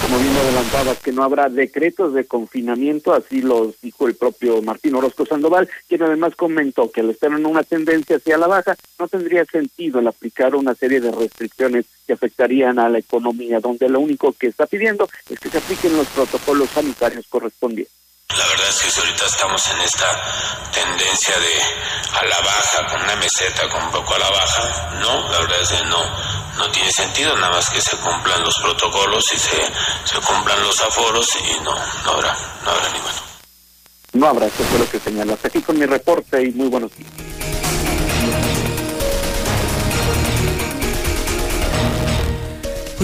[0.00, 4.94] como bien adelantaba, que no habrá decretos de confinamiento, así los dijo el propio Martín
[4.94, 9.08] Orozco Sandoval, quien además comentó que al estar en una tendencia hacia la baja, no
[9.08, 14.00] tendría sentido el aplicar una serie de restricciones que afectarían a la economía, donde lo
[14.00, 17.99] único que está pidiendo es que se apliquen los protocolos sanitarios correspondientes.
[18.36, 20.06] La verdad es que ahorita estamos en esta
[20.72, 25.28] tendencia de a la baja, con una meseta con un poco a la baja, no,
[25.30, 26.02] la verdad es que no,
[26.58, 31.36] no tiene sentido, nada más que se cumplan los protocolos y se, cumplan los aforos
[31.36, 31.74] y no,
[32.04, 33.14] no habrá, no habrá ninguno.
[34.12, 35.34] No habrá, eso fue lo que señala.
[35.34, 37.10] Hasta aquí con mi reporte y muy buenos días.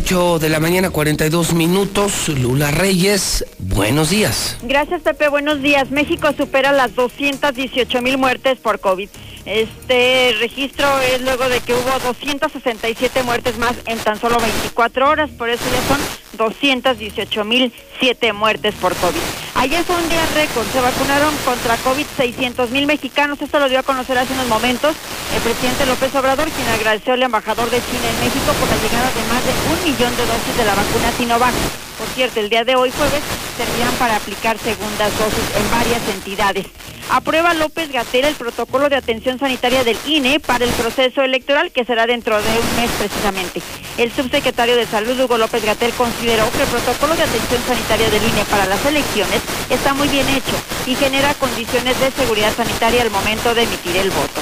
[0.06, 2.28] 8 de la mañana, 42 minutos.
[2.28, 4.56] Lula Reyes, buenos días.
[4.62, 5.26] Gracias, Pepe.
[5.28, 5.90] Buenos días.
[5.90, 9.08] México supera las 218 mil muertes por COVID.
[9.46, 15.30] Este registro es luego de que hubo 267 muertes más en tan solo 24 horas,
[15.30, 16.00] por eso ya son
[16.36, 19.20] 218 mil siete muertes por COVID.
[19.54, 23.78] Ayer fue un día récord, se vacunaron contra COVID 600 mil mexicanos, esto lo dio
[23.78, 24.96] a conocer hace unos momentos
[25.34, 29.10] el presidente López Obrador, quien agradeció al embajador de China en México por la llegada
[29.14, 31.85] de más de un millón de dosis de la vacuna Sinovac.
[31.98, 33.22] Por cierto, el día de hoy jueves
[33.56, 36.66] servirán para aplicar segundas dosis en varias entidades.
[37.08, 41.84] Aprueba López Gatera el protocolo de atención sanitaria del INE para el proceso electoral que
[41.84, 43.62] será dentro de un mes precisamente.
[43.96, 48.24] El subsecretario de Salud, Hugo López Gatel, consideró que el protocolo de atención sanitaria del
[48.24, 49.40] INE para las elecciones
[49.70, 50.56] está muy bien hecho
[50.86, 54.40] y genera condiciones de seguridad sanitaria al momento de emitir el voto.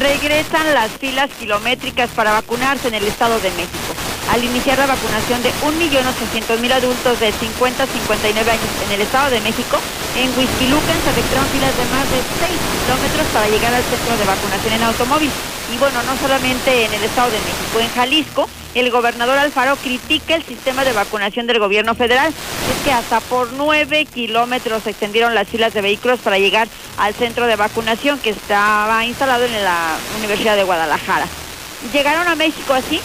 [0.00, 4.05] Regresan las filas kilométricas para vacunarse en el Estado de México.
[4.30, 9.30] Al iniciar la vacunación de 1.800.000 adultos de 50 a 59 años en el Estado
[9.30, 9.78] de México,
[10.16, 14.24] en Huizquilucan se registraron filas de más de 6 kilómetros para llegar al centro de
[14.24, 15.30] vacunación en automóvil.
[15.72, 20.34] Y bueno, no solamente en el Estado de México, en Jalisco, el gobernador Alfaro critica
[20.34, 22.28] el sistema de vacunación del gobierno federal.
[22.28, 27.14] Es que hasta por 9 kilómetros se extendieron las filas de vehículos para llegar al
[27.14, 31.26] centro de vacunación que estaba instalado en la Universidad de Guadalajara.
[31.92, 33.00] Llegaron a México así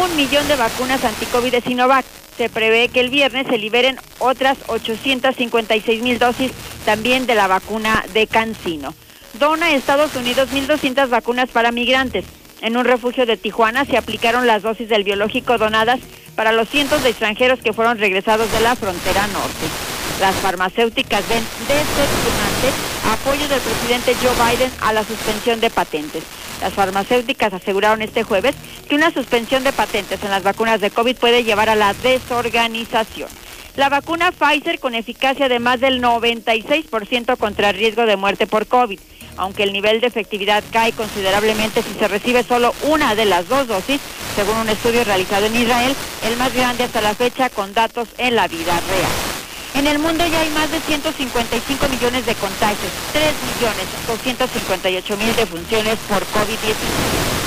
[0.00, 2.04] un millón de vacunas anticovid de Sinovac.
[2.36, 6.50] Se prevé que el viernes se liberen otras 856 mil dosis
[6.86, 8.94] también de la vacuna de Cancino.
[9.34, 12.24] Dona Estados Unidos 1.200 vacunas para migrantes.
[12.62, 16.00] En un refugio de Tijuana se aplicaron las dosis del biológico donadas
[16.34, 19.91] para los cientos de extranjeros que fueron regresados de la frontera norte.
[20.20, 22.70] Las farmacéuticas ven decepcionante
[23.10, 26.22] apoyo del presidente Joe Biden a la suspensión de patentes.
[26.60, 28.54] Las farmacéuticas aseguraron este jueves
[28.88, 33.28] que una suspensión de patentes en las vacunas de COVID puede llevar a la desorganización.
[33.74, 38.66] La vacuna Pfizer con eficacia de más del 96% contra el riesgo de muerte por
[38.66, 39.00] COVID.
[39.38, 43.66] Aunque el nivel de efectividad cae considerablemente si se recibe solo una de las dos
[43.66, 44.00] dosis,
[44.36, 48.36] según un estudio realizado en Israel, el más grande hasta la fecha con datos en
[48.36, 49.41] la vida real.
[49.74, 55.34] En el mundo ya hay más de 155 millones de contagios, 3 millones 258 mil
[55.34, 56.76] defunciones por COVID-19.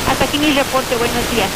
[0.10, 1.50] Hasta aquí mi reporte, buenos días.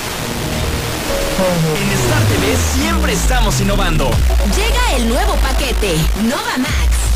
[1.76, 4.12] En Star TV siempre estamos innovando.
[4.56, 7.09] Llega el nuevo paquete, Nova Max.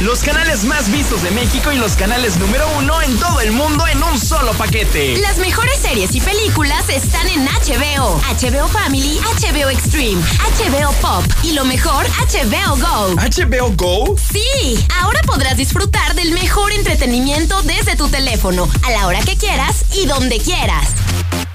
[0.00, 3.86] Los canales más vistos de México y los canales número uno en todo el mundo
[3.86, 5.16] en un solo paquete.
[5.18, 11.52] Las mejores series y películas están en HBO, HBO Family, HBO Extreme, HBO Pop y
[11.52, 13.14] lo mejor, HBO Go.
[13.14, 14.16] ¿HBO Go?
[14.16, 19.84] Sí, ahora podrás disfrutar del mejor entretenimiento desde tu teléfono, a la hora que quieras
[19.92, 20.88] y donde quieras.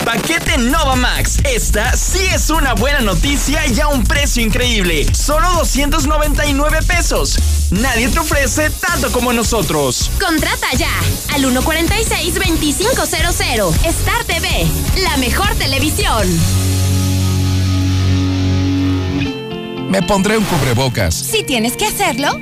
[0.07, 1.38] Paquete Nova Max.
[1.43, 5.05] Esta sí es una buena noticia y a un precio increíble.
[5.14, 7.38] Solo 299 pesos.
[7.72, 10.11] Nadie te ofrece tanto como nosotros.
[10.19, 10.91] Contrata ya
[11.33, 13.85] al 146-2500.
[13.85, 14.67] Star TV,
[15.01, 16.27] la mejor televisión.
[19.89, 21.15] Me pondré un cubrebocas.
[21.15, 22.41] Si tienes que hacerlo,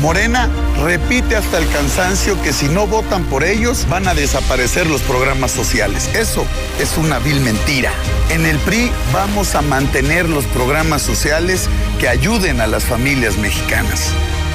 [0.00, 0.48] Morena
[0.80, 5.50] repite hasta el cansancio que si no votan por ellos van a desaparecer los programas
[5.50, 6.08] sociales.
[6.14, 6.44] Eso
[6.80, 7.90] es una vil mentira.
[8.30, 11.68] En el PRI vamos a mantener los programas sociales
[11.98, 14.12] que ayuden a las familias mexicanas.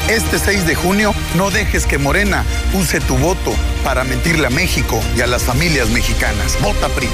[0.07, 2.43] Este 6 de junio no dejes que Morena
[2.73, 3.53] use tu voto
[3.83, 6.57] para mentirle a México y a las familias mexicanas.
[6.61, 7.09] Vota PRI.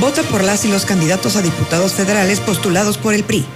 [0.00, 3.46] Vota por las y los candidatos a diputados federales postulados por el PRI.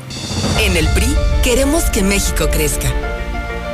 [0.60, 2.92] En el PRI queremos que México crezca,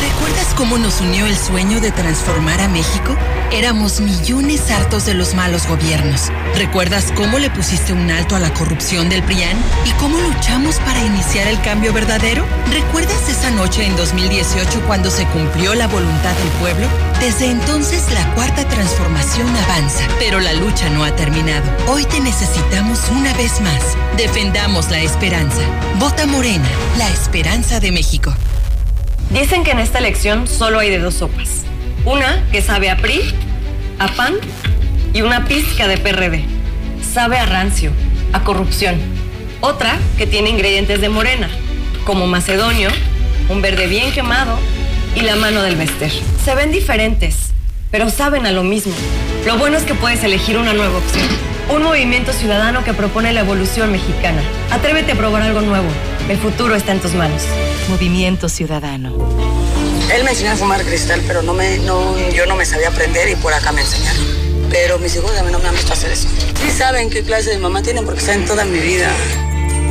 [0.00, 3.16] ¿Recuerdas cómo nos unió el sueño de transformar a México?
[3.52, 6.30] Éramos millones hartos de los malos gobiernos.
[6.56, 9.56] ¿Recuerdas cómo le pusiste un alto a la corrupción del PRIAN?
[9.84, 12.44] ¿Y cómo luchamos para iniciar el cambio verdadero?
[12.72, 16.86] ¿Recuerdas esa noche en 2018 cuando se cumplió la voluntad del pueblo?
[17.20, 21.64] Desde entonces la cuarta transformación avanza, pero la lucha no ha terminado.
[21.88, 23.82] Hoy te necesitamos una vez más.
[24.16, 25.62] Defendamos la esperanza.
[25.98, 28.34] Vota Morena, la esperanza de México.
[29.30, 31.64] Dicen que en esta elección solo hay de dos sopas.
[32.04, 33.20] Una que sabe a PRI,
[33.98, 34.34] a PAN
[35.12, 36.44] y una pizca de PRD.
[37.12, 37.90] Sabe a rancio,
[38.32, 38.96] a corrupción.
[39.60, 41.48] Otra que tiene ingredientes de morena,
[42.04, 42.90] como macedonio,
[43.48, 44.58] un verde bien quemado
[45.16, 46.12] y la mano del Bester.
[46.44, 47.52] Se ven diferentes,
[47.90, 48.94] pero saben a lo mismo.
[49.46, 51.26] Lo bueno es que puedes elegir una nueva opción.
[51.74, 54.42] Un movimiento ciudadano que propone la evolución mexicana.
[54.70, 55.88] Atrévete a probar algo nuevo.
[56.28, 57.42] El futuro está en tus manos.
[57.88, 59.10] Movimiento Ciudadano.
[60.10, 63.28] Él me enseñó a fumar cristal, pero no me, no, yo no me sabía aprender
[63.28, 64.24] y por acá me enseñaron.
[64.70, 66.26] Pero mis hijos a mí no me han visto hacer eso.
[66.62, 69.10] Sí saben qué clase de mamá tienen porque saben toda mi vida.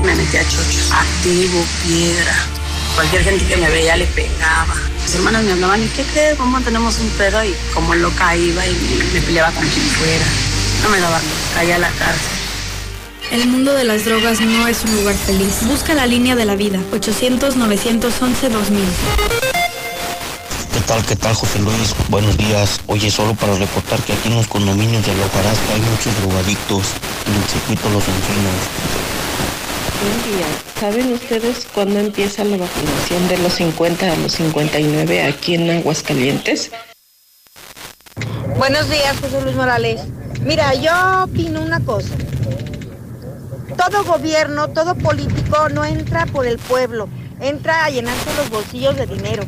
[0.04, 2.34] Me metí a chochos, activo, piedra.
[2.96, 4.74] Cualquier gente que me veía le pegaba.
[5.04, 6.36] Mis hermanas me hablaban, ¿y qué crees?
[6.36, 7.44] ¿Cómo tenemos un pedo?
[7.44, 10.26] Y como loca iba y me, me peleaba con quien fuera.
[10.82, 11.22] No me daba,
[11.54, 12.43] caía a la cárcel.
[13.34, 15.66] El mundo de las drogas no es un lugar feliz.
[15.66, 16.80] Busca la línea de la vida.
[16.92, 18.04] 800-911-2000.
[20.72, 21.96] ¿Qué tal, qué tal, José Luis?
[22.10, 22.80] Buenos días.
[22.86, 26.84] Oye, solo para reportar que aquí en los condominios de Lojarasca hay muchos drogadictos
[27.26, 28.54] en el circuito Los Encinos.
[30.04, 30.46] Buen día.
[30.80, 36.70] ¿Saben ustedes cuándo empieza la vacunación de los 50 a los 59 aquí en Aguascalientes?
[38.58, 40.02] Buenos días, José Luis Morales.
[40.44, 42.14] Mira, yo opino una cosa.
[43.78, 47.10] Todo gobierno, todo político no entra por el pueblo,
[47.40, 49.44] entra a llenarse los bolsillos de dinero.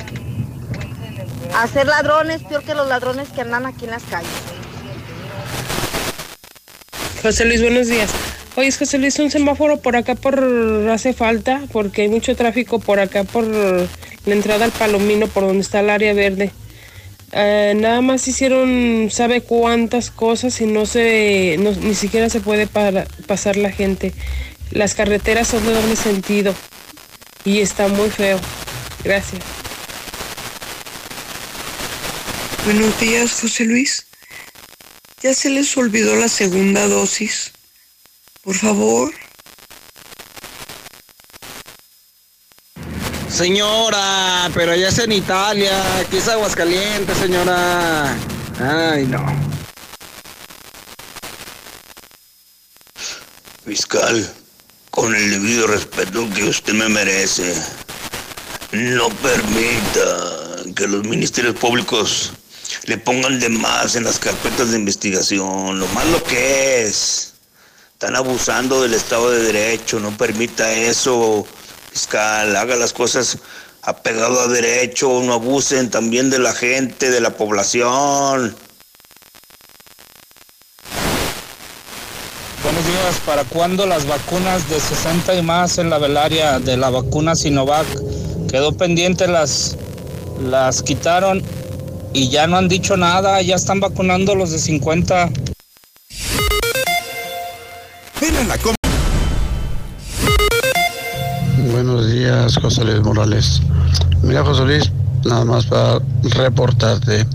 [1.54, 4.30] A ser ladrones peor que los ladrones que andan aquí en las calles.
[7.22, 8.12] José Luis, buenos días.
[8.56, 10.40] Oye, José Luis, un semáforo por acá por
[10.90, 13.88] hace falta porque hay mucho tráfico por acá por la
[14.26, 16.52] entrada al Palomino, por donde está el área verde.
[17.38, 22.66] Eh, nada más hicieron sabe cuántas cosas y no se no- ni siquiera se puede
[22.66, 24.14] para- pasar la gente.
[24.72, 26.56] Las carreteras son de doble sentido
[27.44, 28.40] y está muy feo.
[29.04, 29.42] Gracias.
[32.64, 34.08] Buenos días, José Luis.
[35.22, 37.52] ¿Ya se les olvidó la segunda dosis?
[38.44, 39.14] Por favor.
[43.36, 48.16] Señora, pero allá es en Italia, aquí es Aguascalientes, señora.
[48.62, 49.26] Ay, no.
[53.66, 54.34] Fiscal,
[54.90, 57.54] con el debido respeto que usted me merece,
[58.72, 62.32] no permita que los ministerios públicos
[62.86, 67.34] le pongan de más en las carpetas de investigación, lo más lo que es.
[67.92, 71.46] Están abusando del Estado de Derecho, no permita eso
[71.96, 73.38] fiscal, haga las cosas
[73.82, 78.54] apegado a derecho, no abusen también de la gente, de la población.
[82.62, 86.90] Buenos días, ¿para cuándo las vacunas de 60 y más en la velaria de la
[86.90, 87.88] vacuna Sinovac?
[88.52, 89.78] Quedó pendiente, las,
[90.42, 91.44] las quitaron
[92.12, 95.30] y ya no han dicho nada, ya están vacunando los de 50.
[98.20, 98.58] Ven a la
[101.86, 103.62] Buenos días, José Luis Morales.
[104.24, 104.92] Mira, José Luis,
[105.24, 107.28] nada más para reportarte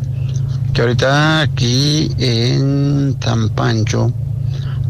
[0.75, 4.13] que ahorita aquí en Tampancho,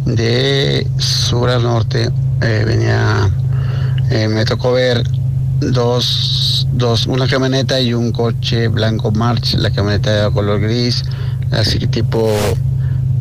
[0.07, 2.11] de sur a norte,
[2.41, 3.29] eh, venía,
[4.09, 5.05] eh, me tocó ver
[5.61, 11.05] dos, dos, una camioneta y un coche blanco March, la camioneta de color gris,
[11.51, 12.35] así tipo,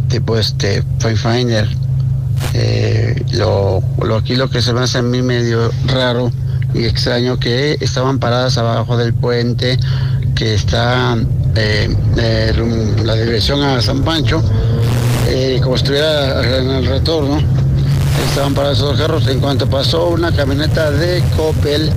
[0.07, 1.67] tipo este, Finder
[2.53, 3.83] eh, lo,
[4.17, 6.31] aquí lo que se me hace a mí medio raro
[6.73, 9.77] y extraño que estaban paradas abajo del puente
[10.35, 11.17] que está
[11.55, 14.41] eh, eh, la dirección a San Pancho,
[15.63, 17.39] como estuviera en el retorno,
[18.29, 19.27] estaban parados esos carros.
[19.27, 21.91] En cuanto pasó una camioneta de Coppel,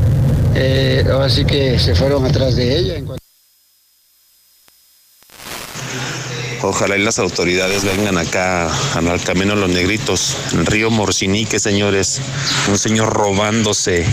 [1.22, 2.94] así que se fueron atrás de ella.
[6.64, 12.20] Ojalá y las autoridades vengan acá al camino Los Negritos, en río Morcinique, señores.
[12.68, 14.06] Un señor robándose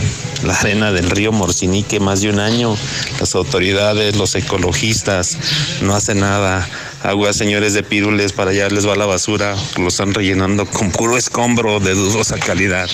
[0.44, 2.76] la arena del río Morcinique más de un año.
[3.20, 5.38] Las autoridades, los ecologistas,
[5.84, 6.68] no hacen nada.
[7.04, 9.56] Agua, señores de Pirules, para allá les va la basura.
[9.78, 12.90] Lo están rellenando con puro escombro de dudosa calidad.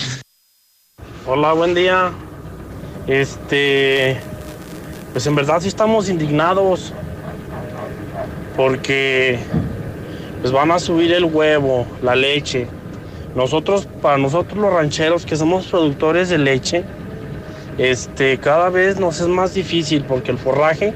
[1.26, 2.12] Hola, buen día.
[3.08, 4.20] Este,
[5.14, 6.92] pues en verdad sí estamos indignados
[8.56, 9.40] porque
[10.42, 12.68] pues van a subir el huevo, la leche.
[13.36, 16.84] Nosotros, para nosotros los rancheros que somos productores de leche,
[17.78, 20.94] este, cada vez nos es más difícil porque el forraje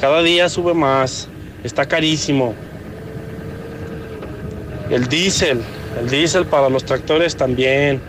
[0.00, 1.28] cada día sube más,
[1.62, 2.54] está carísimo.
[4.90, 5.62] El diésel,
[5.98, 8.02] el diésel para los tractores también.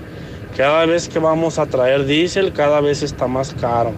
[0.57, 3.93] Cada vez que vamos a traer diésel, cada vez está más caro.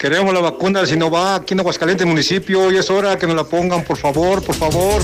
[0.00, 3.42] Queremos la vacuna de Sinovac aquí en Aguascalientes, municipio, y es hora que nos la
[3.42, 5.02] pongan, por favor, por favor.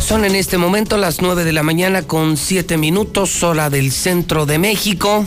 [0.00, 4.44] Son en este momento las 9 de la mañana con 7 minutos, hora del centro
[4.44, 5.24] de México.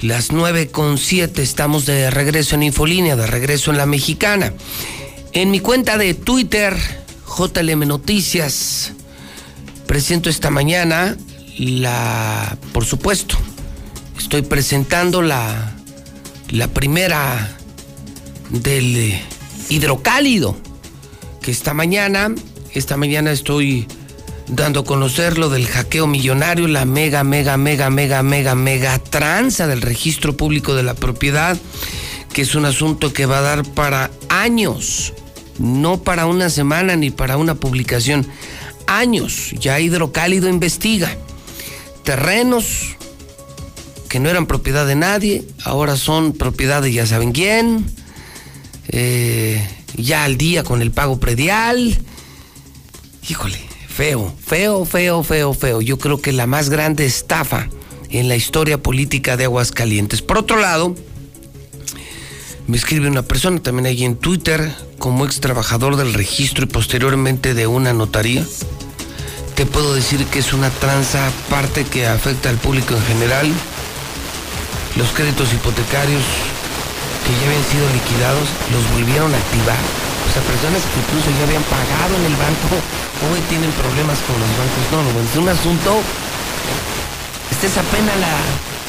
[0.00, 4.54] Las 9 con 7 estamos de regreso en Infolínea, de regreso en la mexicana.
[5.32, 6.76] En mi cuenta de Twitter,
[7.26, 8.92] JLM Noticias,
[9.88, 11.16] presento esta mañana
[11.60, 13.36] la, por supuesto,
[14.18, 15.74] estoy presentando la,
[16.48, 17.54] la primera
[18.48, 19.14] del
[19.68, 20.56] hidrocálido,
[21.42, 22.34] que esta mañana,
[22.72, 23.86] esta mañana estoy
[24.48, 29.66] dando a conocer lo del hackeo millonario, la mega, mega, mega, mega, mega, mega tranza
[29.66, 31.58] del registro público de la propiedad,
[32.32, 35.12] que es un asunto que va a dar para años,
[35.58, 38.26] no para una semana ni para una publicación,
[38.86, 39.50] años.
[39.60, 41.16] Ya Hidrocálido investiga
[42.04, 42.96] terrenos
[44.08, 47.86] que no eran propiedad de nadie, ahora son propiedad de ya saben quién,
[48.88, 49.64] eh,
[49.96, 51.96] ya al día con el pago predial.
[53.28, 53.58] Híjole,
[53.88, 55.80] feo, feo, feo, feo, feo.
[55.80, 57.68] Yo creo que la más grande estafa
[58.10, 60.22] en la historia política de Aguascalientes.
[60.22, 60.96] Por otro lado,
[62.66, 67.54] me escribe una persona también ahí en Twitter como ex trabajador del registro y posteriormente
[67.54, 68.44] de una notaría
[69.60, 71.20] te puedo decir que es una tranza
[71.50, 73.52] parte que afecta al público en general.
[74.96, 76.24] Los créditos hipotecarios
[77.26, 79.76] que ya habían sido liquidados los volvieron a activar.
[79.76, 82.72] O sea, personas que incluso ya habían pagado en el banco
[83.28, 84.84] hoy tienen problemas con los bancos.
[84.96, 86.00] No, no, es un asunto.
[87.52, 88.32] Esta es apenas la,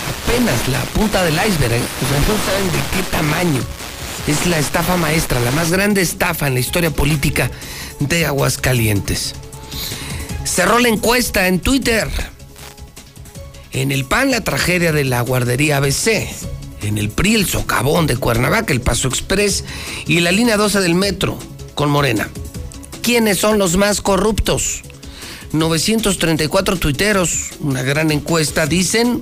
[0.07, 1.73] apenas la punta del iceberg.
[1.75, 1.83] ¿eh?
[1.83, 3.59] O sea, no saben de qué tamaño.
[4.23, 7.51] Es la estafa maestra, la más grande estafa en la historia política
[7.99, 9.35] de Aguascalientes
[10.51, 12.09] cerró la encuesta en Twitter.
[13.71, 16.27] En el PAN, la tragedia de la guardería ABC.
[16.81, 19.63] En el PRI, el socavón de Cuernavaca, el Paso Express
[20.07, 21.37] y la línea 12 del metro
[21.73, 22.27] con Morena.
[23.01, 24.81] ¿Quiénes son los más corruptos?
[25.53, 29.21] 934 tuiteros, una gran encuesta, dicen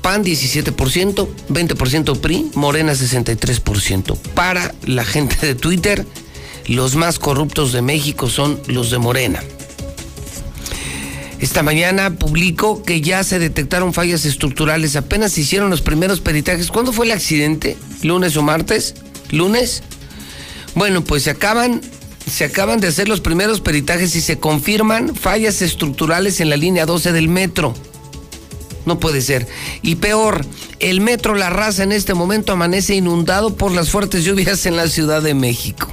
[0.00, 4.16] PAN 17%, 20% PRI, Morena 63%.
[4.34, 6.06] Para la gente de Twitter,
[6.66, 9.42] los más corruptos de México son los de Morena.
[11.40, 16.70] Esta mañana publicó que ya se detectaron fallas estructurales, apenas se hicieron los primeros peritajes.
[16.70, 17.76] ¿Cuándo fue el accidente?
[18.02, 18.94] ¿Lunes o martes?
[19.30, 19.82] ¿Lunes?
[20.74, 21.80] Bueno, pues se acaban,
[22.28, 26.86] se acaban de hacer los primeros peritajes y se confirman fallas estructurales en la línea
[26.86, 27.72] 12 del metro.
[28.84, 29.46] No puede ser.
[29.82, 30.44] Y peor,
[30.80, 34.88] el metro La Raza en este momento amanece inundado por las fuertes lluvias en la
[34.88, 35.92] Ciudad de México.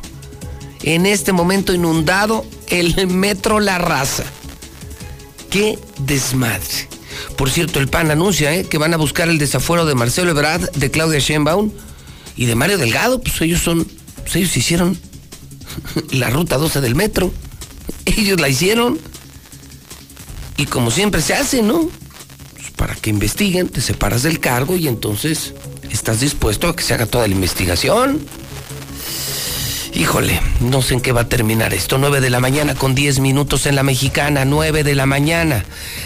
[0.81, 4.23] En este momento inundado el metro La Raza.
[5.55, 6.89] ¡Qué desmadre!
[7.37, 8.65] Por cierto, el PAN anuncia ¿eh?
[8.65, 11.71] que van a buscar el desafuero de Marcelo Ebrard, de Claudia Sheinbaum
[12.35, 13.21] y de Mario Delgado.
[13.21, 13.87] Pues ellos son,
[14.17, 14.99] pues ellos hicieron
[16.11, 17.31] la ruta 12 del metro.
[18.03, 18.99] Ellos la hicieron.
[20.57, 21.89] Y como siempre se hace, ¿no?
[22.55, 25.53] Pues para que investiguen, te separas del cargo y entonces
[25.89, 28.19] estás dispuesto a que se haga toda la investigación.
[29.95, 31.97] Híjole, no sé en qué va a terminar esto.
[31.97, 34.43] 9 de la mañana con 10 minutos en la mexicana.
[34.43, 35.63] 9 de la mañana,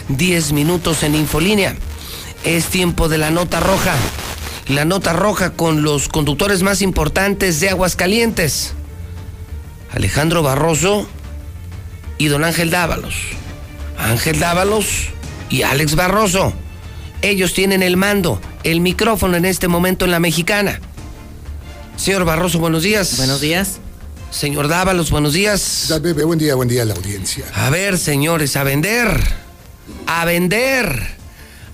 [0.09, 1.75] 10 minutos en Infolínea.
[2.43, 3.95] Es tiempo de la nota roja.
[4.67, 8.73] La nota roja con los conductores más importantes de Aguascalientes.
[9.91, 11.09] Alejandro Barroso
[12.19, 13.15] y don Ángel Dávalos.
[13.97, 15.07] Ángel Dávalos
[15.49, 16.53] y Alex Barroso.
[17.23, 20.79] Ellos tienen el mando, el micrófono en este momento en la mexicana.
[21.99, 23.17] Señor Barroso, buenos días.
[23.17, 23.79] Buenos días.
[24.31, 25.87] Señor Dávalos, buenos días.
[25.89, 27.43] Da, bebé, buen día, buen día a la audiencia.
[27.53, 29.21] A ver, señores, a vender.
[30.07, 31.07] A vender.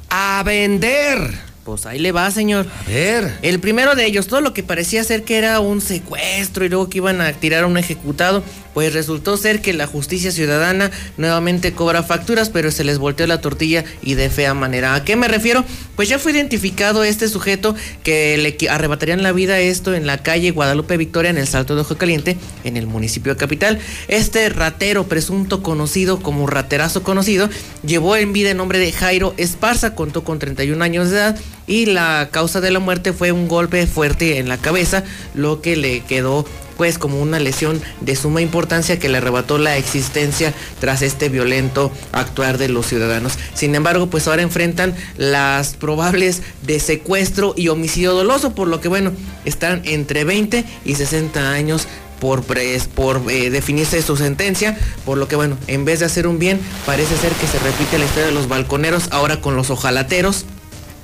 [0.09, 1.31] A vender.
[1.63, 2.65] Pues ahí le va, señor.
[2.65, 3.37] A ver.
[3.43, 6.89] El primero de ellos, todo lo que parecía ser que era un secuestro y luego
[6.89, 8.43] que iban a tirar a un ejecutado,
[8.75, 13.39] pues resultó ser que la justicia ciudadana nuevamente cobra facturas, pero se les volteó la
[13.39, 14.95] tortilla y de fea manera.
[14.95, 15.63] ¿A qué me refiero?
[15.95, 17.73] Pues ya fue identificado este sujeto
[18.03, 21.81] que le arrebatarían la vida esto en la calle Guadalupe Victoria en el Salto de
[21.81, 22.35] Ojo Caliente,
[22.65, 23.79] en el municipio Capital.
[24.09, 27.49] Este ratero presunto conocido como raterazo conocido,
[27.85, 31.85] llevó en vida el nombre de Jairo Esparza, contó con 31 años de edad y
[31.85, 36.01] la causa de la muerte fue un golpe fuerte en la cabeza, lo que le
[36.01, 36.45] quedó
[36.77, 41.91] pues como una lesión de suma importancia que le arrebató la existencia tras este violento
[42.11, 43.33] actuar de los ciudadanos.
[43.53, 48.87] Sin embargo, pues ahora enfrentan las probables de secuestro y homicidio doloso, por lo que
[48.87, 49.11] bueno,
[49.45, 51.87] están entre 20 y 60 años
[52.19, 52.43] por,
[52.95, 56.59] por eh, definirse su sentencia, por lo que bueno, en vez de hacer un bien,
[56.85, 60.45] parece ser que se repite la historia de los balconeros, ahora con los ojalateros,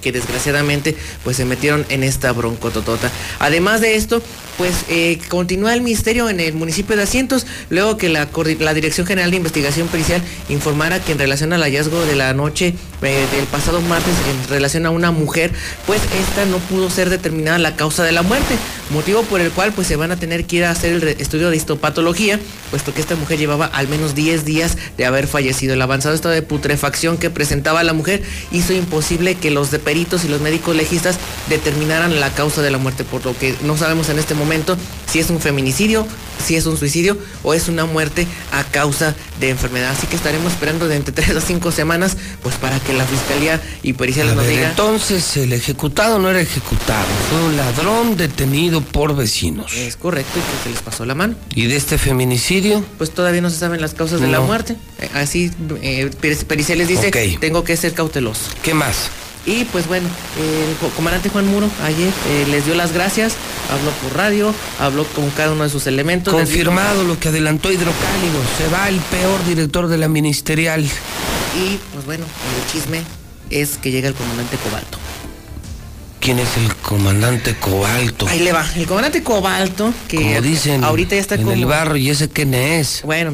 [0.01, 3.11] que desgraciadamente pues se metieron en esta broncototota.
[3.39, 4.21] Además de esto,
[4.57, 8.29] pues eh, continúa el misterio en el municipio de Asientos, luego que la,
[8.59, 12.73] la, Dirección General de Investigación Pericial informara que en relación al hallazgo de la noche
[13.01, 15.51] eh, del pasado martes en relación a una mujer,
[15.87, 18.55] pues esta no pudo ser determinada la causa de la muerte,
[18.91, 21.49] motivo por el cual pues se van a tener que ir a hacer el estudio
[21.49, 25.73] de histopatología, puesto que esta mujer llevaba al menos 10 días de haber fallecido.
[25.73, 28.21] El avanzado estado de putrefacción que presentaba la mujer
[28.51, 31.17] hizo imposible que los de peritos y los médicos legistas
[31.49, 34.77] determinaran la causa de la muerte, por lo que no sabemos en este momento
[35.11, 36.07] si es un feminicidio,
[36.41, 39.91] si es un suicidio o es una muerte a causa de enfermedad.
[39.91, 43.61] Así que estaremos esperando de entre 3 a 5 semanas, pues para que la fiscalía
[43.83, 44.69] y periciales nos digan.
[44.69, 49.73] Entonces el ejecutado no era ejecutado, fue un ladrón detenido por vecinos.
[49.73, 51.35] Es correcto, y que se les pasó la mano.
[51.53, 52.81] ¿Y de este feminicidio?
[52.97, 54.77] Pues todavía no se saben las causas de la muerte.
[55.01, 55.51] Eh, Así
[55.81, 56.09] eh,
[56.47, 57.11] periciales dice,
[57.41, 58.51] tengo que ser cauteloso.
[58.63, 59.09] ¿Qué más?
[59.45, 60.07] Y pues bueno,
[60.37, 63.33] el co- comandante Juan Muro ayer eh, les dio las gracias,
[63.71, 66.31] habló por radio, habló con cada uno de sus elementos.
[66.33, 70.83] dijo- Confirmado lo que adelantó Hidrocálido, se va el peor director de la ministerial.
[70.83, 73.01] Y pues bueno, el chisme
[73.49, 74.99] es que llega el comandante Cobalto.
[76.19, 78.27] ¿Quién es el comandante Cobalto?
[78.27, 81.53] Ahí le va, el comandante Cobalto, que Como dicen ahorita ya está en como...
[81.53, 83.01] el barro, ¿y ese quién es?
[83.03, 83.33] Bueno,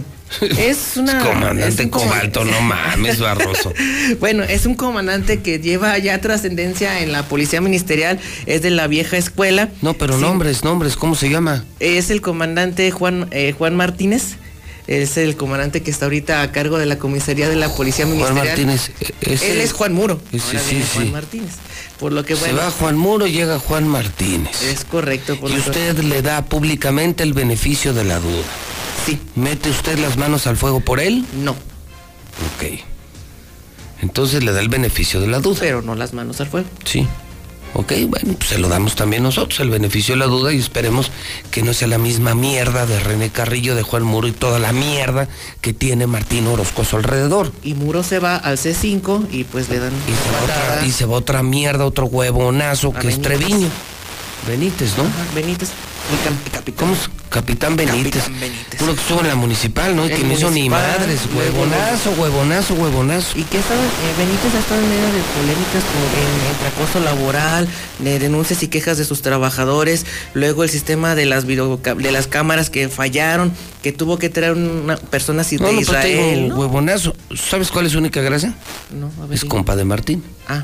[0.58, 1.20] es una...
[1.20, 3.74] es comandante un Cobalto, no mames, Barroso.
[4.20, 8.88] Bueno, es un comandante que lleva ya trascendencia en la policía ministerial, es de la
[8.88, 9.70] vieja escuela.
[9.82, 10.22] No, pero Sí.
[10.22, 11.64] nombres, nombres, ¿cómo se llama?
[11.80, 14.36] Es el comandante Juan, eh, Juan Martínez.
[14.88, 18.18] Es el comandante que está ahorita a cargo de la comisaría de la policía Juan
[18.18, 18.48] ministerial.
[18.48, 18.92] Martínez.
[19.02, 20.22] eh, ese- Él es Juan Muro.
[20.32, 21.12] Ese Ahora sí, viene Juan sí.
[21.12, 21.52] Martínez.
[22.00, 24.62] Por lo que Se va Juan Muro, llega Juan Martínez.
[24.64, 25.38] Es correcto.
[25.40, 28.46] Por Y usted le da públicamente el beneficio de la duda.
[29.08, 29.20] Sí.
[29.36, 31.26] ¿Mete usted las manos al fuego por él?
[31.34, 31.52] No.
[31.52, 32.80] Ok.
[34.02, 35.58] Entonces le da el beneficio de la duda.
[35.60, 36.68] Pero no las manos al fuego.
[36.84, 37.08] Sí.
[37.74, 41.12] Ok, bueno, pues se lo damos también nosotros, el beneficio de la duda, y esperemos
[41.52, 44.72] que no sea la misma mierda de René Carrillo, de Juan Muro y toda la
[44.74, 45.28] mierda
[45.62, 47.52] que tiene Martín Orozcoso alrededor.
[47.64, 49.94] Y Muro se va al C5 y pues le dan.
[49.94, 53.22] Y se va otra, y se va otra mierda, otro huevonazo, A que es.
[53.22, 53.70] Treviño.
[54.48, 55.04] Benítez, ¿no?
[55.04, 55.70] Ajá, Benítez,
[56.12, 56.76] el capitán.
[56.78, 57.10] ¿Cómo es?
[57.30, 58.24] Capitán Benítez.
[58.24, 58.82] Capitán Benítez.
[58.82, 60.06] Uno que estuvo en la municipal, ¿no?
[60.06, 61.22] Y que no hizo ni madres.
[61.36, 63.38] Huevonazo, huevonazo, huevonazo.
[63.38, 67.00] Y que estaba, eh, Benítez ha estado en medio de polémicas con, en- entre acoso
[67.02, 67.68] laboral,
[68.00, 72.28] de denuncias y quejas de sus trabajadores, luego el sistema de las video, de las
[72.28, 73.52] cámaras que fallaron,
[73.84, 76.50] que tuvo que traer una persona No, de no, pues te digo, Israel.
[76.50, 76.56] ¿no?
[76.60, 77.14] huevonazo.
[77.36, 78.54] ¿Sabes cuál es su única gracia?
[78.98, 80.24] No, a ver, Es compa de Martín.
[80.48, 80.64] Ah,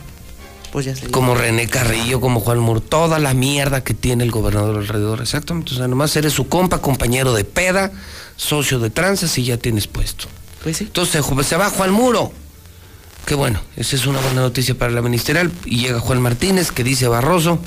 [0.73, 0.95] pues ya.
[1.11, 5.21] Como René Carrillo, como Juan Mur, toda la mierda que tiene el gobernador alrededor.
[5.21, 5.75] Exactamente.
[5.75, 7.91] O sea, nomás eres su compa, compañero de peda,
[8.37, 10.25] socio de tranzas y ya tienes puesto.
[10.63, 10.85] Pues sí.
[10.85, 12.33] Entonces se va Juan Muro.
[13.27, 15.51] Qué bueno, esa es una buena noticia para la ministerial.
[15.63, 17.59] Y llega Juan Martínez, que dice Barroso,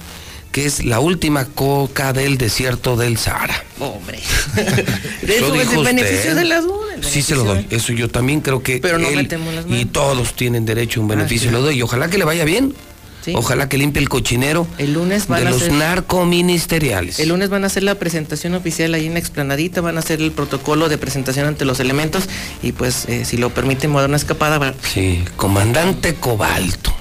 [0.50, 3.64] que es la última coca del desierto del Sahara.
[3.78, 4.18] Hombre.
[5.22, 7.78] Eso es el beneficio de las el Sí se lo beneficio doy.
[7.78, 9.92] Eso yo también creo que Pero no él metemos las y manos.
[9.92, 11.50] todos tienen derecho a un beneficio.
[11.50, 11.54] sí.
[11.54, 11.78] Lo doy.
[11.78, 12.74] Y ojalá que le vaya bien.
[13.26, 13.32] Sí.
[13.36, 17.18] Ojalá que limpie el cochinero El lunes van de a los hacer- narcoministeriales.
[17.20, 20.20] El lunes van a hacer la presentación oficial ahí en la explanadita, van a hacer
[20.22, 22.24] el protocolo de presentación ante los elementos
[22.62, 24.58] y pues eh, si lo permiten, voy a dar una escapada.
[24.58, 26.94] va- Sí, comandante Cobalto.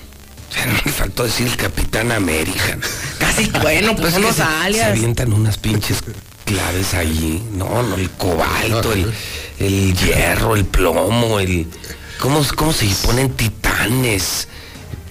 [0.85, 2.77] Me faltó decir el Capitán América.
[3.19, 4.87] Casi, bueno, pues que los se- alias.
[4.89, 5.99] avientan unas pinches
[6.45, 7.43] claves ahí.
[7.53, 9.11] No, no, el cobalto, el,
[9.59, 11.67] el hierro, el plomo, el.
[12.19, 14.47] ¿Cómo, cómo se ponen titanes?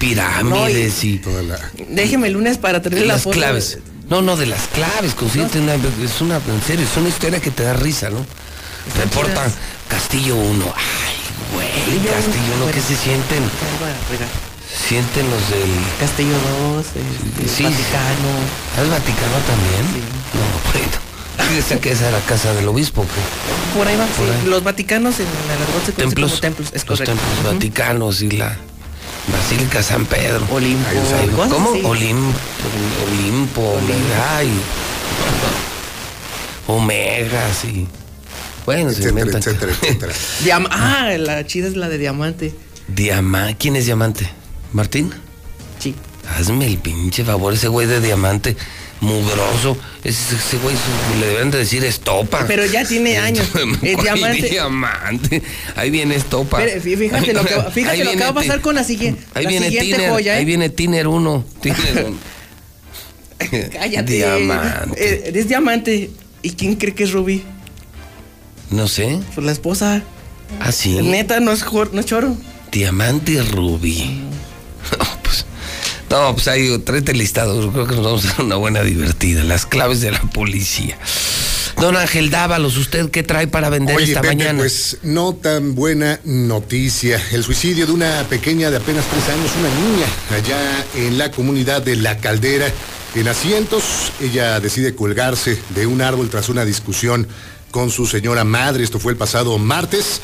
[0.09, 1.20] Pirámides y.
[1.89, 3.36] Déjeme el lunes para tener la las foto.
[3.36, 3.78] claves.
[4.09, 7.51] No, no, de las claves, consíguete una, es una, en serio, es una historia que
[7.51, 8.18] te da risa, ¿no?
[8.98, 9.51] Reportan
[9.89, 10.64] Castillo 1.
[10.76, 11.16] Ay,
[11.55, 13.43] güey, Castillo 1, ¿qué se sienten?
[14.89, 16.35] Sienten los del Castillo
[16.74, 17.62] 2, el, el Sí.
[17.62, 18.31] Vaticano.
[18.78, 20.05] ¿Al Vaticano también?
[20.35, 21.48] No, bueno.
[21.51, 24.32] Fíjese que esa es la casa del obispo, que Por ahí va, Por sí.
[24.32, 24.48] ahí.
[24.48, 27.12] Los Vaticanos en argot se templos, como templos, es los correcto.
[27.22, 28.56] templos vaticanos y la
[29.32, 30.46] Basílica San Pedro.
[30.51, 30.88] Olimpo,
[31.34, 31.70] cosas ¿Cómo?
[31.88, 32.32] Olimpo,
[33.09, 34.51] Olimpo, Omega y
[36.66, 37.86] Omegas y
[38.64, 39.40] bueno, se Etcétera, inventan.
[39.42, 40.12] etcétera, etcétera.
[40.44, 42.55] Diam- ah, la chida es la de diamante.
[42.88, 44.28] Diamante, ¿quién es Diamante?
[44.72, 45.12] ¿Martín?
[45.78, 45.94] Sí.
[46.38, 48.56] Hazme el pinche favor, ese güey de Diamante,
[49.05, 49.76] mugroso.
[50.02, 50.74] Ese, ese güey
[51.20, 52.44] le deben de decir estopa.
[52.47, 53.47] Pero ya tiene años.
[53.82, 54.48] Es ¿Cuál diamante.
[54.48, 55.43] diamante?
[55.76, 56.60] Ahí viene estopa.
[56.60, 59.22] Fí- fíjate lo que, va- fíjate Ahí lo que va a pasar con la siguiente.
[59.35, 60.39] Ahí la viene siguiente Tiner, joya, ¿eh?
[60.39, 61.44] ahí viene Tiner 1.
[61.60, 62.16] Tiner 1.
[63.72, 64.12] Cállate.
[64.12, 65.28] Diamante.
[65.28, 66.10] Eh, es diamante.
[66.43, 67.43] ¿Y quién cree que es Rubí?
[68.70, 69.20] No sé.
[69.35, 70.02] Pues la esposa.
[70.60, 70.98] Ah, sí.
[71.02, 72.36] Neta, no es, no es choro.
[72.70, 74.20] Diamante rubí.
[76.14, 77.60] No, pues, no, pues ahí tráete el listado.
[77.60, 79.42] Yo Creo que nos vamos a dar una buena divertida.
[79.42, 80.96] Las claves de la policía.
[81.80, 84.58] Don Ángel Dávalos, ¿usted qué trae para vender Oye, esta Pepe, mañana?
[84.60, 87.20] pues no tan buena noticia.
[87.32, 91.82] El suicidio de una pequeña de apenas tres años, una niña, allá en la comunidad
[91.82, 92.72] de La Caldera,
[93.16, 94.12] en Asientos.
[94.20, 97.26] Ella decide colgarse de un árbol tras una discusión
[97.72, 98.84] con su señora madre.
[98.84, 100.20] Esto fue el pasado martes.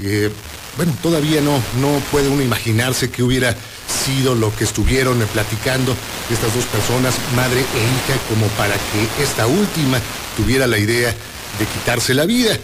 [0.00, 0.30] Eh,
[0.76, 3.54] bueno, todavía no, no puede uno imaginarse que hubiera
[3.86, 5.94] sido lo que estuvieron eh, platicando
[6.30, 10.00] estas dos personas, madre e hija, como para que esta última
[10.36, 12.58] tuviera la idea de quitarse la vida.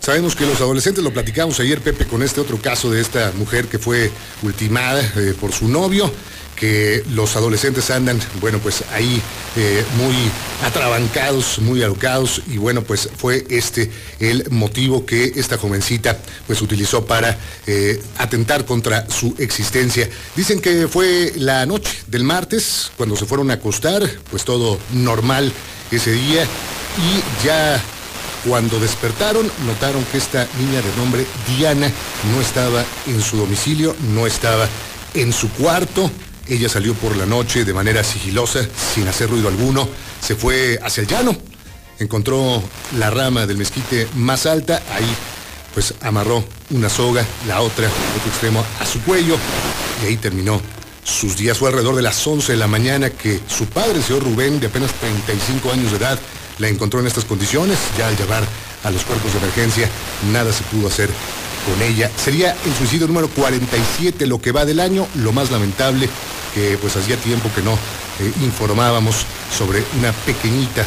[0.00, 3.66] Sabemos que los adolescentes, lo platicamos ayer, Pepe, con este otro caso de esta mujer
[3.66, 4.10] que fue
[4.42, 6.12] ultimada eh, por su novio,
[6.58, 9.22] que los adolescentes andan, bueno, pues ahí
[9.56, 10.14] eh, muy
[10.64, 17.06] atrabancados, muy alocados, y bueno, pues fue este el motivo que esta jovencita pues utilizó
[17.06, 20.08] para eh, atentar contra su existencia.
[20.34, 25.52] Dicen que fue la noche del martes, cuando se fueron a acostar, pues todo normal
[25.90, 27.80] ese día, y ya
[28.46, 31.90] cuando despertaron, notaron que esta niña de nombre Diana
[32.32, 34.68] no estaba en su domicilio, no estaba
[35.14, 36.10] en su cuarto.
[36.48, 38.60] Ella salió por la noche de manera sigilosa,
[38.94, 39.88] sin hacer ruido alguno,
[40.20, 41.36] se fue hacia el llano,
[41.98, 42.62] encontró
[42.98, 45.14] la rama del mezquite más alta, ahí
[45.74, 49.36] pues amarró una soga, la otra, otro extremo, a su cuello,
[50.02, 50.60] y ahí terminó
[51.04, 51.58] sus días.
[51.58, 54.66] Fue alrededor de las 11 de la mañana que su padre, el señor Rubén, de
[54.66, 56.18] apenas 35 años de edad,
[56.58, 57.78] la encontró en estas condiciones.
[57.96, 58.44] Ya al llamar
[58.84, 59.88] a los cuerpos de emergencia,
[60.32, 61.10] nada se pudo hacer
[61.68, 62.10] con ella.
[62.16, 66.08] Sería el suicidio número 47, lo que va del año, lo más lamentable
[66.54, 69.26] que pues hacía tiempo que no eh, informábamos
[69.56, 70.84] sobre una pequeñita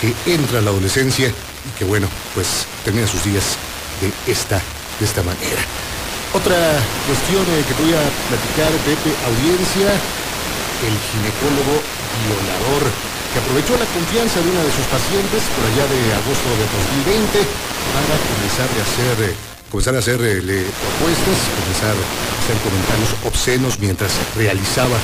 [0.00, 3.56] que entra a la adolescencia y que bueno, pues termina sus días
[4.00, 4.60] de esta,
[4.98, 5.62] de esta manera.
[6.32, 6.56] Otra
[7.06, 11.74] cuestión eh, que voy a platicar, Pepe, audiencia, el ginecólogo
[12.24, 12.84] violador
[13.32, 16.66] que aprovechó la confianza de una de sus pacientes por allá de agosto de
[17.06, 17.38] 2020
[17.94, 22.04] para comenzar a hacer, eh, comenzar a hacerle propuestas, comenzar a
[22.42, 24.98] hacer comentarios obscenos mientras realizaba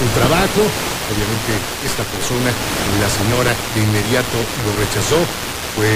[0.00, 0.64] su trabajo.
[1.12, 1.52] Obviamente
[1.84, 2.50] esta persona,
[3.00, 5.20] la señora, de inmediato lo rechazó.
[5.76, 5.92] Fue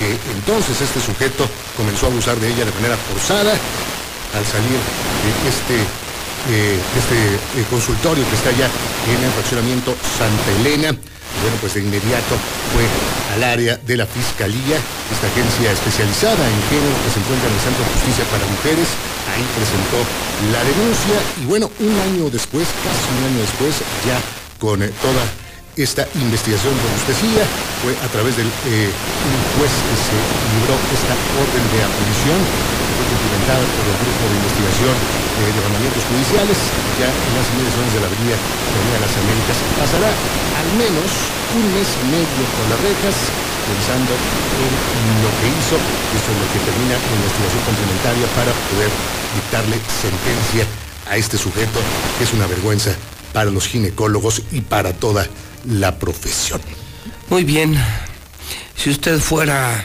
[0.00, 1.46] que entonces este sujeto
[1.76, 5.76] comenzó a abusar de ella de manera forzada al salir de este,
[6.50, 8.68] eh, este eh, consultorio que está allá
[9.06, 10.96] en el fraccionamiento Santa Elena.
[11.42, 12.34] Bueno, pues de inmediato
[12.72, 12.86] fue
[13.34, 14.78] al área de la Fiscalía,
[15.12, 18.88] esta agencia especializada en género que se encuentra en el Centro Justicia para Mujeres.
[19.28, 19.98] Ahí presentó
[20.52, 23.74] la denuncia y bueno, un año después, casi un año después,
[24.06, 24.18] ya
[24.58, 25.43] con toda
[25.76, 27.42] esta investigación robustecía
[27.82, 30.14] fue a través del eh, un juez que se
[30.54, 35.60] libró esta orden de abolición que fue cumplimentada por el Grupo de Investigación eh, de
[35.66, 36.58] Mandamientos Judiciales,
[37.02, 39.56] ya en las inmediaciones de la Avenida de las Américas.
[39.74, 41.10] Pasará al menos
[41.58, 43.16] un mes y medio con las rejas,
[43.66, 44.72] pensando en
[45.26, 48.90] lo que hizo, esto es lo que termina la investigación complementaria para poder
[49.34, 50.64] dictarle sentencia
[51.10, 51.82] a este sujeto,
[52.14, 52.94] que es una vergüenza
[53.34, 55.26] para los ginecólogos y para toda
[55.64, 56.60] la profesión.
[57.30, 57.76] Muy bien.
[58.76, 59.84] Si usted fuera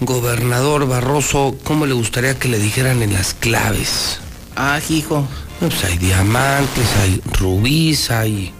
[0.00, 4.18] gobernador Barroso, ¿cómo le gustaría que le dijeran en las claves?
[4.56, 5.26] Ah, hijo.
[5.60, 8.52] Pues hay diamantes, hay rubíes, hay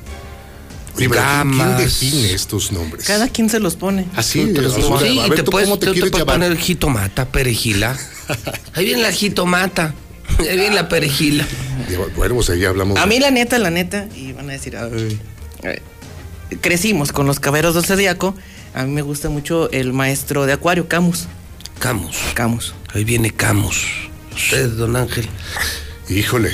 [0.96, 1.76] ¿quién- gamas.
[1.76, 3.06] ¿Quién define estos nombres?
[3.06, 4.06] Cada quien se los pone.
[4.16, 5.10] Así, te los pones.
[5.10, 7.96] Sí, a ver, te ¿tú puedes, cómo te te quieres puedes poner jitomata, perejila.
[8.74, 9.94] Ahí viene la jitomata.
[10.38, 11.44] Ahí viene la perejila.
[12.16, 12.98] Bueno, pues ahí hablamos.
[12.98, 15.18] A mí la neta, la neta, y van a decir, "Ay".
[16.60, 18.34] Crecimos con los caberos del zodiaco.
[18.74, 21.26] A mí me gusta mucho el maestro de acuario, Camus.
[21.78, 22.16] Camus.
[22.34, 22.74] Camus.
[22.94, 23.86] Ahí viene Camus.
[24.34, 25.26] Usted, don Ángel.
[26.08, 26.52] Híjole.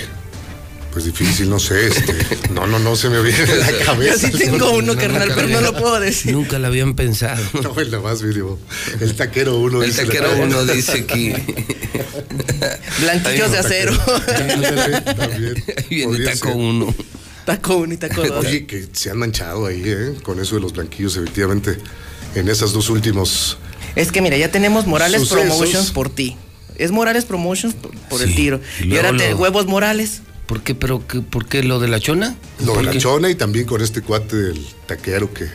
[0.93, 1.89] Pues difícil, no sé.
[1.89, 2.14] Este,
[2.55, 4.31] no, no, no se me viene a la cabeza.
[4.31, 6.32] Yo sí tengo uno, carnal, pero no lo puedo decir.
[6.32, 7.43] Nunca lo habían pensado.
[7.62, 8.59] No, es la más mínimo.
[8.98, 10.06] El taquero uno El dice.
[10.06, 11.35] taquero uno dice que.
[13.01, 13.94] Blanquillos de acero.
[13.98, 15.64] También.
[15.77, 16.56] Ahí viene Podría taco ser.
[16.56, 16.94] uno.
[17.47, 18.44] Taco uno y taco dos.
[18.47, 20.14] Oye, que se han manchado ahí, ¿eh?
[20.23, 21.78] Con eso de los blanquillos, efectivamente.
[22.35, 23.56] En esas dos últimos.
[23.94, 25.47] Es que mira, ya tenemos Morales Sucesos.
[25.47, 26.36] Promotions por ti.
[26.77, 28.60] Es Morales Promotions por, por el Sí, tiro.
[28.85, 30.20] y ahora te huevos Morales.
[30.47, 30.74] ¿Por qué?
[30.74, 32.36] ¿Pero qué, por qué lo de la chona?
[32.60, 32.98] Lo de ¿Por la qué?
[32.98, 35.47] chona y también con este cuate del taquero que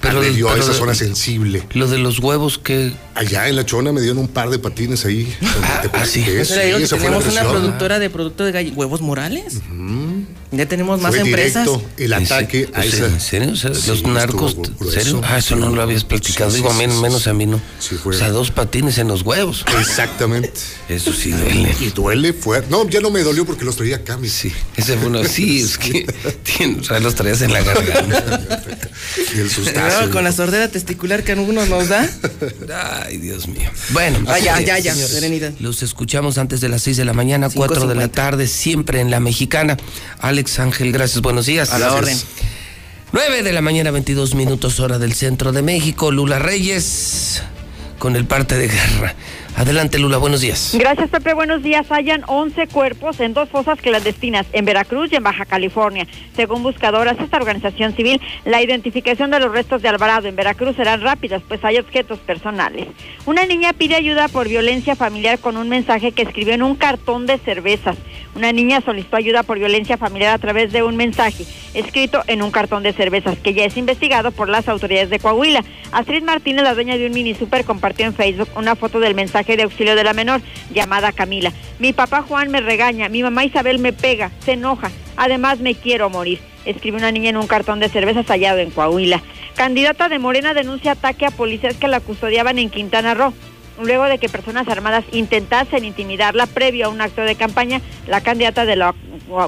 [0.00, 1.62] Pero- agredió a pero esa zona sensible.
[1.74, 2.92] Lo de los huevos que.
[3.14, 5.32] Allá en la chona me dieron un par de patines ahí.
[5.40, 8.72] donde te esa fue la tenemos una productora de producto de gallo.
[8.74, 9.60] ¿Huevos Morales?
[10.52, 11.64] Ya tenemos más Fue empresas.
[11.64, 13.06] directo el ataque a esa.
[13.06, 13.52] ¿En serio?
[13.52, 14.50] O sea, Sí, los narcos.
[14.50, 15.00] estuvo ¿En grueso.
[15.00, 15.20] serio?
[15.24, 16.50] Ah, eso no lo habías platicado.
[16.50, 17.30] Sí, Digo, sí, men- sí, menos sí.
[17.30, 17.60] a mí no.
[17.78, 19.64] Sí, fue- O sea, dos patines en los huevos.
[19.78, 20.50] Exactamente.
[20.88, 21.72] Eso sí duele.
[21.80, 22.68] Y duele fuerte.
[22.68, 24.18] No, ya no me dolió porque los traía acá.
[24.24, 25.22] Sí, ese fue uno.
[25.24, 26.04] Sí, es que.
[26.42, 28.60] tiene- o sea, los traías en la garganta.
[29.36, 29.80] Y el sustazo.
[29.80, 32.08] Cuidado con la sordera testicular que a algunos nos da.
[33.04, 33.70] Ay, Dios mío.
[33.90, 35.14] Bueno, Ah, ya, ya, es, ya, señores.
[35.14, 35.52] serenidad.
[35.60, 38.10] Los escuchamos antes de las 6 de la mañana, 4 de la 5:50.
[38.12, 39.76] tarde, siempre en la mexicana.
[40.40, 41.70] Alex Ángel, gracias, buenos días.
[41.70, 42.16] A la orden.
[43.12, 46.10] 9 de la mañana, 22 minutos, hora del centro de México.
[46.10, 47.42] Lula Reyes,
[47.98, 49.14] con el parte de guerra.
[49.60, 50.74] Adelante, Lula, buenos días.
[50.80, 51.34] Gracias, Pepe.
[51.34, 51.92] Buenos días.
[51.92, 56.06] Hayan 11 cuerpos en dos fosas clandestinas en Veracruz y en Baja California.
[56.34, 60.96] Según buscadoras, esta organización civil, la identificación de los restos de Alvarado en Veracruz será
[60.96, 62.88] rápida, pues hay objetos personales.
[63.26, 67.26] Una niña pide ayuda por violencia familiar con un mensaje que escribió en un cartón
[67.26, 67.98] de cervezas.
[68.34, 72.50] Una niña solicitó ayuda por violencia familiar a través de un mensaje escrito en un
[72.50, 75.62] cartón de cervezas que ya es investigado por las autoridades de Coahuila.
[75.92, 79.49] Astrid Martínez, la dueña de un mini super, compartió en Facebook una foto del mensaje
[79.56, 80.40] de auxilio de la menor
[80.72, 81.52] llamada Camila.
[81.78, 86.10] Mi papá Juan me regaña, mi mamá Isabel me pega, se enoja, además me quiero
[86.10, 86.40] morir.
[86.64, 89.22] Escribe una niña en un cartón de cervezas hallado en Coahuila.
[89.56, 93.32] Candidata de Morena denuncia ataque a policías que la custodiaban en Quintana Roo.
[93.82, 98.66] Luego de que personas armadas intentasen intimidarla previo a un acto de campaña, la candidata
[98.66, 98.94] de la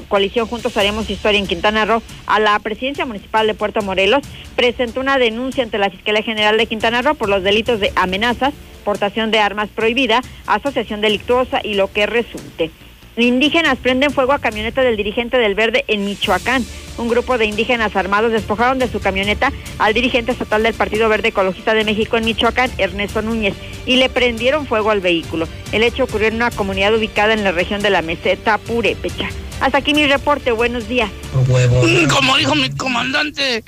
[0.07, 4.23] coalición Juntos Haremos Historia en Quintana Roo a la presidencia municipal de Puerto Morelos
[4.55, 8.53] presentó una denuncia ante la Fiscalía General de Quintana Roo por los delitos de amenazas,
[8.83, 12.71] portación de armas prohibida, asociación delictuosa y lo que resulte.
[13.15, 16.65] Indígenas prenden fuego a camioneta del dirigente del Verde en Michoacán.
[16.97, 21.27] Un grupo de indígenas armados despojaron de su camioneta al dirigente estatal del Partido Verde
[21.29, 23.53] Ecologista de México en Michoacán, Ernesto Núñez,
[23.85, 25.47] y le prendieron fuego al vehículo.
[25.71, 29.29] El hecho ocurrió en una comunidad ubicada en la región de la meseta Purépecha.
[29.61, 30.51] Hasta aquí mi reporte.
[30.51, 31.09] Buenos días.
[31.33, 33.63] Mm, Como dijo mi comandante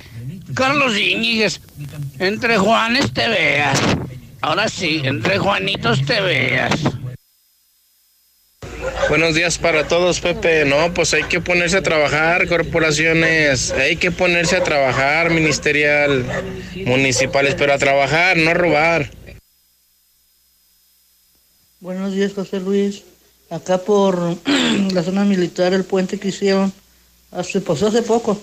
[0.53, 1.61] Carlos Íñiguez,
[2.19, 3.79] entre Juanes te veas.
[4.45, 6.79] Ahora sí, entre Juanitos te veas.
[9.09, 10.65] Buenos días para todos, Pepe.
[10.65, 13.71] No, pues hay que ponerse a trabajar, corporaciones.
[13.71, 16.23] Hay que ponerse a trabajar, ministerial,
[16.85, 19.09] municipales, pero a trabajar, no a robar.
[21.79, 23.01] Buenos días, José Luis.
[23.49, 24.37] Acá por
[24.93, 26.71] la zona militar, el puente que hicieron,
[27.31, 28.39] hace, pues hace poco,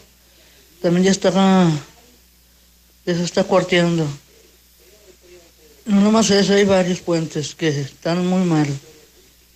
[0.81, 1.70] también ya estaba,
[3.07, 4.05] ya se está cuarteando.
[5.85, 8.69] No nomás eso, hay varios puentes que están muy mal.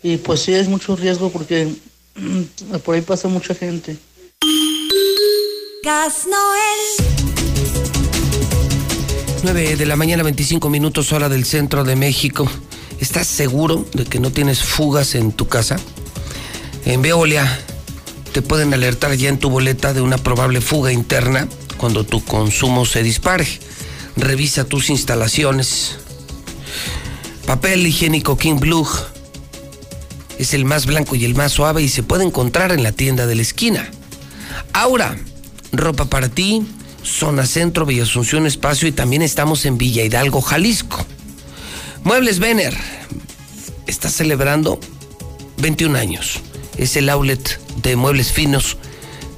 [0.03, 1.69] Y pues sí, es mucho riesgo porque
[2.85, 3.97] por ahí pasa mucha gente.
[5.83, 7.37] Gas Noel.
[9.43, 12.49] 9 de la mañana, 25 minutos hora del centro de México.
[12.99, 15.77] ¿Estás seguro de que no tienes fugas en tu casa?
[16.85, 17.61] En Veolia
[18.33, 22.85] te pueden alertar ya en tu boleta de una probable fuga interna cuando tu consumo
[22.85, 23.47] se dispare.
[24.17, 25.97] Revisa tus instalaciones.
[27.47, 28.87] Papel higiénico King Blue
[30.39, 33.27] es el más blanco y el más suave y se puede encontrar en la tienda
[33.27, 33.91] de la esquina.
[34.73, 35.17] Aura,
[35.73, 36.67] ropa para ti,
[37.03, 41.05] zona centro, Villa Asunción Espacio y también estamos en Villa Hidalgo, Jalisco.
[42.03, 42.77] Muebles Vener
[43.87, 44.79] está celebrando
[45.59, 46.41] 21 años.
[46.77, 48.77] Es el outlet de muebles finos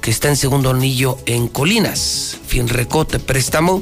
[0.01, 2.37] que está en segundo anillo en Colinas.
[2.47, 3.81] Finrecote, préstamo.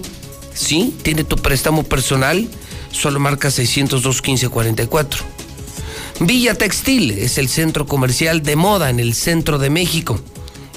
[0.53, 2.48] Sí, tiene tu préstamo personal.
[2.91, 5.23] Solo marca 602 1544.
[6.19, 10.19] Villa Textil es el centro comercial de moda en el centro de México.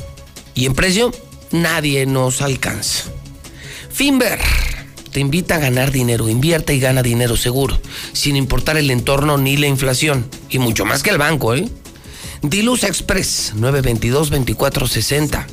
[0.55, 1.13] Y en precio,
[1.51, 3.05] nadie nos alcanza.
[3.91, 4.41] Finver
[5.13, 6.29] te invita a ganar dinero.
[6.29, 7.81] Invierte y gana dinero seguro,
[8.13, 10.27] sin importar el entorno ni la inflación.
[10.49, 11.69] Y mucho más que el banco, ¿eh?
[12.43, 15.47] Diluz Express, 922-2460.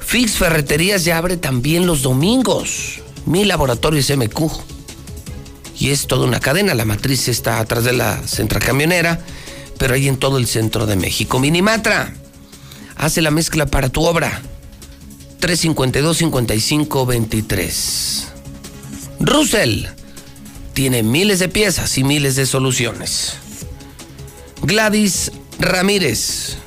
[0.00, 3.00] Fix Ferreterías ya abre también los domingos.
[3.26, 4.50] Mi laboratorio es MQ.
[5.78, 6.74] Y es toda una cadena.
[6.74, 9.20] La matriz está atrás de la centra camionera,
[9.78, 11.38] pero ahí en todo el centro de México.
[11.38, 12.14] Minimatra
[12.96, 14.42] hace la mezcla para tu obra.
[15.40, 18.24] 352-5523.
[19.20, 19.84] Russell
[20.74, 23.34] tiene miles de piezas y miles de soluciones.
[24.62, 26.58] Gladys Ramírez,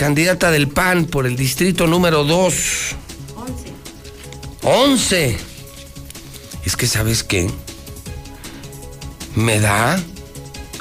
[0.00, 2.54] candidata del PAN por el distrito número 2.
[4.62, 5.36] 11.
[6.64, 7.50] Es que, ¿sabes qué?
[9.34, 10.02] Me da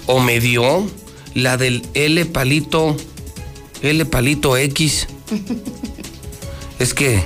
[0.06, 0.90] o me dio
[1.34, 2.96] la del L palito,
[3.82, 5.08] L palito X.
[6.80, 7.22] es que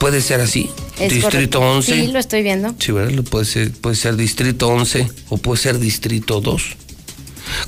[0.00, 0.68] puede ser así.
[0.98, 1.60] Es distrito correcto.
[1.60, 1.94] 11.
[1.94, 2.74] Sí, lo estoy viendo.
[2.80, 3.22] Sí, ¿verdad?
[3.22, 6.62] Puede ser, puede ser distrito 11 o puede ser distrito 2.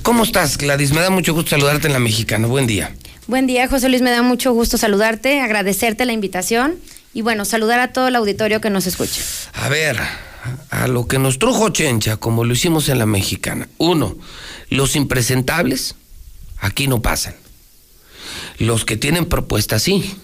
[0.03, 0.91] ¿Cómo estás, Gladys?
[0.91, 2.49] Me da mucho gusto saludarte en la mexicana.
[2.49, 2.93] Buen día.
[3.29, 4.01] Buen día, José Luis.
[4.01, 6.77] Me da mucho gusto saludarte, agradecerte la invitación
[7.13, 9.21] y bueno, saludar a todo el auditorio que nos escucha.
[9.53, 9.99] A ver,
[10.71, 13.69] a lo que nos trujo Chencha, como lo hicimos en la mexicana.
[13.77, 14.17] Uno,
[14.71, 15.95] los impresentables,
[16.57, 17.37] aquí no pasan.
[18.57, 20.17] Los que tienen propuestas, sí.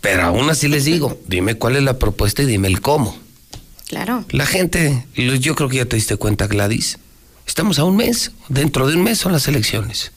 [0.00, 3.18] Pero aún así les digo, dime cuál es la propuesta y dime el cómo.
[3.88, 4.24] Claro.
[4.30, 7.00] La gente, yo creo que ya te diste cuenta, Gladys.
[7.52, 10.12] Estamos a un mes, dentro de un mes son las elecciones.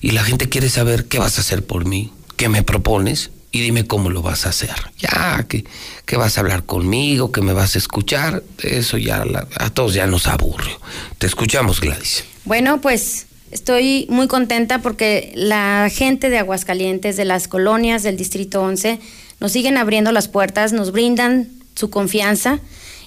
[0.00, 3.60] Y la gente quiere saber qué vas a hacer por mí, qué me propones y
[3.60, 4.74] dime cómo lo vas a hacer.
[4.98, 5.64] Ya, que,
[6.06, 9.94] que vas a hablar conmigo, que me vas a escuchar, eso ya la- a todos
[9.94, 10.72] ya nos aburre.
[11.18, 12.24] Te escuchamos, Gladys.
[12.44, 18.60] Bueno, pues estoy muy contenta porque la gente de Aguascalientes, de las colonias del Distrito
[18.60, 18.98] 11,
[19.38, 21.46] nos siguen abriendo las puertas, nos brindan
[21.76, 22.58] su confianza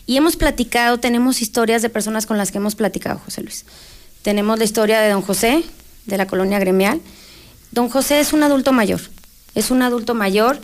[0.05, 3.65] y hemos platicado, tenemos historias de personas con las que hemos platicado, José Luis.
[4.21, 5.63] Tenemos la historia de don José,
[6.05, 7.01] de la colonia gremial.
[7.71, 9.01] Don José es un adulto mayor,
[9.55, 10.59] es un adulto mayor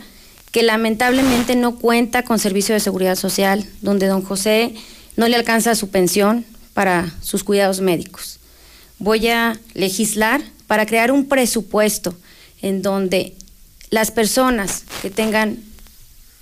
[0.50, 4.74] que lamentablemente no cuenta con servicio de seguridad social, donde don José
[5.16, 6.44] no le alcanza su pensión
[6.74, 8.38] para sus cuidados médicos.
[8.98, 12.14] Voy a legislar para crear un presupuesto
[12.62, 13.34] en donde
[13.90, 15.58] las personas que tengan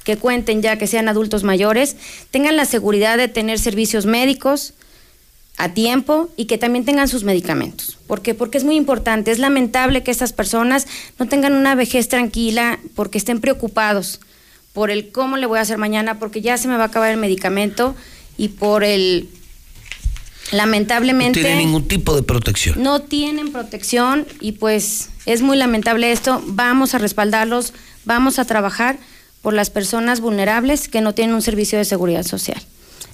[0.09, 1.95] que cuenten ya que sean adultos mayores
[2.31, 4.73] tengan la seguridad de tener servicios médicos
[5.59, 7.99] a tiempo y que también tengan sus medicamentos.
[8.07, 8.33] ¿Por qué?
[8.33, 9.31] Porque es muy importante.
[9.31, 10.87] Es lamentable que estas personas
[11.19, 14.21] no tengan una vejez tranquila porque estén preocupados
[14.73, 17.11] por el cómo le voy a hacer mañana, porque ya se me va a acabar
[17.11, 17.95] el medicamento
[18.39, 19.29] y por el
[20.53, 22.83] lamentablemente No tiene ningún tipo de protección.
[22.83, 26.43] no tienen protección y pues es muy lamentable esto.
[26.47, 27.75] Vamos a respaldarlos,
[28.07, 28.97] vamos a trabajar
[29.43, 32.61] por las personas vulnerables que no tienen un servicio de seguridad social.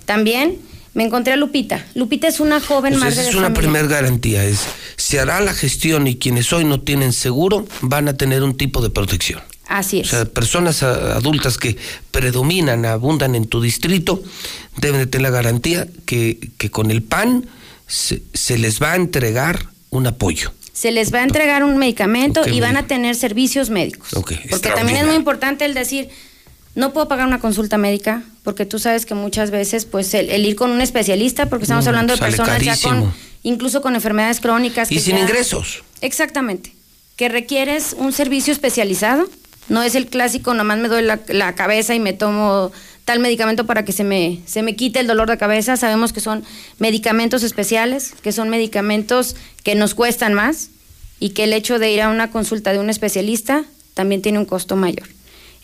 [0.04, 0.58] También
[0.94, 1.84] me encontré a Lupita.
[1.94, 4.60] Lupita es una joven Pues madre esa es una primera garantía, es
[4.96, 8.80] se hará la gestión y quienes hoy no tienen seguro van a tener un tipo
[8.80, 9.40] de protección.
[9.66, 10.08] Así O es.
[10.08, 11.76] sea, personas adultas que
[12.10, 14.22] predominan, abundan en tu distrito,
[14.76, 17.46] deben de tener la garantía que, que con el PAN
[17.86, 20.52] se, se les va a entregar un apoyo.
[20.74, 24.08] Se les va a entregar un medicamento y van a tener servicios médicos.
[24.12, 26.08] Porque también es muy importante el decir,
[26.74, 30.44] no puedo pagar una consulta médica, porque tú sabes que muchas veces, pues, el, el
[30.44, 33.14] ir con un especialista, porque estamos hablando de personas ya con,
[33.44, 34.90] incluso con enfermedades crónicas.
[34.90, 35.84] Y que sin ya- ingresos.
[36.00, 36.74] Exactamente.
[37.16, 39.30] Que requieres un servicio especializado.
[39.68, 42.70] No es el clásico, nomás me doy la, la cabeza y me tomo
[43.04, 45.76] tal medicamento para que se me, se me quite el dolor de cabeza.
[45.76, 46.44] Sabemos que son
[46.78, 50.70] medicamentos especiales, que son medicamentos que nos cuestan más
[51.20, 53.64] y que el hecho de ir a una consulta de un especialista
[53.94, 55.08] también tiene un costo mayor.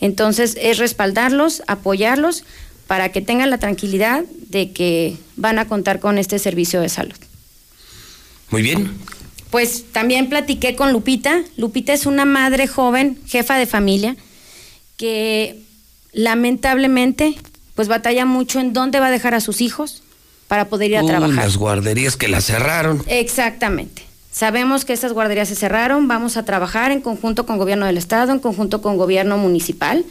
[0.00, 2.44] Entonces es respaldarlos, apoyarlos
[2.86, 7.16] para que tengan la tranquilidad de que van a contar con este servicio de salud.
[8.50, 8.90] Muy bien.
[9.50, 11.42] Pues también platiqué con Lupita.
[11.56, 14.16] Lupita es una madre joven, jefa de familia,
[14.96, 15.62] que
[16.12, 17.36] lamentablemente
[17.74, 20.02] pues batalla mucho en dónde va a dejar a sus hijos
[20.48, 21.34] para poder ir a Uy, trabajar.
[21.36, 23.02] las guarderías que las cerraron.
[23.06, 24.02] Exactamente.
[24.32, 28.32] Sabemos que estas guarderías se cerraron, vamos a trabajar en conjunto con gobierno del estado,
[28.32, 30.04] en conjunto con gobierno municipal.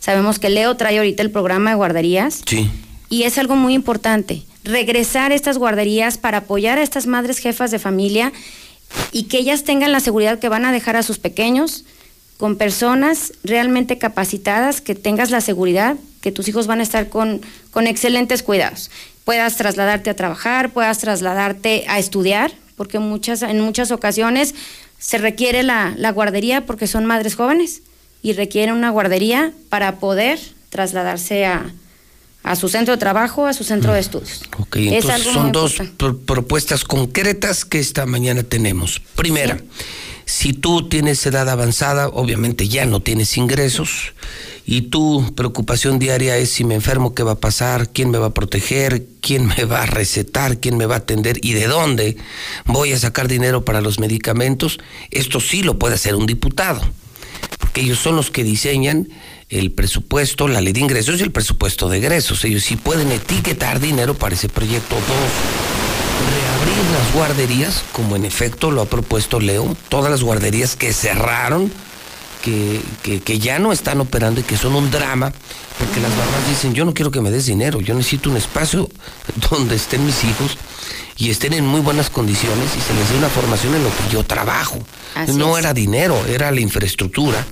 [0.00, 2.68] Sabemos que Leo trae ahorita el programa de guarderías Sí.
[3.08, 7.70] y es algo muy importante, regresar a estas guarderías para apoyar a estas madres jefas
[7.70, 8.32] de familia
[9.12, 11.84] y que ellas tengan la seguridad que van a dejar a sus pequeños
[12.38, 17.40] con personas realmente capacitadas, que tengas la seguridad que tus hijos van a estar con,
[17.70, 18.90] con excelentes cuidados.
[19.24, 24.54] Puedas trasladarte a trabajar, puedas trasladarte a estudiar, porque muchas, en muchas ocasiones
[24.98, 27.82] se requiere la, la guardería porque son madres jóvenes
[28.22, 30.38] y requiere una guardería para poder
[30.70, 31.72] trasladarse a,
[32.44, 34.42] a su centro de trabajo, a su centro de estudios.
[34.58, 35.82] Ok, Es entonces algo son dos
[36.24, 39.00] propuestas concretas que esta mañana tenemos.
[39.16, 39.58] Primera,
[40.24, 44.14] si tú tienes edad avanzada, obviamente ya no tienes ingresos
[44.64, 48.26] y tu preocupación diaria es si me enfermo, qué va a pasar, quién me va
[48.26, 52.16] a proteger, quién me va a recetar, quién me va a atender y de dónde
[52.64, 54.78] voy a sacar dinero para los medicamentos,
[55.10, 56.80] esto sí lo puede hacer un diputado,
[57.58, 59.08] porque ellos son los que diseñan
[59.48, 62.42] el presupuesto, la ley de ingresos y el presupuesto de egresos.
[62.44, 64.94] Ellos sí pueden etiquetar dinero para ese proyecto.
[64.94, 70.92] Dos, reabrir las guarderías, como en efecto lo ha propuesto Leo, todas las guarderías que
[70.92, 71.72] cerraron,
[72.42, 72.80] que,
[73.24, 75.32] que, ya no están operando y que son un drama,
[75.78, 78.88] porque las mamás dicen, yo no quiero que me des dinero, yo necesito un espacio
[79.50, 80.58] donde estén mis hijos
[81.16, 84.12] y estén en muy buenas condiciones y se les dé una formación en lo que
[84.12, 84.78] yo trabajo.
[85.14, 85.64] Así no es.
[85.64, 87.44] era dinero, era la infraestructura.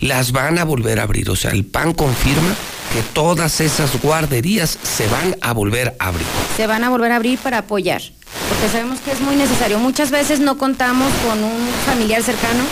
[0.00, 2.54] Las van a volver a abrir, o sea, el PAN confirma
[2.92, 6.26] que todas esas guarderías se van a volver a abrir.
[6.56, 8.02] se van a volver a abrir para apoyar,
[8.48, 9.78] porque sabemos que es muy necesario.
[9.78, 12.64] Muchas veces no contamos con un familiar cercano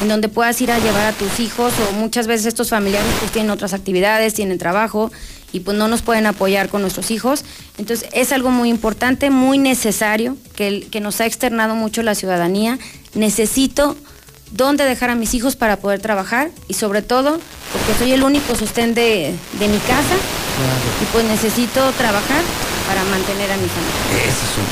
[0.00, 3.32] en donde puedas ir a llevar a tus hijos o muchas veces estos familiares pues
[3.32, 5.10] tienen otras actividades, tienen trabajo
[5.54, 7.44] y pues no nos pueden apoyar con nuestros hijos.
[7.78, 12.76] Entonces es algo muy importante, muy necesario, que, que nos ha externado mucho la ciudadanía.
[13.14, 13.96] Necesito
[14.50, 17.38] dónde dejar a mis hijos para poder trabajar y sobre todo
[17.72, 20.16] porque soy el único sostén de, de mi casa
[21.00, 22.42] y pues necesito trabajar
[22.88, 24.24] para mantener a mi familia.
[24.24, 24.64] Esas son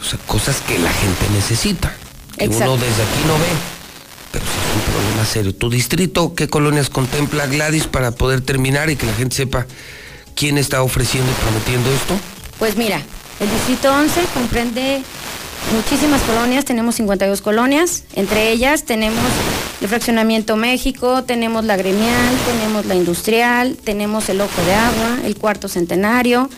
[0.00, 1.94] o sea, cosas que la gente necesita,
[2.36, 2.74] que Exacto.
[2.74, 3.73] uno desde aquí no ve.
[4.34, 5.54] Pero sí es un problema serio.
[5.54, 9.66] ¿Tu distrito qué colonias contempla Gladys para poder terminar y que la gente sepa
[10.34, 12.18] quién está ofreciendo y prometiendo esto?
[12.58, 13.00] Pues mira,
[13.38, 15.02] el distrito 11 comprende
[15.72, 19.22] muchísimas colonias, tenemos 52 colonias, entre ellas tenemos
[19.80, 25.36] el Fraccionamiento México, tenemos la Gremial, tenemos la Industrial, tenemos el Ojo de Agua, el
[25.36, 26.50] Cuarto Centenario,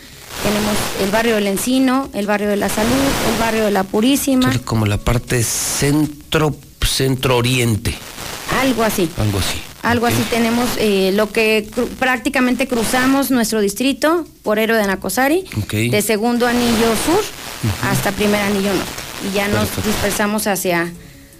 [0.42, 4.50] tenemos el barrio del Encino, el barrio de la Salud, el barrio de la Purísima,
[4.64, 7.94] Como la parte centro, centro oriente,
[8.60, 9.08] algo así.
[9.18, 9.58] algo así.
[9.82, 15.44] Algo así tenemos eh, lo que cru- prácticamente cruzamos nuestro distrito por Héroe de Nacosari,
[15.70, 17.20] de segundo anillo sur
[17.88, 18.90] hasta primer anillo norte.
[19.30, 20.92] Y ya nos dispersamos hacia,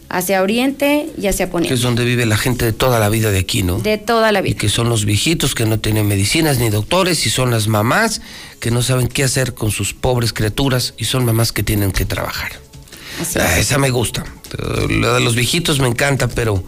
[0.09, 1.75] hacia oriente y hacia Que poniente.
[1.75, 3.81] es donde vive la gente de toda la vida de aquí, ¿no?
[3.81, 4.59] De toda la Y vida.
[4.59, 8.21] que son los viejitos que no tienen medicinas ni doctores y son las mamás
[8.61, 12.05] que no saben qué hacer con sus pobres criaturas y son mamás que tienen que
[12.05, 12.53] trabajar.
[13.39, 14.25] Ah, esa me gusta.
[14.89, 16.63] Lo de los viejitos me encanta, pero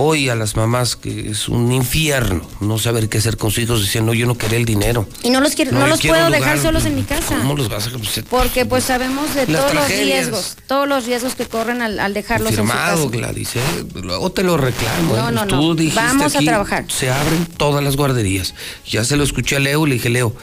[0.00, 3.80] hoy a las mamás que es un infierno no saber qué hacer con sus hijos
[3.82, 5.08] diciendo yo no quería el dinero.
[5.24, 7.36] Y no los quiero, no, los quiero puedo dejar solos en mi casa.
[7.36, 11.34] ¿Cómo los vas a pues, Porque pues sabemos de todos los riesgos, todos los riesgos
[11.34, 13.18] que corren al, al dejarlos Firmado, en su casa.
[13.18, 13.60] Gladys, ¿eh?
[13.94, 15.16] Luego te lo reclamo.
[15.16, 15.32] No, ¿eh?
[15.32, 15.74] no, Tú no.
[15.74, 16.84] dijiste Vamos a trabajar.
[16.88, 18.54] Se abren todas las guarderías.
[18.86, 20.34] Ya se lo escuché a Leo, le dije, Leo,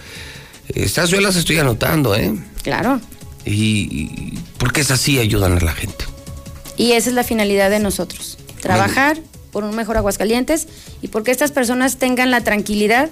[0.68, 2.36] estas yo las estoy anotando, ¿eh?
[2.62, 3.00] Claro.
[3.46, 6.06] Y, y- porque es así, ayudan a la gente.
[6.78, 8.38] Y esa es la finalidad de nosotros.
[8.62, 9.20] Trabajar
[9.52, 10.68] por un mejor Aguascalientes
[11.02, 13.10] y porque estas personas tengan la tranquilidad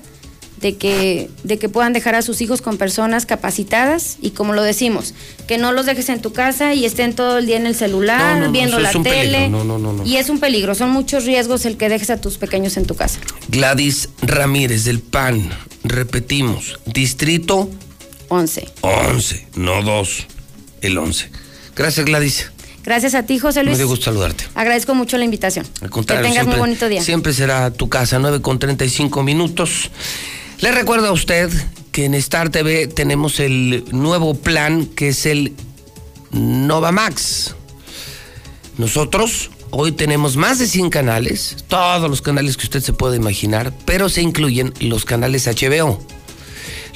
[0.59, 4.63] de que, de que puedan dejar a sus hijos con personas capacitadas y como lo
[4.63, 5.13] decimos,
[5.47, 8.39] que no los dejes en tu casa y estén todo el día en el celular,
[8.39, 9.03] No, no, viendo la tele.
[9.03, 9.49] peligro.
[9.49, 10.05] No, no, no, no.
[10.05, 12.95] Y es un peligro, son muchos riesgos el que dejes a tus pequeños en tu
[12.95, 13.19] casa.
[13.49, 15.49] Gladys Ramírez del PAN,
[15.83, 17.69] repetimos, distrito
[18.33, 18.67] 11.
[18.81, 20.27] 11, no 2,
[20.81, 21.29] el 11.
[21.75, 22.51] Gracias, Gladys.
[22.83, 23.77] Gracias a ti, José Me Luis.
[23.77, 24.43] dio gusto saludarte.
[24.55, 25.65] Agradezco mucho la invitación.
[25.81, 27.01] Al contrario, que tengas siempre, muy bonito día.
[27.01, 29.89] Siempre será tu casa, 9 con 35 minutos.
[30.59, 31.49] Le recuerdo a usted
[31.91, 35.53] que en Star TV tenemos el nuevo plan que es el
[36.31, 37.55] Novamax.
[38.77, 43.71] Nosotros hoy tenemos más de 100 canales, todos los canales que usted se puede imaginar,
[43.85, 45.99] pero se incluyen los canales HBO.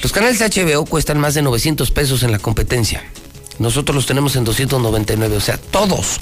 [0.00, 3.02] Los canales HBO cuestan más de 900 pesos en la competencia.
[3.58, 6.20] Nosotros los tenemos en 299, o sea, todos.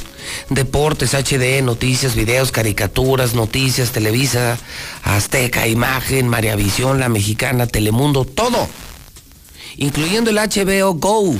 [0.48, 4.58] Deportes, HD, noticias, videos, caricaturas, noticias, Televisa,
[5.02, 8.66] Azteca, Imagen, María Visión, La Mexicana, Telemundo, todo.
[9.76, 11.34] Incluyendo el HBO Go.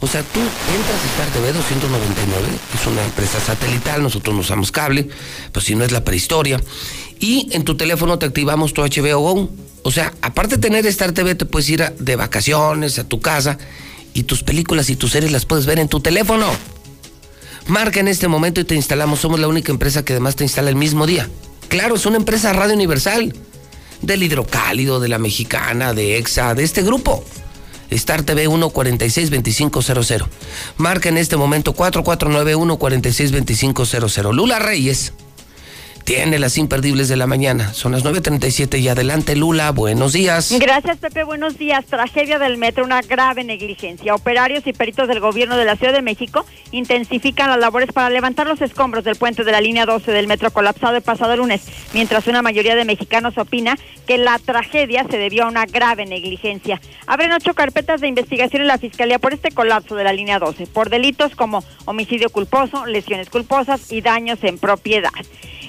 [0.00, 4.72] O sea, tú entras a Star TV 299, es una empresa satelital, nosotros no usamos
[4.72, 5.08] cable,
[5.52, 6.60] pues si no es la prehistoria.
[7.20, 9.50] Y en tu teléfono te activamos tu HBO Go.
[9.86, 13.20] O sea, aparte de tener Star TV, te puedes ir a- de vacaciones a tu
[13.20, 13.56] casa
[14.14, 16.48] y tus películas y tus series las puedes ver en tu teléfono.
[17.68, 19.20] Marca en este momento y te instalamos.
[19.20, 21.30] Somos la única empresa que además te instala el mismo día.
[21.68, 23.32] Claro, es una empresa Radio Universal.
[24.02, 27.24] Del hidrocálido, de la mexicana, de EXA, de este grupo.
[27.90, 30.26] Star TV 1462500.
[30.78, 34.32] Marca en este momento 449-146-2500.
[34.32, 35.12] Lula Reyes
[36.06, 37.74] tiene las imperdibles de la mañana.
[37.74, 39.72] Son las 9.37 y adelante, Lula.
[39.72, 40.54] Buenos días.
[40.56, 41.24] Gracias, Pepe.
[41.24, 41.84] Buenos días.
[41.84, 44.14] Tragedia del metro, una grave negligencia.
[44.14, 48.46] Operarios y peritos del gobierno de la Ciudad de México intensifican las labores para levantar
[48.46, 51.62] los escombros del puente de la línea 12 del metro colapsado el pasado lunes,
[51.92, 53.76] mientras una mayoría de mexicanos opina
[54.06, 56.80] que la tragedia se debió a una grave negligencia.
[57.08, 60.68] Abren ocho carpetas de investigación en la Fiscalía por este colapso de la línea 12,
[60.68, 65.10] por delitos como homicidio culposo, lesiones culposas y daños en propiedad.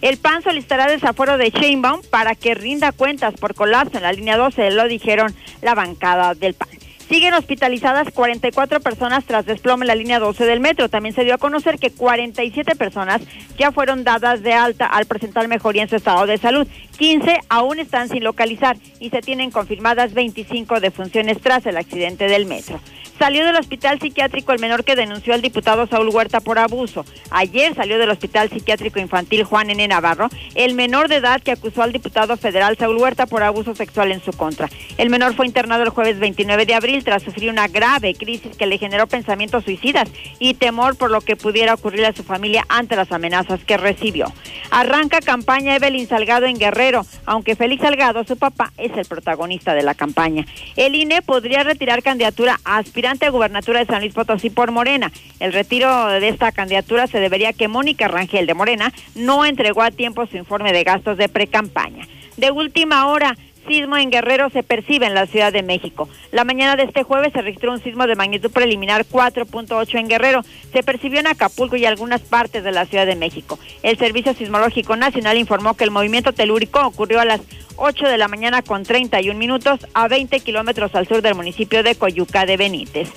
[0.01, 4.37] El PAN solicitará desafuero de Sheinbaum para que rinda cuentas por colapso en la línea
[4.37, 6.69] 12, lo dijeron la bancada del PAN.
[7.09, 10.89] Siguen hospitalizadas 44 personas tras desplome en la línea 12 del metro.
[10.89, 13.21] También se dio a conocer que 47 personas
[13.57, 16.67] ya fueron dadas de alta al presentar mejoría en su estado de salud.
[16.97, 22.45] 15 aún están sin localizar y se tienen confirmadas 25 defunciones tras el accidente del
[22.45, 22.81] metro.
[23.19, 27.03] Salió del hospital psiquiátrico el menor que denunció al diputado Saúl Huerta por abuso.
[27.31, 29.87] Ayer salió del hospital psiquiátrico infantil Juan N.
[29.87, 34.11] Navarro el menor de edad que acusó al diputado federal Saúl Huerta por abuso sexual
[34.11, 34.69] en su contra.
[34.97, 38.67] El menor fue internado el jueves 29 de abril tras sufrir una grave crisis que
[38.67, 42.95] le generó pensamientos suicidas y temor por lo que pudiera ocurrir a su familia ante
[42.95, 44.31] las amenazas que recibió.
[44.69, 49.83] Arranca campaña Evelyn Salgado en Guerrero, aunque Félix Salgado, su papá, es el protagonista de
[49.83, 50.45] la campaña.
[50.75, 52.77] El INE podría retirar candidatura a
[53.07, 55.13] aspirante a gubernatura de San Luis Potosí por Morena.
[55.39, 59.81] El retiro de esta candidatura se debería a que Mónica Rangel de Morena no entregó
[59.81, 62.05] a tiempo su informe de gastos de precampaña.
[62.35, 66.09] De última hora, sismo en Guerrero se percibe en la Ciudad de México.
[66.31, 70.41] La mañana de este jueves se registró un sismo de magnitud preliminar 4.8 en Guerrero.
[70.71, 73.59] Se percibió en Acapulco y algunas partes de la Ciudad de México.
[73.83, 77.41] El Servicio Sismológico Nacional informó que el movimiento telúrico ocurrió a las
[77.75, 81.95] 8 de la mañana con 31 minutos a 20 kilómetros al sur del municipio de
[81.95, 83.09] Coyuca de Benítez.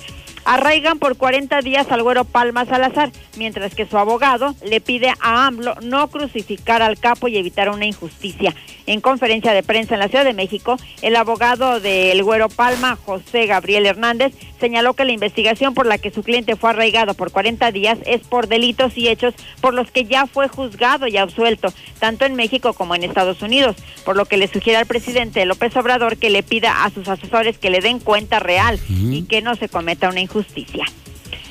[0.45, 5.45] Arraigan por 40 días al güero Palma Salazar, mientras que su abogado le pide a
[5.45, 8.55] AMLO no crucificar al capo y evitar una injusticia.
[8.87, 13.45] En conferencia de prensa en la Ciudad de México, el abogado del güero Palma, José
[13.45, 17.71] Gabriel Hernández, señaló que la investigación por la que su cliente fue arraigado por 40
[17.71, 22.25] días es por delitos y hechos por los que ya fue juzgado y absuelto, tanto
[22.25, 26.17] en México como en Estados Unidos, por lo que le sugiere al presidente López Obrador
[26.17, 29.69] que le pida a sus asesores que le den cuenta real y que no se
[29.69, 30.30] cometa una injusticia.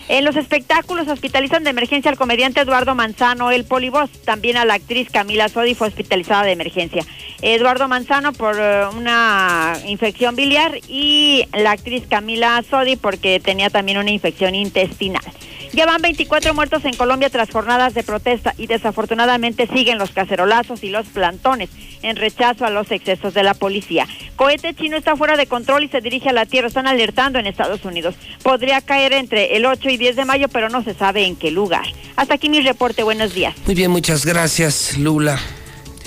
[0.08, 4.10] En los espectáculos hospitalizan de emergencia al comediante Eduardo Manzano, el Polibos.
[4.24, 7.04] También a la actriz Camila Sodi fue hospitalizada de emergencia.
[7.42, 13.98] Eduardo Manzano por eh, una infección biliar y la actriz Camila Sodi porque tenía también
[13.98, 15.22] una infección intestinal.
[15.72, 20.82] Ya van 24 muertos en Colombia tras jornadas de protesta y desafortunadamente siguen los cacerolazos
[20.82, 21.70] y los plantones
[22.02, 24.08] en rechazo a los excesos de la policía.
[24.34, 26.66] Cohete chino está fuera de control y se dirige a la Tierra.
[26.66, 28.16] Están alertando en Estados Unidos.
[28.42, 31.50] Podría caer entre el 8 y 10 de mayo, pero no se sabe en qué
[31.50, 31.86] lugar.
[32.16, 33.02] Hasta aquí mi reporte.
[33.04, 33.54] Buenos días.
[33.66, 35.38] Muy bien, muchas gracias, Lula.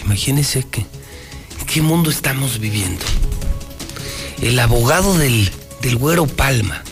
[0.03, 0.85] Imagínese que,
[1.71, 3.05] qué mundo estamos viviendo.
[4.41, 5.49] El abogado del,
[5.81, 6.83] del Güero Palma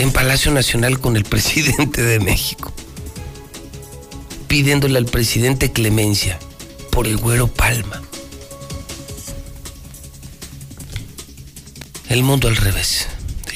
[0.00, 2.72] en Palacio Nacional con el presidente de México,
[4.48, 6.38] pidiéndole al presidente clemencia
[6.90, 8.00] por el Güero Palma.
[12.08, 13.08] El mundo al revés.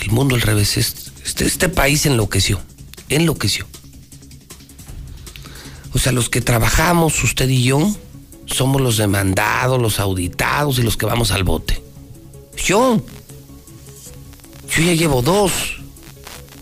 [0.02, 0.76] El mundo al revés.
[0.76, 2.60] Este, este país enloqueció.
[3.08, 3.66] Enloqueció.
[5.94, 7.96] O sea, los que trabajamos, usted y yo,
[8.44, 11.82] somos los demandados, los auditados y los que vamos al bote.
[12.62, 13.02] Yo.
[14.68, 15.83] Yo ya llevo dos.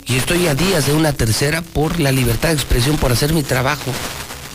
[0.06, 3.42] Y estoy a días de una tercera por la libertad de expresión, por hacer mi
[3.42, 3.92] trabajo.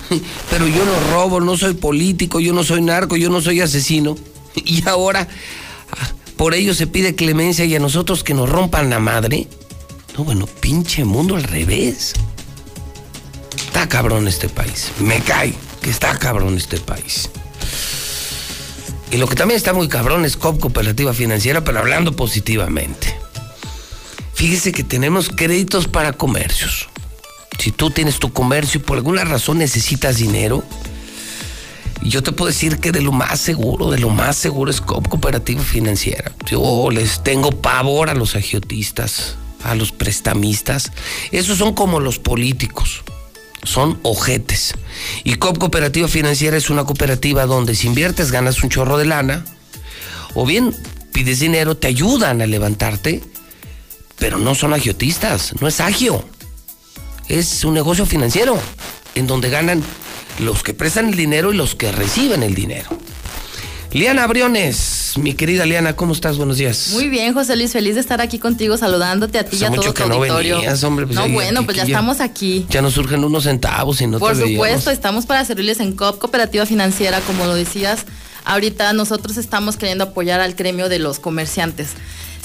[0.50, 4.16] Pero yo no robo, no soy político, yo no soy narco, yo no soy asesino.
[4.66, 5.28] Y ahora
[5.92, 9.48] ah, por ello se pide clemencia y a nosotros que nos rompan la madre.
[10.18, 12.14] No, bueno, pinche mundo al revés.
[13.56, 14.92] Está cabrón este país.
[15.00, 17.30] Me cae que está cabrón este país.
[19.12, 23.17] Y lo que también está muy cabrón es COP Cooperativa Financiera, pero hablando positivamente.
[24.38, 26.90] Fíjese que tenemos créditos para comercios.
[27.58, 30.64] Si tú tienes tu comercio y por alguna razón necesitas dinero,
[32.04, 35.64] yo te puedo decir que de lo más seguro, de lo más seguro es Cooperativa
[35.64, 36.34] Financiera.
[36.46, 40.92] Yo les tengo pavor a los agiotistas, a los prestamistas.
[41.32, 43.04] Esos son como los políticos
[43.64, 44.76] son ojetes.
[45.24, 49.44] Y COP Cooperativa Financiera es una cooperativa donde si inviertes ganas un chorro de lana,
[50.36, 50.76] o bien
[51.12, 53.24] pides dinero, te ayudan a levantarte,
[54.18, 56.24] pero no son agiotistas, no es agio.
[57.28, 58.58] Es un negocio financiero
[59.16, 59.84] en donde ganan
[60.40, 62.90] los que prestan el dinero y los que reciben el dinero.
[63.92, 66.38] Liana Briones, mi querida Liana, ¿cómo estás?
[66.38, 66.90] Buenos días.
[66.92, 69.94] Muy bien, José Luis, feliz de estar aquí contigo, saludándote a ti y a todo
[69.94, 70.58] tu no auditorio.
[70.58, 72.66] venías, hombre, pues no, ya- bueno, pues ya ya- estamos aquí.
[72.70, 74.54] Ya nos surgen unos centavos y no Por te veíamos.
[74.68, 78.06] supuesto, estamos para servirles en COP Cooperativa Financiera, como lo decías.
[78.44, 81.90] Ahorita nosotros estamos queriendo apoyar al gremio de los comerciantes.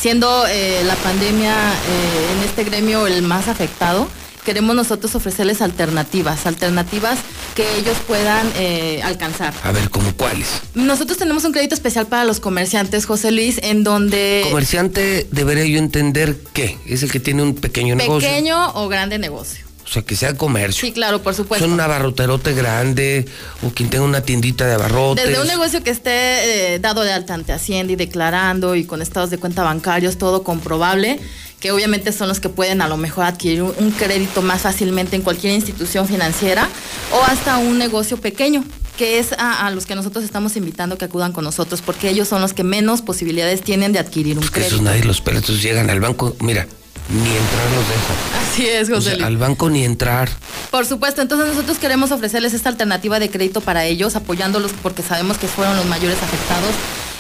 [0.03, 4.09] Siendo eh, la pandemia eh, en este gremio el más afectado,
[4.45, 7.21] queremos nosotros ofrecerles alternativas, alternativas
[7.55, 9.55] que ellos puedan eh, alcanzar.
[9.63, 10.49] A ver, ¿cómo cuáles?
[10.75, 15.79] Nosotros tenemos un crédito especial para los comerciantes, José Luis, en donde Comerciante debería yo
[15.79, 18.29] entender qué, es el que tiene un pequeño negocio.
[18.29, 19.72] pequeño o grande negocio.
[19.93, 20.81] O sea, que sea comercio.
[20.87, 21.67] Sí, claro, por supuesto.
[21.67, 23.27] Son un abarroterote grande
[23.63, 25.23] o quien tenga una tiendita de abarrotes.
[25.27, 29.03] Desde un negocio que esté eh, dado de alta ante Hacienda y declarando y con
[29.03, 31.21] estados de cuenta bancarios, todo comprobable,
[31.61, 35.15] que obviamente son los que pueden a lo mejor adquirir un, un crédito más fácilmente
[35.15, 36.71] en cualquier institución financiera
[37.13, 38.65] o hasta un negocio pequeño
[38.97, 42.29] que es a, a los que nosotros estamos invitando que acudan con nosotros, porque ellos
[42.29, 44.75] son los que menos posibilidades tienen de adquirir un Que crédito.
[44.77, 46.67] esos nadie los pela, entonces llegan al banco, mira,
[47.13, 48.17] ni entrar los dejan.
[48.43, 50.29] Así es, O José sea, al banco ni entrar.
[50.71, 55.39] Por supuesto, entonces nosotros queremos ofrecerles esta alternativa de crédito para ellos, apoyándolos porque sabemos
[55.39, 56.71] que fueron los mayores afectados.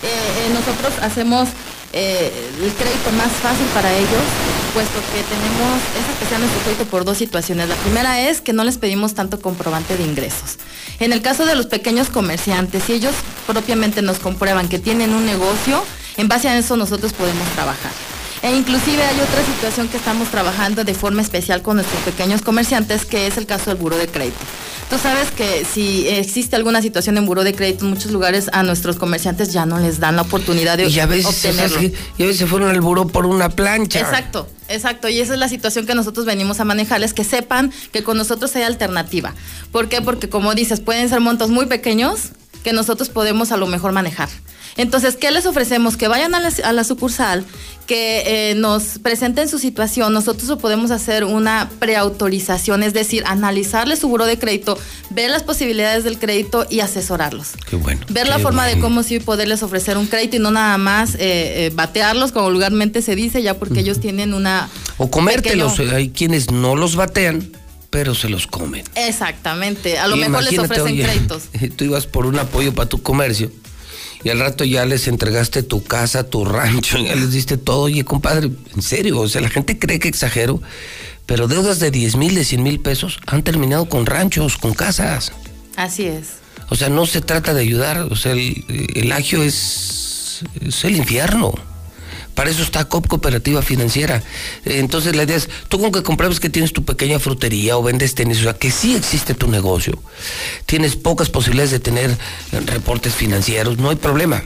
[0.02, 1.48] Eh, eh, nosotros hacemos
[1.92, 2.32] eh,
[2.62, 4.24] el crédito más fácil para ellos,
[4.72, 7.68] puesto que tenemos, es especial nuestro crédito por dos situaciones.
[7.68, 10.56] La primera es que no les pedimos tanto comprobante de ingresos.
[11.00, 13.14] En el caso de los pequeños comerciantes, si ellos
[13.46, 15.84] propiamente nos comprueban que tienen un negocio,
[16.16, 17.92] en base a eso nosotros podemos trabajar.
[18.42, 23.04] E inclusive hay otra situación que estamos trabajando de forma especial con nuestros pequeños comerciantes,
[23.04, 24.38] que es el caso del buro de crédito.
[24.90, 28.62] Tú sabes que si existe alguna situación en buro de crédito, en muchos lugares a
[28.64, 31.80] nuestros comerciantes ya no les dan la oportunidad de Y a veces, obtenerlo.
[32.18, 34.00] y a se fueron al buró por una plancha.
[34.00, 35.08] Exacto, exacto.
[35.08, 38.54] Y esa es la situación que nosotros venimos a manejarles, que sepan que con nosotros
[38.56, 39.34] hay alternativa.
[39.70, 40.02] ¿Por qué?
[40.02, 42.32] Porque como dices, pueden ser montos muy pequeños
[42.62, 44.28] que nosotros podemos a lo mejor manejar.
[44.76, 45.96] Entonces, ¿qué les ofrecemos?
[45.98, 47.44] Que vayan a la, a la sucursal,
[47.86, 50.14] que eh, nos presenten su situación.
[50.14, 54.78] Nosotros podemos hacer una preautorización, es decir, analizarles su buro de crédito,
[55.10, 58.00] ver las posibilidades del crédito y asesorarlos Qué bueno.
[58.08, 61.18] ver la forma de cómo sí poderles ofrecer un crédito y no nada más eh,
[61.66, 66.08] eh, batearlos como vulgarmente se dice ya porque ellos tienen una O comértelos, pequeño- hay
[66.10, 67.46] quienes no los batean,
[67.92, 68.84] pero se los comen.
[68.96, 71.42] exactamente a lo Y mejor les ofrecen oye, créditos
[71.76, 73.52] Tú ibas por un apoyo para tu comercio
[74.24, 77.82] y al rato ya les entregaste tu casa, tu rancho, ya les diste todo.
[77.82, 80.62] Oye, compadre, en serio, o sea, la gente cree que exagero,
[81.26, 85.32] pero deudas de 10 mil, de 100 mil pesos han terminado con ranchos, con casas.
[85.76, 86.34] Así es.
[86.70, 88.64] O sea, no se trata de ayudar, o sea, el,
[88.94, 91.52] el agio es, es el infierno.
[92.34, 94.22] Para eso está COP Cooperativa Financiera.
[94.64, 98.14] Entonces la idea es, tú con que compruebes que tienes tu pequeña frutería o vendes
[98.14, 100.02] tenis, o sea, que sí existe tu negocio.
[100.66, 102.16] Tienes pocas posibilidades de tener
[102.66, 104.42] reportes financieros, no hay problema.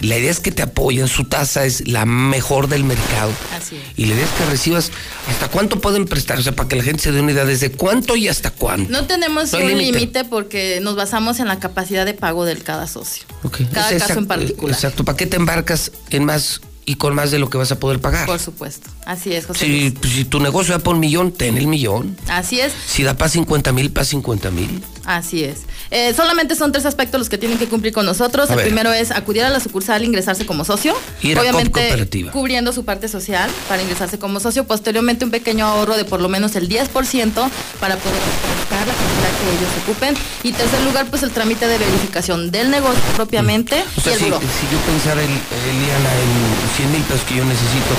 [0.00, 3.32] La idea es que te apoyen, su tasa es la mejor del mercado.
[3.56, 3.82] Así es.
[3.96, 4.92] Y la idea es que recibas
[5.28, 7.72] hasta cuánto pueden prestar, o sea, para que la gente se dé una idea, desde
[7.72, 8.92] cuánto y hasta cuánto.
[8.92, 10.24] No tenemos No un límite.
[10.24, 13.24] porque nos basamos en la capacidad de pago del cada socio.
[13.42, 13.62] Ok.
[13.72, 14.72] Cada caso en particular.
[14.72, 17.78] Exacto, ¿para qué te embarcas en más y con más de lo que vas a
[17.78, 18.24] poder pagar?
[18.24, 18.88] Por supuesto.
[19.04, 19.66] Así es, José.
[19.66, 19.92] Si, Luis.
[20.00, 22.16] pues, si tu negocio da por un millón, ten el millón.
[22.28, 22.72] Así es.
[22.86, 24.82] Si da para 50 mil, para 50 mil.
[25.04, 25.60] Así es.
[25.90, 28.48] Eh, solamente son tres aspectos los que tienen que cumplir con nosotros.
[28.48, 28.66] A el ver.
[28.68, 30.94] primero es acudir a la sucursal ingresarse como socio.
[31.20, 32.32] Coop Obviamente Cooperativa.
[32.32, 34.64] cubriendo su parte social para ingresarse como socio.
[34.64, 37.50] Posteriormente un pequeño ahorro de por lo menos el 10%
[37.80, 38.20] para poder
[38.86, 40.14] la que ellos ocupen.
[40.42, 44.34] Y tercer lugar, pues el trámite de verificación del negocio propiamente O sea, y el
[44.50, 46.30] si, yo pensara, el, Eliana, en
[46.76, 47.92] 100 mil pesos que yo necesito,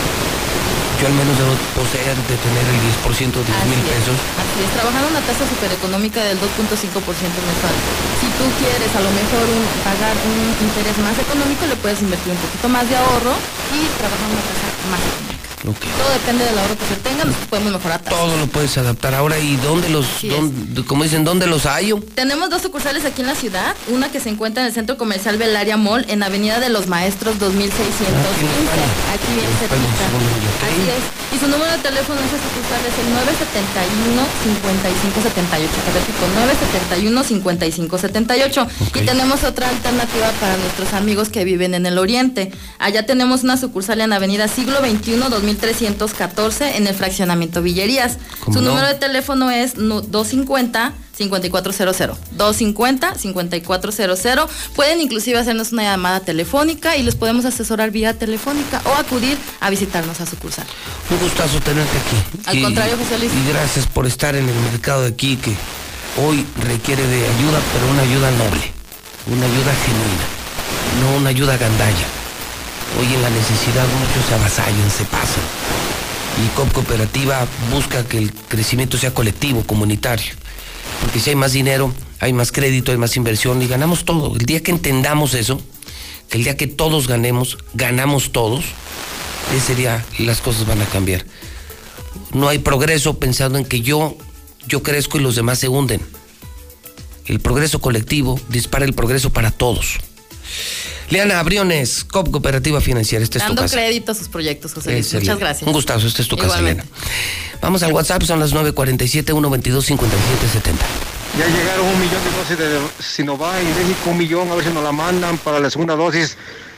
[0.99, 4.15] yo al menos debo poseer de tener el 10% de 10 mil pesos.
[4.35, 7.75] Así es, trabajando una tasa súper económica del 2.5% mensual.
[8.19, 12.35] Si tú quieres a lo mejor un- pagar un interés más económico, le puedes invertir
[12.35, 13.31] un poquito más de ahorro
[13.71, 15.38] y trabajar una tasa más económica.
[15.63, 18.01] Todo depende del ahorro que se tenga, podemos mejorar.
[18.01, 19.13] Todo lo puedes adaptar.
[19.13, 21.99] Ahora, ¿y dónde los, dónde- como dicen, dónde los hallo?
[22.15, 25.37] Tenemos dos sucursales aquí en la ciudad, una que se encuentra en el Centro Comercial
[25.37, 28.05] Belaria Mall, en Avenida de los Maestros 2615,
[29.13, 30.05] aquí bien cerquita.
[30.63, 31.35] Así es.
[31.35, 35.73] Y su número de teléfono en esa sucursal es el 971 5578.
[35.85, 38.67] Te repito, 971 5578.
[38.95, 42.51] Y tenemos otra alternativa para nuestros amigos que viven en el oriente.
[42.79, 45.17] Allá tenemos una sucursal en Avenida Siglo XXI
[45.57, 48.17] 2314 en el fraccionamiento Villerías.
[48.43, 48.69] ¿Cómo Su no?
[48.69, 56.95] número de teléfono es nu- 250 5400 250 5400 pueden inclusive hacernos una llamada telefónica
[56.95, 60.65] y los podemos asesorar vía telefónica o acudir a visitarnos a sucursal.
[61.09, 62.47] Un gustazo tenerte aquí.
[62.49, 63.31] Al Y- contrario, José Luis.
[63.33, 65.53] Y gracias por estar en el mercado de aquí que
[66.23, 68.71] hoy requiere de ayuda, pero una ayuda noble,
[69.27, 70.25] una ayuda genuina,
[71.11, 72.05] no una ayuda gandalla.
[72.97, 75.43] Hoy en la necesidad muchos se avasallan, se pasan.
[76.43, 80.33] Y COP Cooperativa busca que el crecimiento sea colectivo, comunitario.
[81.01, 84.35] Porque si hay más dinero, hay más crédito, hay más inversión y ganamos todo.
[84.35, 85.61] El día que entendamos eso,
[86.31, 88.65] el día que todos ganemos, ganamos todos,
[89.55, 91.25] ese día las cosas van a cambiar.
[92.33, 94.17] No hay progreso pensando en que yo,
[94.67, 96.01] yo crezco y los demás se hunden.
[97.25, 99.99] El progreso colectivo dispara el progreso para todos.
[101.09, 103.75] Leana Abriones, COP Cooperativa Financiera, esta es tu Dando casa.
[103.75, 105.05] crédito a sus proyectos, José Luis.
[105.05, 105.25] Excelente.
[105.31, 105.67] Muchas gracias.
[105.67, 106.83] Un gustazo, esta es tu casa, Igualmente.
[106.83, 106.97] Elena.
[107.61, 110.85] Vamos al WhatsApp, son las 947 122 5770
[111.37, 114.71] Ya llegaron un millón de dosis de Sinovac y México un millón, a ver si
[114.71, 116.37] nos la mandan para la segunda dosis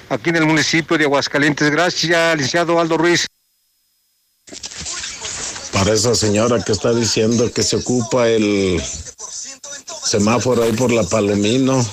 [0.10, 1.70] aquí en el municipio de Aguascalientes.
[1.70, 3.28] Gracias, licenciado Aldo Ruiz.
[5.74, 8.82] Para esa señora que está diciendo que se ocupa el
[10.06, 11.86] semáforo ahí por la Palomino.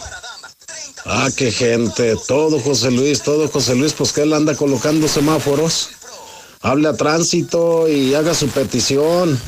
[1.10, 2.16] Ah, qué gente.
[2.26, 5.88] Todo José Luis, todo José Luis, pues que él anda colocando semáforos.
[6.60, 9.40] Hable a tránsito y haga su petición.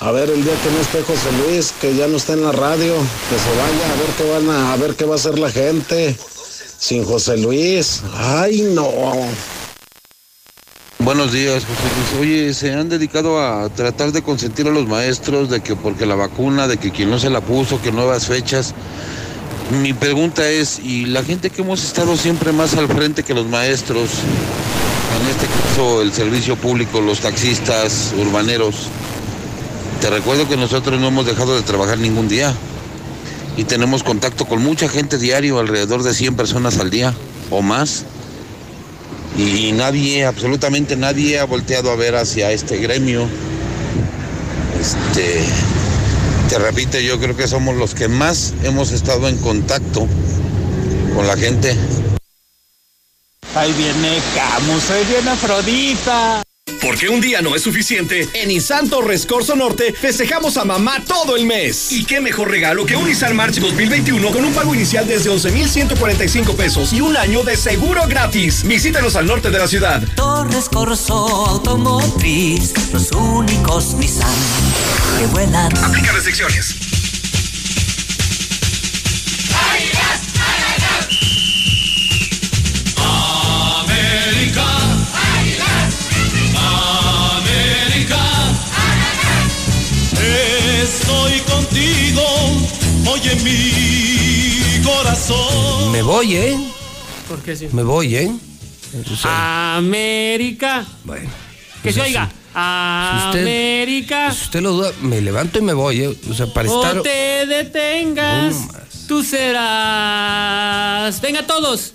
[0.00, 2.52] A ver el día que no esté José Luis, que ya no está en la
[2.52, 5.38] radio, que se vaya a ver qué van a, a ver qué va a hacer
[5.38, 6.16] la gente.
[6.78, 8.00] Sin José Luis.
[8.14, 8.90] Ay, no.
[11.00, 12.20] Buenos días, José Luis.
[12.20, 16.14] Oye, se han dedicado a tratar de consentir a los maestros de que porque la
[16.14, 18.74] vacuna, de que quien no se la puso, que nuevas fechas.
[19.70, 23.46] Mi pregunta es, ¿y la gente que hemos estado siempre más al frente que los
[23.46, 24.10] maestros,
[25.20, 28.88] en este caso el servicio público, los taxistas, urbaneros?
[30.00, 32.54] Te recuerdo que nosotros no hemos dejado de trabajar ningún día
[33.56, 37.14] y tenemos contacto con mucha gente diario, alrededor de 100 personas al día
[37.50, 38.04] o más
[39.36, 43.26] y nadie, absolutamente nadie ha volteado a ver hacia este gremio.
[44.80, 45.44] Este,
[46.48, 50.06] te repito, yo creo que somos los que más hemos estado en contacto
[51.14, 51.76] con la gente.
[53.54, 56.42] Ahí viene Camus, ahí viene Afrodita.
[56.84, 61.36] Porque un día no es suficiente, en Nissan Torres Corso Norte festejamos a mamá todo
[61.36, 61.92] el mes.
[61.92, 66.54] Y qué mejor regalo que un Nissan March 2021 con un pago inicial desde 11,145
[66.56, 68.64] pesos y un año de seguro gratis.
[68.64, 70.02] Visítanos al norte de la ciudad.
[70.14, 71.14] Torres Corso
[71.46, 74.28] Automotriz, los únicos Nissan
[75.18, 75.76] que vuelan.
[75.78, 76.83] Aplica restricciones.
[93.42, 95.92] Mi corazón.
[95.92, 96.56] Me voy, ¿eh?
[97.28, 97.68] ¿Por qué sí?
[97.72, 98.30] Me voy, ¿eh?
[99.24, 100.84] América.
[101.04, 101.28] bueno.
[101.82, 102.24] Que se Pues oiga.
[103.28, 104.32] usted- América.
[104.32, 106.16] Si usted lo duda, me levanto y me voy, ¿eh?
[106.30, 106.98] O sea, para estar.
[106.98, 108.68] O te detengas, No
[109.08, 111.20] tú serás.
[111.20, 111.92] Venga todos.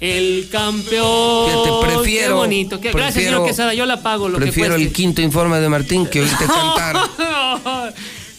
[0.00, 1.50] El campeón.
[1.50, 2.78] Fíjate, prefiero- Qué bonito.
[2.80, 3.74] Gracias, prefiero- señor Quesada.
[3.74, 6.96] Yo la pago lo Prefiero que el quinto informe de Martín que oírte cantar.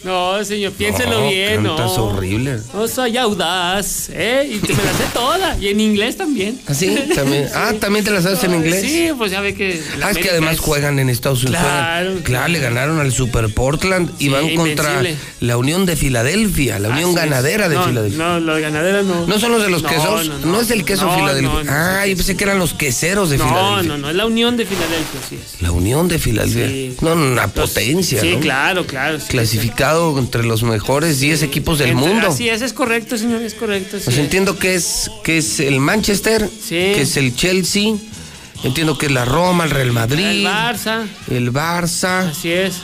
[0.03, 1.75] No, señor, piénselo No, bien, no.
[1.75, 2.57] cantas horrible.
[2.73, 4.49] No soy audaz, ¿eh?
[4.55, 5.57] Y te me la sé toda.
[5.59, 6.59] Y en inglés también.
[6.67, 6.95] ¿Ah, sí?
[7.15, 7.47] También.
[7.53, 8.81] Ah, ¿también te la sabes en inglés?
[8.81, 9.73] Sí, pues ya ve que.
[9.73, 11.61] Ah, es que América además es- juegan en Estados Unidos.
[11.61, 15.15] Claro, Juegan- claro, le ganaron al Super Portland y Sí, van contra invencible.
[15.41, 17.23] la Unión de Filadelfia, la Unión Así es.
[17.29, 18.17] Ganadera de No, Filadelfia.
[18.17, 19.27] No, los ganaderas no.
[19.27, 20.27] ¿No son los de los No, quesos?
[20.27, 20.61] no, No, no.
[20.61, 21.49] es el queso No, Filadelfia.
[21.53, 23.83] no, no, ah, yo pensé que eran los queseros de No, Filadelfia.
[23.89, 25.61] no, no, es la Unión de Filadelfia, sí es.
[25.61, 26.67] La Unión de Filadelfia.
[26.67, 26.95] Sí.
[27.01, 28.21] No, no, una potencia.
[28.21, 28.39] Sí, ¿no?
[28.39, 29.19] claro, claro.
[29.19, 29.27] sí.
[30.17, 32.27] Entre los mejores 10 equipos del Entre- mundo.
[32.29, 33.97] Así es, es correcto, señor, es correcto.
[34.03, 34.17] Pues es.
[34.17, 37.93] entiendo que es, que es el Manchester, que es el Chelsea,
[38.63, 41.05] entiendo que es la Roma, el Real Madrid, El Barça.
[41.29, 42.75] el Barça, Así es.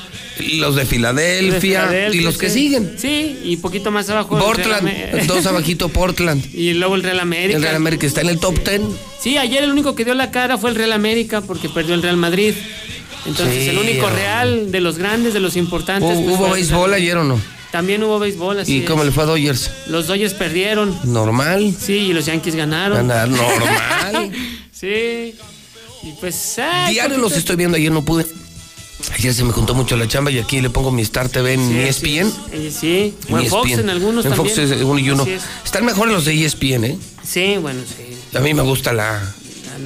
[0.57, 2.59] los de Filadelfia, De Filadelfia, y los que sí.
[2.67, 2.95] siguen.
[2.97, 4.37] Sí, y poquito más abajo.
[4.37, 6.43] Portland, dos abajito Portland.
[6.53, 7.55] Y luego el Real América.
[7.57, 8.81] El Real América está en el top 10.
[9.21, 12.01] Sí, ayer el único que dio la cara fue el Real América porque perdió el
[12.03, 12.53] Real Madrid.
[13.25, 16.09] Entonces, Sí, el único real de los grandes, de los importantes.
[16.17, 17.39] ¿Hubo, pues, hubo béisbol ayer o no?
[17.71, 19.07] También hubo béisbol, así ¿Y cómo es.
[19.07, 19.69] le fue a Dodgers?
[19.87, 20.97] Los Dodgers perdieron.
[21.03, 21.75] Normal.
[21.77, 22.97] Sí, y los Yankees ganaron.
[23.07, 24.31] Ganar normal.
[24.71, 25.35] sí.
[26.03, 26.55] Y pues.
[26.59, 28.25] ah, Diario los estoy viendo, ayer no pude.
[29.13, 31.67] Ayer se me juntó mucho la chamba y aquí le pongo mi Star TV en
[31.67, 32.31] Sí, ESPN.
[32.31, 33.13] Sí, eh, sí.
[33.31, 33.79] o En Fox ESPN.
[33.81, 34.55] en algunos En también.
[34.55, 35.23] Fox es uno y uno.
[35.25, 35.43] Es.
[35.65, 36.97] Están mejores los de ESPN, ¿eh?
[37.23, 38.37] Sí, bueno, sí.
[38.37, 39.21] A mí me gusta la,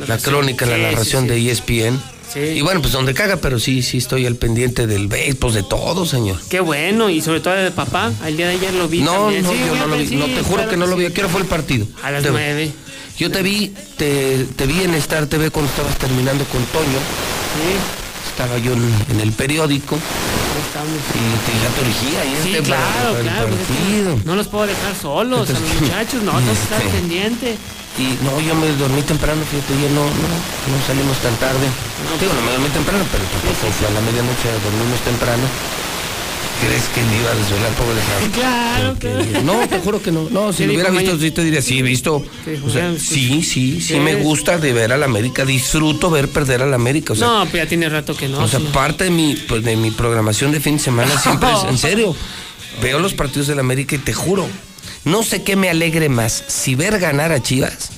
[0.08, 1.30] la crónica, la Sí, sí, narración sí.
[1.30, 2.01] de E ESPN.
[2.34, 2.40] Sí.
[2.40, 5.64] Y bueno, pues donde caga, pero sí, sí estoy al pendiente del béisbol, pues de
[5.64, 6.38] todo, señor.
[6.50, 8.11] Qué bueno, y sobre todo de papá.
[8.24, 9.01] Al día de ayer lo vi.
[9.01, 9.43] No, también.
[9.43, 10.16] no, Sí, yo no lo vi.
[10.16, 11.06] No, sí, te juro claro que no lo vi.
[11.06, 11.11] sí.
[11.11, 11.85] ¿A qué hora fue el partido?
[12.03, 12.72] A las nueve.
[13.18, 17.00] Yo te vi, te, te vi en Star TV cuando estabas terminando con Toño.
[18.32, 19.95] Estaba yo en, en el periódico.
[19.95, 23.48] Y te ya te urgía y Sí, este claro, para el claro.
[23.50, 24.19] partido.
[24.26, 27.58] No los puedo dejar solos a los muchachos, no, que estar este, pendiente.
[28.00, 30.28] Y no, yo me dormí temprano, fíjate, ya no, no,
[30.72, 31.68] no salimos tan tarde.
[32.20, 35.44] Digo, no me dormí temprano, pero tampoco fue a la medianoche, dormimos temprano.
[36.61, 39.44] ¿Crees que me iba a desvelar, pobre de Claro, claro.
[39.44, 40.30] No, te juro que no.
[40.30, 42.24] No, si ¿Qué lo hubiera visto, sí te diría, sí, he visto.
[42.64, 45.44] O sea, sí, sí, sí ¿Qué me gusta de ver al América.
[45.44, 47.14] Disfruto ver perder al América.
[47.14, 48.44] O sea, no, pues ya tiene rato que no.
[48.44, 51.64] o sea, parte de mi, pues, de mi programación de fin de semana siempre es,
[51.68, 52.16] en serio,
[52.80, 54.48] veo los partidos del América y te juro,
[55.05, 57.89] no sé qué me alegre más, si ver ganar a Chivas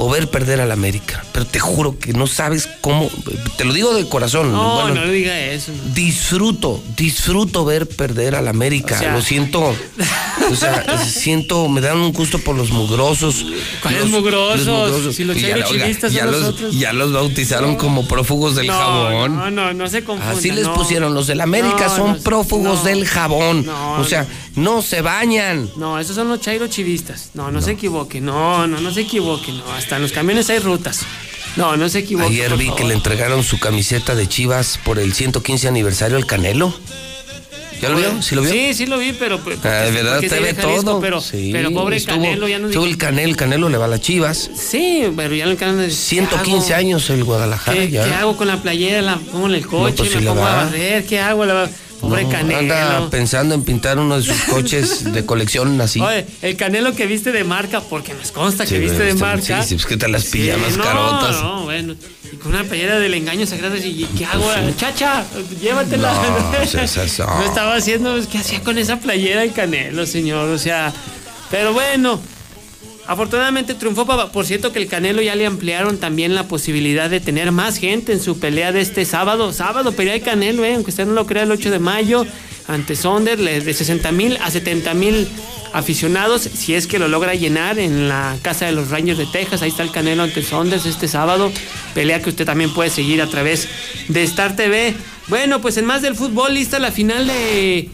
[0.00, 1.24] o ver perder al América.
[1.32, 3.10] Pero te juro que no sabes cómo,
[3.56, 4.52] te lo digo de corazón.
[4.52, 5.72] No, bueno, no diga eso.
[5.92, 8.94] Disfruto, disfruto ver perder al América.
[8.94, 9.74] O sea- Lo siento.
[10.50, 13.44] O sea, siento, me dan un gusto por los mugrosos.
[13.82, 15.02] ¿Cuáles Los- mugrosos?
[15.04, 18.72] los Si los ya, oiga, ya son los, ya los bautizaron como prófugos del no,
[18.74, 19.34] jabón.
[19.36, 20.36] No, no, no se confundan.
[20.36, 23.66] Así les pusieron, los del América son prófugos del jabón.
[23.66, 24.26] No, o sea,
[24.58, 25.70] no se bañan.
[25.76, 27.30] No, esos son los chairo chivistas.
[27.34, 28.20] No, no, se equivoque.
[28.20, 29.52] No, no, no se equivoque.
[29.52, 31.00] No, hasta en los camiones hay rutas.
[31.56, 32.26] No, no se equivoque.
[32.28, 36.72] Ayer vi que le entregaron su camiseta de Chivas por el 115 aniversario al Canelo.
[37.80, 38.20] ¿Ya lo vio?
[38.22, 38.50] ¿Sí lo vio?
[38.50, 39.38] Sí, sí lo vi, pero.
[39.38, 41.00] pues, Ah, de verdad te ve Jalisco, todo.
[41.00, 43.84] Pero, Sí, pero pobre estuvo- Canelo ya no estuvo el Canelo, el Canelo le va
[43.84, 44.50] a las Chivas.
[44.56, 45.90] Sí, pero ya en el canal de.
[45.92, 48.04] 115 años el Guadalajara ¿Qué, ya.
[48.04, 49.00] qué hago con la playera?
[49.02, 51.06] La pongo en el coche, pues, me la pongo a barrer.
[51.06, 51.44] ¿Qué hago?
[51.44, 51.70] La-
[52.00, 52.74] Pobre No, Canelo.
[52.74, 56.00] Anda pensando en pintar uno de sus coches de colección así.
[56.00, 59.62] Oye, el Canelo que viste de marca, porque nos consta que Sí, viste de marca.
[59.62, 61.42] sí, sí, pues, ¿qué tal las pijamas no, carotas?
[61.42, 61.94] No, bueno.
[62.32, 64.48] Y con una playera del engaño sagrado, y ¿qué hago?
[64.76, 65.24] Chacha,
[65.60, 66.12] llévatela.
[66.12, 66.48] No.
[67.38, 70.48] No estaba haciendo, pues, ¿qué hacía con esa playera el Canelo, señor?
[70.50, 70.92] O sea,
[71.50, 72.20] pero bueno.
[73.08, 74.06] Afortunadamente triunfó.
[74.30, 78.12] Por cierto que el Canelo ya le ampliaron también la posibilidad de tener más gente
[78.12, 79.54] en su pelea de este sábado.
[79.54, 82.26] Sábado pelea el Canelo, eh, aunque usted no lo crea, el 8 de mayo
[82.68, 85.26] ante Sonder, de 60 mil a 70 mil
[85.72, 89.62] aficionados, si es que lo logra llenar en la casa de los Rangers de Texas.
[89.62, 91.50] Ahí está el Canelo ante Saunders este sábado.
[91.94, 93.68] Pelea que usted también puede seguir a través
[94.08, 94.94] de Star TV.
[95.28, 97.88] Bueno, pues en más del fútbol, lista la final de,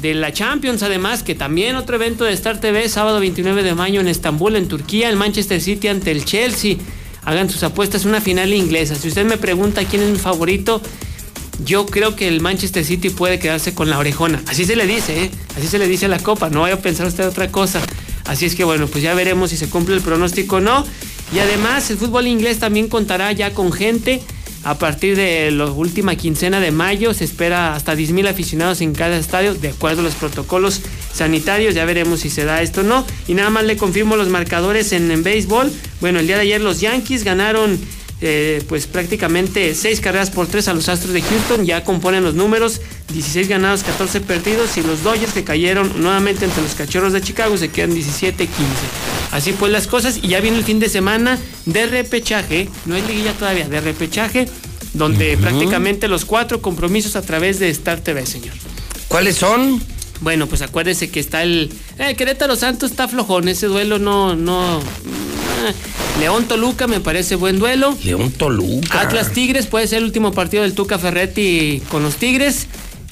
[0.00, 4.00] de la Champions, además, que también otro evento de Star TV, sábado 29 de mayo
[4.00, 6.76] en Estambul, en Turquía, el Manchester City ante el Chelsea.
[7.24, 8.94] Hagan sus apuestas, una final inglesa.
[8.94, 10.80] Si usted me pregunta quién es mi favorito,
[11.64, 14.40] yo creo que el Manchester City puede quedarse con la orejona.
[14.46, 15.30] Así se le dice, ¿eh?
[15.56, 16.48] Así se le dice a la copa.
[16.48, 17.80] No vaya a pensar usted otra cosa.
[18.26, 20.86] Así es que bueno, pues ya veremos si se cumple el pronóstico o no.
[21.34, 24.22] Y además el fútbol inglés también contará ya con gente.
[24.68, 29.16] A partir de la última quincena de mayo se espera hasta 10.000 aficionados en cada
[29.16, 31.74] estadio, de acuerdo a los protocolos sanitarios.
[31.74, 33.06] Ya veremos si se da esto o no.
[33.26, 35.72] Y nada más le confirmo los marcadores en, en béisbol.
[36.02, 37.80] Bueno, el día de ayer los Yankees ganaron
[38.20, 42.34] eh, pues prácticamente 6 carreras por 3 a los Astros de Houston, ya componen los
[42.34, 42.80] números,
[43.12, 47.56] 16 ganados, 14 perdidos y los Dodgers que cayeron nuevamente entre los Cachorros de Chicago
[47.56, 48.46] se quedan 17-15.
[49.30, 53.06] Así pues las cosas y ya viene el fin de semana de repechaje, no es
[53.06, 54.48] liguilla todavía, de repechaje,
[54.94, 58.54] donde prácticamente los cuatro compromisos a través de Star TV, señor.
[59.08, 59.80] ¿Cuáles son?
[60.20, 61.70] Bueno, pues acuérdese que está el.
[61.98, 63.48] Eh, Querétaro Santos está flojón.
[63.48, 64.34] Ese duelo no.
[64.34, 67.96] no eh, León Toluca me parece buen duelo.
[68.04, 69.00] León Toluca.
[69.00, 72.66] Atlas Tigres puede ser el último partido del Tuca Ferretti con los Tigres.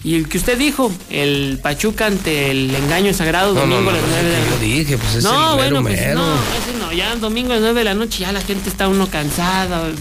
[0.06, 3.90] Y el que usted dijo, el Pachuca ante el engaño sagrado, No, no, domingo no,
[3.90, 4.64] a las no, 9 de la yo noche.
[4.64, 6.14] dije, pues es no, el bueno, pues mero.
[6.20, 8.86] no, ese no, ya domingo a las 9 de la noche ya la gente está
[8.86, 9.96] uno cansada, el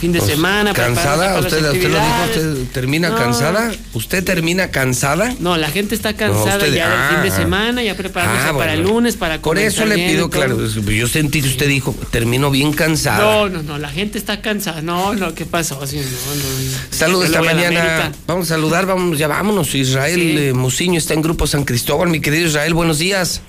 [0.00, 0.72] fin de Pues, semana.
[0.72, 1.38] ¿Cansada?
[1.38, 1.86] ¿Usted, usted lo dijo?
[2.26, 3.16] ¿Usted termina No.
[3.16, 3.70] cansada?
[3.92, 5.32] ¿Usted termina cansada?
[5.38, 8.58] No, la gente está cansada usted- ya del fin de ah, semana, ya preparándose Ah,
[8.58, 8.94] para el bueno.
[8.94, 13.18] lunes, para Por eso le pido, claro, yo sentí que usted dijo, termino bien cansada.
[13.22, 14.82] No, no, no, la gente está cansada.
[14.82, 15.86] No, no, ¿qué pasó?
[15.86, 16.78] Sí, no, no.
[16.90, 18.10] Saludos Yo esta mañana.
[18.26, 19.74] Vamos a saludar, vamos, ya vámonos.
[19.74, 20.38] Israel Sí.
[20.38, 22.08] eh, Muciño está en Grupo San Cristóbal.
[22.08, 23.42] Mi querido Israel, buenos días.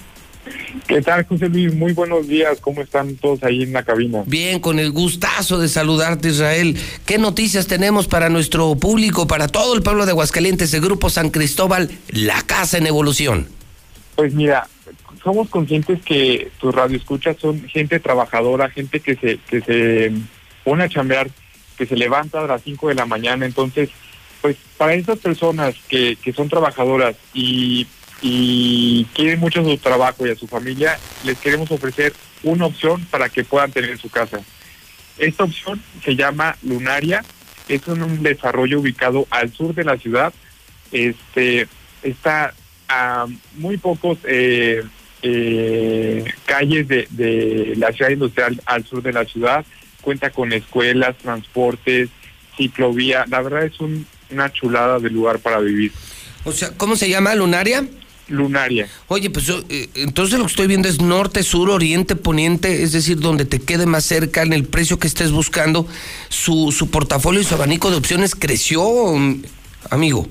[0.88, 1.74] ¿Qué tal, José Luis?
[1.74, 2.60] Muy buenos días.
[2.60, 4.24] ¿Cómo están todos ahí en la cabina?
[4.26, 6.78] Bien, con el gustazo de saludarte, Israel.
[7.06, 11.30] ¿Qué noticias tenemos para nuestro público, para todo el pueblo de Aguascalientes, de Grupo San
[11.30, 13.48] Cristóbal, la casa en evolución?
[14.18, 14.68] Pues mira,
[15.24, 20.12] somos conscientes que tus radioescuchas son gente trabajadora, gente que se, que se
[20.66, 21.30] pone a chambear,
[21.78, 23.46] que se levanta a las 5 de la mañana.
[23.46, 23.90] Entonces,
[24.46, 27.88] pues para esas personas que, que son trabajadoras y,
[28.22, 33.28] y quieren mucho su trabajo y a su familia, les queremos ofrecer una opción para
[33.30, 34.40] que puedan tener su casa.
[35.18, 37.24] Esta opción se llama Lunaria,
[37.68, 40.32] es un desarrollo ubicado al sur de la ciudad.
[40.92, 41.68] Este
[42.04, 42.54] está
[42.88, 43.26] a
[43.56, 44.84] muy pocos eh,
[45.24, 49.66] eh, calles de, de la ciudad industrial al sur de la ciudad.
[50.02, 52.10] Cuenta con escuelas, transportes,
[52.58, 53.26] ciclovía.
[53.28, 55.92] La verdad es un- una chulada de lugar para vivir.
[56.44, 57.34] O sea, ¿cómo se llama?
[57.36, 57.86] ¿Lunaria?
[58.28, 58.88] Lunaria.
[59.08, 62.92] Oye, pues yo, eh, entonces lo que estoy viendo es norte, sur, oriente, poniente, es
[62.92, 65.88] decir, donde te quede más cerca en el precio que estés buscando.
[66.30, 68.84] Su, su portafolio y su abanico de opciones creció,
[69.90, 70.28] amigo.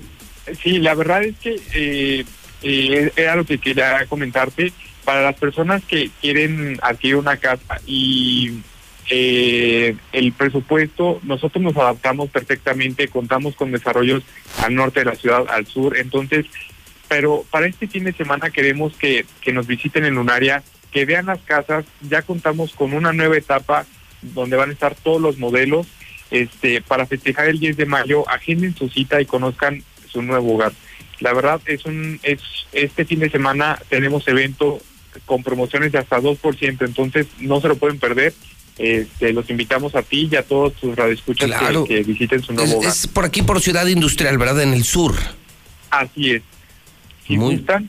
[0.62, 2.24] Sí, la verdad es que eh,
[2.62, 4.72] eh, era lo que quería comentarte.
[5.04, 8.52] Para las personas que quieren adquirir una casa y
[9.10, 14.22] eh, el presupuesto, nosotros nos adaptamos perfectamente, contamos con desarrollos
[14.62, 16.46] al norte de la ciudad, al sur, entonces,
[17.08, 21.26] pero para este fin de semana queremos que, que nos visiten en Lunaria, que vean
[21.26, 23.86] las casas, ya contamos con una nueva etapa
[24.22, 25.86] donde van a estar todos los modelos,
[26.30, 30.72] este, para festejar el 10 de mayo, agenden su cita y conozcan su nuevo hogar.
[31.20, 32.40] La verdad es un es
[32.72, 34.80] este fin de semana tenemos evento
[35.26, 38.34] con promociones de hasta 2%, entonces no se lo pueden perder.
[38.76, 41.84] Este, los invitamos a ti y a todos tus radioescuchas que- Claro.
[41.84, 42.88] que, visiten su nuevo Es, hogar.
[42.90, 44.62] es por aquí, por Ciudad Industrial, ¿verdad?
[44.62, 45.14] En el sur.
[45.90, 46.42] Así es.
[47.26, 47.88] Si Muy- gustan,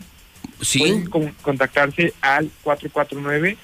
[0.61, 0.80] Sí.
[0.80, 3.57] pueden con- contactarse al 449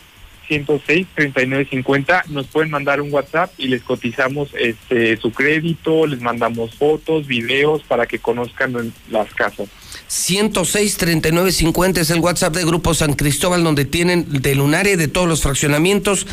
[0.52, 6.76] 106 3950 nos pueden mandar un WhatsApp y les cotizamos este su crédito, les mandamos
[6.76, 9.70] fotos, videos para que conozcan las casas.
[10.08, 14.98] 106 39 50 es el WhatsApp de Grupo San Cristóbal, donde tienen de Lunaria y
[14.98, 16.28] de todos los fraccionamientos.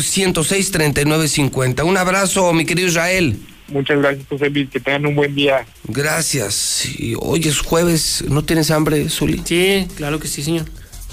[0.00, 1.82] 106 39 50.
[1.82, 3.36] Un abrazo, mi querido Israel.
[3.66, 5.66] Muchas gracias, José Luis, que tengan un buen día.
[5.88, 6.86] Gracias.
[6.98, 8.22] Y hoy es jueves.
[8.28, 9.42] ¿No tienes hambre, Zuli?
[9.44, 10.66] Sí, claro que sí, señor.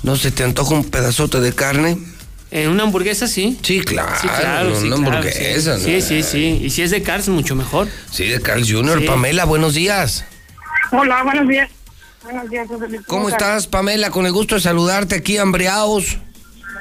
[0.04, 1.98] ¿No se te antoja un pedazote de carne?
[2.50, 3.58] ¿En una hamburguesa sí?
[3.62, 4.12] Sí, claro.
[4.20, 5.78] Sí, claro, no, sí, una claro, hamburguesa.
[5.78, 5.92] sí.
[5.92, 6.00] ¿no?
[6.00, 6.60] Sí, sí, sí.
[6.64, 7.88] Y si es de Cars, mucho mejor.
[8.12, 9.00] Sí, de Carl Jr.
[9.00, 9.06] Sí.
[9.06, 10.26] Pamela, buenos días.
[10.92, 11.70] Hola, buenos días.
[12.24, 13.02] Buenos días, José Luis.
[13.08, 14.10] ¿Cómo estás, Pamela?
[14.12, 16.18] Con el gusto de saludarte aquí, hambreados.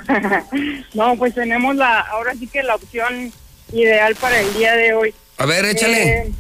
[0.95, 3.33] no, pues tenemos la, ahora sí que la opción
[3.73, 5.15] ideal para el día de hoy.
[5.39, 6.03] A ver, échale.
[6.03, 6.33] Eh,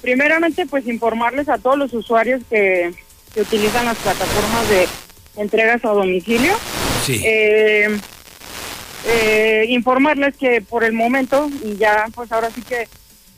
[0.00, 2.92] primeramente, pues informarles a todos los usuarios que,
[3.32, 4.88] que utilizan las plataformas de
[5.36, 6.52] entregas a domicilio.
[7.04, 7.20] Sí.
[7.24, 7.98] Eh,
[9.06, 12.88] eh, informarles que por el momento, y ya pues ahora sí que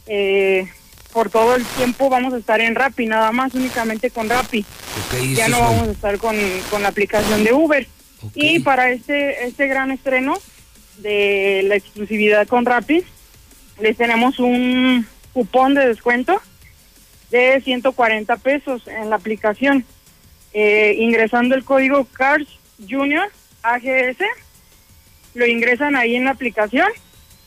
[0.06, 0.68] eh,
[1.12, 4.64] por todo el tiempo vamos a estar en Rappi, nada más, únicamente con Rappi.
[5.06, 6.36] Ok, ya no vamos a estar con,
[6.70, 7.86] con la aplicación de Uber.
[8.34, 10.34] Y para este, este gran estreno
[10.98, 13.02] de la exclusividad con Rappi,
[13.80, 16.40] les tenemos un cupón de descuento
[17.30, 19.84] de 140 pesos en la aplicación.
[20.54, 22.46] Eh, ingresando el código CARS
[22.88, 23.28] Junior
[23.62, 24.18] AGS,
[25.34, 26.88] lo ingresan ahí en la aplicación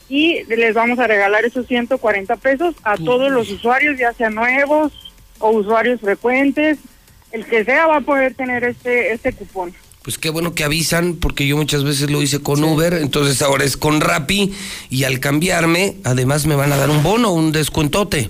[0.09, 4.91] y les vamos a regalar esos 140 pesos a todos los usuarios, ya sean nuevos
[5.39, 6.77] o usuarios frecuentes.
[7.31, 9.73] el que sea va a poder tener este, este cupón.
[10.03, 13.65] Pues qué bueno que avisan, porque yo muchas veces lo hice con Uber, entonces ahora
[13.65, 14.53] es con Rappi,
[14.89, 18.29] y al cambiarme, además me van a dar un bono, un descuentote.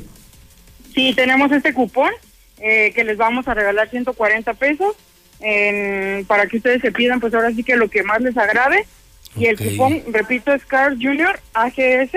[0.93, 2.11] Sí, tenemos este cupón
[2.68, 4.95] eh, que les vamos a regalar 140 pesos
[5.40, 8.85] en- para que ustedes se pidan, pues ahora sí que lo que más les agrade.
[9.38, 12.11] Y el cupón, repito, es Carl Junior AGS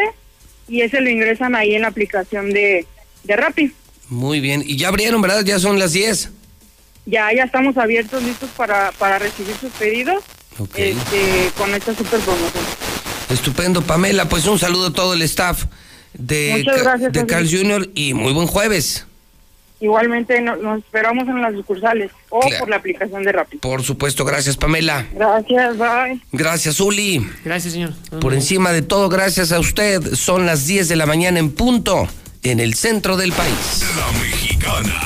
[0.68, 2.86] y ese lo ingresan ahí en la aplicación de,
[3.24, 3.72] de Rappi.
[4.08, 5.42] Muy bien, y ya abrieron, ¿verdad?
[5.44, 6.30] Ya son las 10.
[7.06, 10.22] Ya, ya estamos abiertos, listos para, para recibir sus pedidos
[10.76, 12.64] este, con esta super promoción.
[13.30, 15.64] Estupendo, Pamela, pues un saludo a todo el staff
[16.14, 17.32] de, Muchas Ca- gracias, de José.
[17.34, 17.90] Carl Jr.
[17.94, 19.06] y muy buen jueves.
[19.80, 22.58] Igualmente no- nos esperamos en las sucursales o Claro.
[22.58, 23.58] por la aplicación de Rappi.
[23.58, 25.06] Por supuesto, gracias, Pamela.
[25.12, 26.20] Gracias, bye.
[26.32, 27.24] Gracias, Uli.
[27.44, 27.92] Gracias, señor.
[28.20, 30.14] Por encima de todo, gracias a usted.
[30.14, 32.08] Son las 10 de la mañana en punto
[32.42, 33.84] en el centro del país.
[33.96, 35.00] La mexicana.